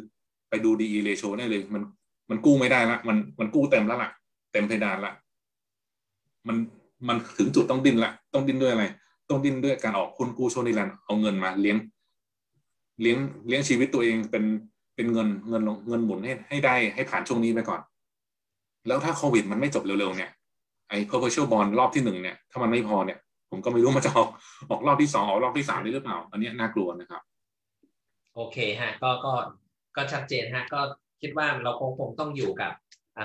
[0.49, 1.81] ไปดู DE ratio ได้เลย มัน
[2.29, 4.09] มันกู้ไม่ได้ละมันมันกู้เต็มแล้วล่ะ
[4.51, 5.13] เต็มเพดานละ
[6.47, 6.55] มัน
[7.07, 8.85] มันถึงจุดต้องดิ้นละ ต้องดิ้นด้วยอะไร
[9.29, 11.77] ต้องดิ้นด้วยการออกหุ้นกู้ช่วงนี้รันเอาเงินมา เลี้ยง
[13.01, 14.43] เลี้ยงเลี้ยงชีวิตตัวเองเป็น
[14.95, 17.81] เป็นเงินเงินเงินหมุนให้ให้ได้ให้ผ่านช่วงนี้ไปก่อน
[18.87, 20.31] แล้วถ้าโควิดมันไม่จบเร็วๆเนี่ย
[20.89, 24.29] ไอ้ perpetual bond รอบที่หนึ่งเนี่ยถ้ามันไม่พอเนี่ย ผมก็ไม่รู้มันจะออก
[24.69, 27.21] ออกรอบที่สองออกรอบที่สามได้หรือเปล่า อันนี้น่ากลัวนะครับ
[28.35, 29.33] โอเคฮะ ก็ก็
[29.95, 30.79] ก็ชัดเจนฮะ ก็
[31.21, 32.71] คิดว่าเราคงคงต้องอยู่กับ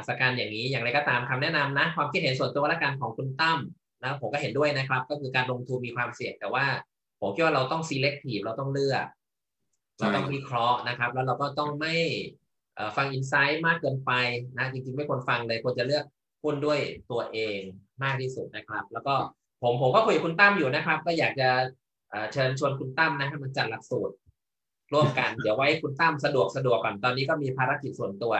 [0.07, 3.59] สถานการอย่างนี้อย่างไรก็ตามคำแนะนำนะ ความคิดเห็นส่วนตัวและกันของคุณตั้ม
[4.03, 6.64] นะผมก็เห็นด้วยนะครับ ก็คือการลงทุนมีความเสี่ยง แต่ว่า
[7.20, 9.07] ผมคิดว่าเราต้อง selective เราต้องเลือก
[9.99, 11.95] เราต้องวิเคราะห์นะครับ แล้วเราก็ต้องไม่
[12.97, 14.12] ฟังอินไซต์มากเกินไป
[14.59, 16.05] นะ จริงๆ ไม่ควรฟังเลยควรจะเลือก
[16.43, 16.80] หุ้นด้วย
[17.11, 17.59] ตัวเอง
[18.03, 19.14] มากที่สุดนะครับ แล้วก็
[19.62, 21.49] ผมผมก็คุยกับคุณตั้มอยู่นะครับ ก็อยากจะ
[22.32, 24.14] เชิญชวนคุณตั้มนะให้มันจัดหลักสูตร
[24.93, 28.34] ร่วมกัน เดี๋ยวไว้คุณตั้มสะดวกสะดวกก่อนตอนนี้ก็มีภารกิจส่วนตัว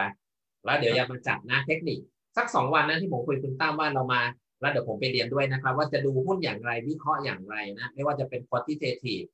[0.65, 1.99] แล้วเดี๋ยวจะมาจัดนะเทคนิค
[2.37, 4.21] สักสองวันนะที่ผมคุยคุณตั้มว่าเรามา
[4.61, 9.27] แล้วเดี๋ยวผมไปเรียนด้วยนะครับ ว่าจะดูหุ้นอย่างไรวิเคราะห์อย่างไรนะ ไม่ว่าจะเป็น quantitative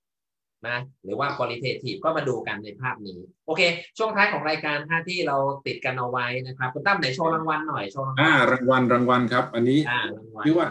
[0.67, 3.61] นะหรือว่า qualitative ก็มาดูกันในภาพนี้ โอเค
[3.97, 10.67] ช่วงท้ายของรายการท่าที่เราติดกันเอาไว้นะครับคุณตั้มไหนโชว์รางวัลหน่อยโชว์รางวัลอ่ารางวัลรางวัลครับ อันนี้อ่ารางวัลพี่ว่า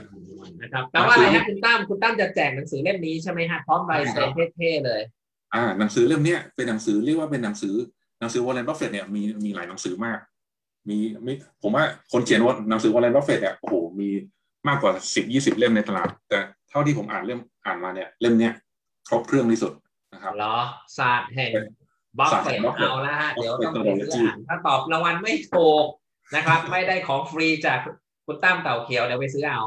[0.62, 5.02] นะครับแปลว่าอะไรฮะคุณตั้มคุณตั้มจะแจกหนังสือเล่มนี้ใช่ไหมฮะพร้อมใบเซ็นเท่ๆเลย
[5.54, 7.74] อ่า หนังสือเล่มเนี้ยเป็นหนังสือเรียกว่าเป็นหนังสือ
[8.20, 10.18] หนังสือวอร์เรนบัฟเฟตต์เนี่ยมีมีหลายหนังสือมาก
[10.88, 14.08] มีไม่ผมว่าคนเขียนว่าหนังสือวอร์เรนบัฟเฟตต์เนี่ยโอ้โหมี
[14.68, 16.38] มากกว่าสิบยี่สิบเล่มในตลาด แต่
[16.70, 18.52] เท่าที่ผมอ่านเล่มอ่านมาเนี่ย เล่มเนี้ย
[19.08, 19.72] ครบเครื่องที่สุด
[20.12, 20.56] นะครับเหรอ
[20.98, 21.52] ศาสตร์แห่ง
[22.18, 25.84] บัฟเฟตต์เอาละฮะเดี๋ยวต้องไปซื้ออ่านถ้าตอบรางวัลไม่ถูก
[26.34, 27.78] นะครับ ไม่ได้ของฟรีจาก
[28.26, 29.60] คุณตั้มเต่าเขียวเดี๋ยวไปซื้อเอา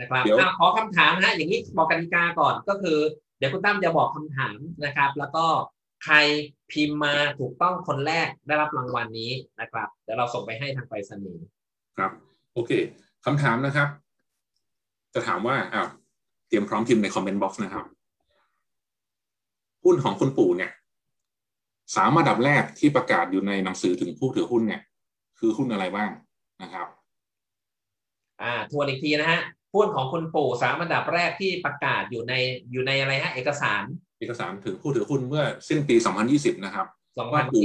[0.00, 0.24] นะครับ
[0.58, 2.98] ขอคำถามนะอย่างนี้บอกกติกาก่อนก็คือ
[3.38, 5.44] เดี๋ยวคุณตั้มจะบอกคำถามนะครับ แล้วก็
[6.04, 6.16] ใคร
[6.72, 11.44] พิมพ์มาถูกต้องคนแรกได้รับรางวัลนี้นะครับเดี๋ยวเราส่งไปให้ทางไปรษณีย์
[11.96, 12.12] ครับ
[12.54, 12.70] โอเค
[13.24, 13.88] คำถามนะครับ
[15.14, 15.88] จะถามว่าอ้าว
[16.48, 17.84] เตรียมพร้อมพิมพ์ใน comment box นะครับ
[19.84, 20.72] หุ้นของคุณปู่เนี่ย
[21.94, 24.82] สามอันดับแรกที่ประกาศอยู่ในหนังสือถึงผู้ถือหุ้นเนี่ย
[25.38, 26.10] คือหุ้นอะไรบ้าง
[26.62, 26.86] นะครับ
[28.42, 29.40] อ่าทวนอีกทีนะฮะ
[29.74, 32.34] หุ้นของคุณปู่สามอันดับแรกที่ประกาศอยู่ใน
[32.72, 33.82] อยู่ในอะไรฮะ เอกสาร
[34.22, 35.96] เอกสารถึงผู้ถือหุ้นเมื่อสิ้นปี
[36.30, 36.86] 2020 นะครับ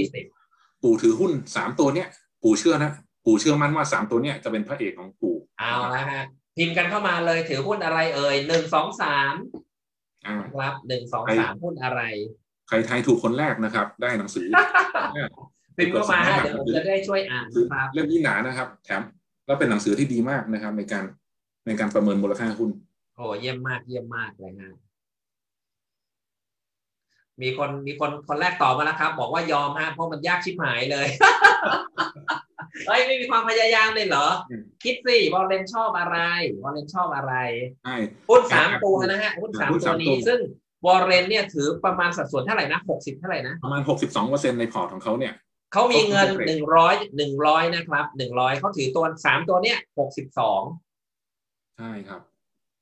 [0.02, 2.08] 2020ปู่ถือหุ้นสามตัวเนี้ย
[2.44, 2.92] ปู่เชื่อนะ
[3.26, 6.24] ปู่เชื่อมั่นว่าสามตัวเนี้ยจะเป็นพระเอกของปู่เอาละฮะ
[6.58, 9.34] พิมพ์กันเข้ามาเลยถือหุ้นอะไรเอ่ยหนึ่งสองสาม
[10.26, 12.02] อ่าครับหนึ่งสองสามหุ้นอะไร
[12.68, 14.48] ใครทายถูกคนแรกนะครับ ได้หนังสือ
[15.78, 19.02] พิมพ์เข้ามาฮะเดี๋ยวผมจะได้ช่วยอ่านครับเล่มนี้หนานะครับ แถม
[19.46, 21.04] แล้วเป็นหนังสือที่ดีมากนะครับ ในการ
[21.66, 22.70] ในการประเมินมูลค่าหุ้น
[23.16, 24.74] โอ้เยี่ยมมากเยี่ยมมากเลยฮะ
[27.42, 31.08] มีคนมีคนคนแรกตอบมาแล้วครับ บอกว่ายอมฮะเพราะมันยากชิบหายเลย
[32.88, 34.28] เฮ้ยไม่มีความพยายามเลยเหรอ
[34.84, 36.18] คิดสิวอลเลนชอบอะไร
[36.64, 37.34] วอลเลนชอบอะไร
[37.84, 37.96] ใช่
[38.30, 40.40] หุ้นสามตัวนะฮะหุ้นสามหุ้นตัสาวมนี้ตัวซึ่ง
[40.86, 45.34] วอลเลนเนี่ยถือประมาณสัดส่วนเท่าไหร่นะหกสิบเท่าไหร่นะประมาณ62เปอร์เซ็นในพอร์ตของเขาเนี่ย
[45.74, 50.62] เขามีเงินเขาถือหนึ่งร้อยหนึ่งร้อยนะครับหนึ่งร้อยเขาถือตัวสามตัวเนี้ยหกสิบสอง
[51.78, 52.22] ใช่ครับ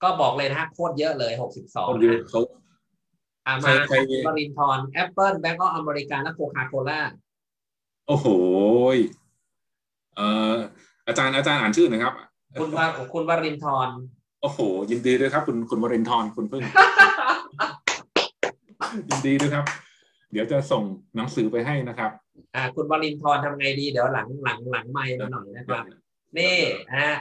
[0.03, 2.41] ก็บอกเลยนะฮะโคตรเยอะเลยหกสิบสองคนเดียวเขา
[3.45, 3.95] อ่าใครมาใคร
[4.27, 6.99] บรินทอนแอปเปิลแบงก์ออฟอเมริกาและโคคาโคล่า
[8.07, 8.27] โอ้โห
[8.95, 8.97] ย
[10.15, 10.53] เอ่อ
[11.07, 12.13] อาจารย์อาจารย์อ่านชื่อหน่อยครับ
[12.59, 13.97] คุณว่าคุณวรินทร์
[14.41, 14.59] โอ้โห
[14.91, 16.63] ยินดีด้วยครับ คุณคุณวรินทร์คุณพึ่ง
[19.09, 19.65] ยินดีด้วยครับ
[20.31, 20.83] เดี๋ยวจะส่ง
[21.15, 22.11] หนังสือไปให้นะครับ
[22.55, 25.83] อ่า คุณวรินทร์ทำไงดีเดี๋ยวหลังหลังหลังไมค์มาหน่อยนะครับ
[26.37, 26.57] นี่
[26.97, 27.11] ฮะ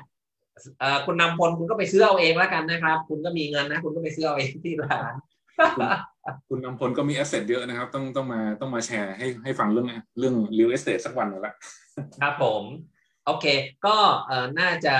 [0.80, 5.14] เอ่อคุณนำพลคุณก็ไปซื้อเอาเองแล้วกันนะครับ คุณก็มีเงินนะ คุณก็ไปซื้อเอาเองที่ร้าน
[6.48, 9.88] คุณนำพลก็มีแอสเซทเยอะนะครับ ต้องต้องมาต้องมาแชร์ให้ให้ฟังเรื่อง
[10.18, 11.54] เรื่อง real estate สักวันหนึ่งละ
[12.20, 12.62] ครับผม
[13.26, 13.46] โอเค
[13.86, 13.96] ก็
[14.26, 14.96] เอ่อน่าจะ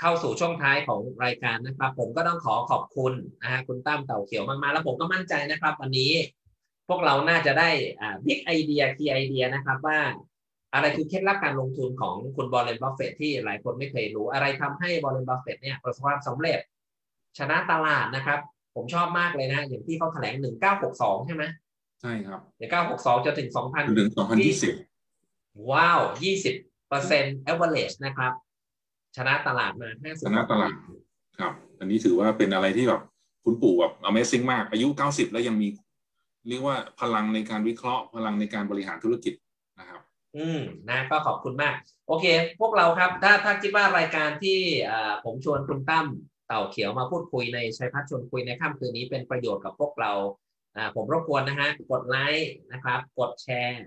[0.00, 3.12] เข้าสู่ช่วงท้ายของรายการนะครับ ผมก็ต้องขอขอบคุณ
[3.42, 6.12] นะฮะคุณตั้มเต่าเขียวมากๆ แล้วผมก็มั่นใจนะครับ วันนี้
[6.88, 7.70] พวกเราน่าจะได้
[8.00, 9.98] อ่า big idea key idea นะครับว่า
[10.74, 16.58] อะไรคือเคล็ดลับการลงทุนของคุณ Warren Buffett ที่หลายคนไม่เคยรู้ อะไรทำให้ Warren Buffett เนี่ยประสบความสำเร็จ
[17.38, 18.40] ชนะตลาดนะครับ
[18.74, 21.44] ผมชอบมากเลยนะ อย่างที่เขาแถลงหนึ่งเก้าหกสองใช่ไหม
[22.02, 24.12] ใช่ครับหนึ่งเก้าหกสองจนถึงสองพันจนถึง
[24.90, 26.54] 2020ว้าวยี่สิบ
[26.88, 28.32] เปอร์เซ็นต์ average นะครับ
[29.16, 30.72] ชนะตลาดมาห้าสิบชนะตลาด
[31.38, 33.02] ครับ อันนี้ถือว่าเป็นอะไรที่แบบ
[33.44, 35.68] คุณปู่แบบ Amazing มาก อายุ 90 แล้วยังมี
[36.48, 39.34] เรียกว่าพลังในการวิเคราะห์ พลังในการบริหารธุรกิจ
[39.78, 40.00] นะครับ
[40.36, 40.60] อืม
[40.90, 41.74] นะก็ขอบคุณมาก
[42.08, 42.26] โอเค
[42.60, 44.58] พวกเราครับ ถ้าถ้าคิดว่ารายการที่
[44.90, 46.06] อ่าผมชวนคุณตั้ม
[46.50, 50.12] เต่าเขียวมาพูดคุยในชัยพัฒน์ชวนคุยในค่ำคืนนี้เป็นประโยชน์กับพวกเรา
[50.76, 53.82] อ่าผมรบกวนนะฮะกดไลค์นะครับ กดแชร์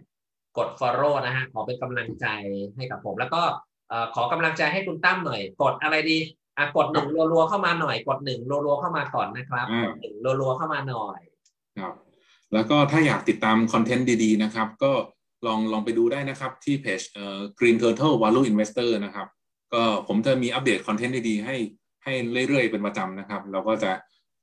[0.58, 2.28] กด follow นะฮะขอเป็นกำลังใจ
[2.76, 3.42] ให้กับผม แล้วก็
[3.90, 6.18] เอ่อขอกำลังใจให้คุณตั้มหน่อย กดอะไรดี
[6.58, 11.20] อะกดหนึ่งรัวๆเข้ามาหน่อย กดหนึ่งรัวๆเข้ามาก่อนนะครับอืมกดหนึ่งรัวๆเข้ามาหน่อย
[11.80, 11.94] ครับ
[12.54, 14.92] แล้วก็ถ้าอยากติดตามคอนเทนต์ดีๆนะครับ ก็
[15.48, 19.28] ลองลองไปดูได้นะครับที่เพจเอ่อ Green Turtle Value Investor นะครับ
[19.74, 21.56] ก็ผมจะมีอัปเดตคอนเทนต์ดีๆให้
[22.04, 22.14] ให้
[22.48, 23.92] เรื่อยๆเป็นประจำนะครับ เราก็จะ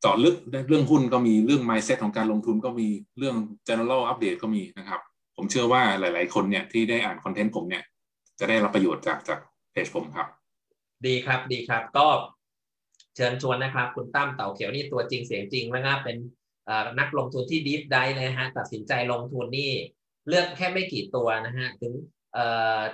[0.04, 0.36] จาะลึก
[0.68, 2.88] เรื่องหุ้นก็มีเรื่อง mindset ของการลงทุนก็มี
[3.18, 3.36] เรื่อง
[3.68, 5.00] general update ก็มีนะครับ
[5.36, 7.84] ผมเชื่อว่าหลาย ๆ คนเนี่ยที่ได้อ่านคอนเทนต์ผมเนี่ย
[8.38, 9.38] จะได้รับประโยชน์จากจาก
[9.72, 10.26] เพจผมครับ
[11.06, 12.06] ดีครับดีครับก็
[13.16, 16.16] เชิญชวนนะครับ คุณตั้มเต่าเขียวนี่ตัวจริงเสียงจริงแล้วก็เป็น
[16.98, 19.72] นักลงทุนที่ดีฟได้เลยนะฮะตัดสินใจลงทุนนี่
[20.28, 21.92] เลือกแค่ไม่กี่ตัวนะฮะถึง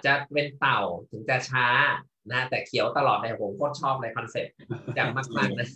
[0.05, 1.67] จะเป็นเต่าถึงจะช้า
[2.33, 4.53] นะแต่เขียวตลอดเลยผมโคตรชอบเลยคอนเซ็ปต์
[4.99, 5.69] จังมากๆนะ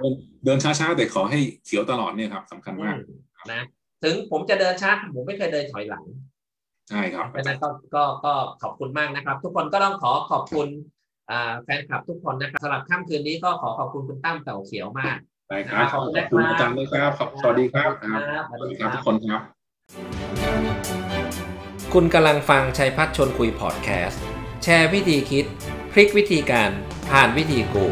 [0.00, 0.14] เดิน
[0.44, 3.18] เดินช้าๆแต่ขอให้เขียวตลอดเนี่ยครับสำคัญมากอืม
[3.52, 3.62] นะ
[4.04, 6.04] ถึงผมจะเดินช้าผมไม่เคยเดินถอยหลัง
[6.90, 8.32] ใช่ครับเพราะฉะนั้นก็ก็ก็
[8.62, 10.68] ขอบคุณมากนะครับ ทุกคนก็ต้องขอขอบคุณ
[11.30, 15.16] อ่าแฟนคลับทุกคนนะครับสำหรับค่ำคืนนี้ก็ขอขอบคุณคุณตั้มเต่าเขียวมาก
[15.48, 19.40] ได้ครับขอบคุณขอบคุณอาจารย์ด้วยครับขอบสวัสดีครับครับสวัสดีครับทุกคนครับ
[21.94, 24.22] คุณกำลังฟังชัยพัฒน์ชนคุยพอดแคสต์
[24.64, 25.44] แชร์วิธีคิด
[25.92, 26.70] พลิกวิธีการ
[27.10, 27.86] ผ่านวิธีกู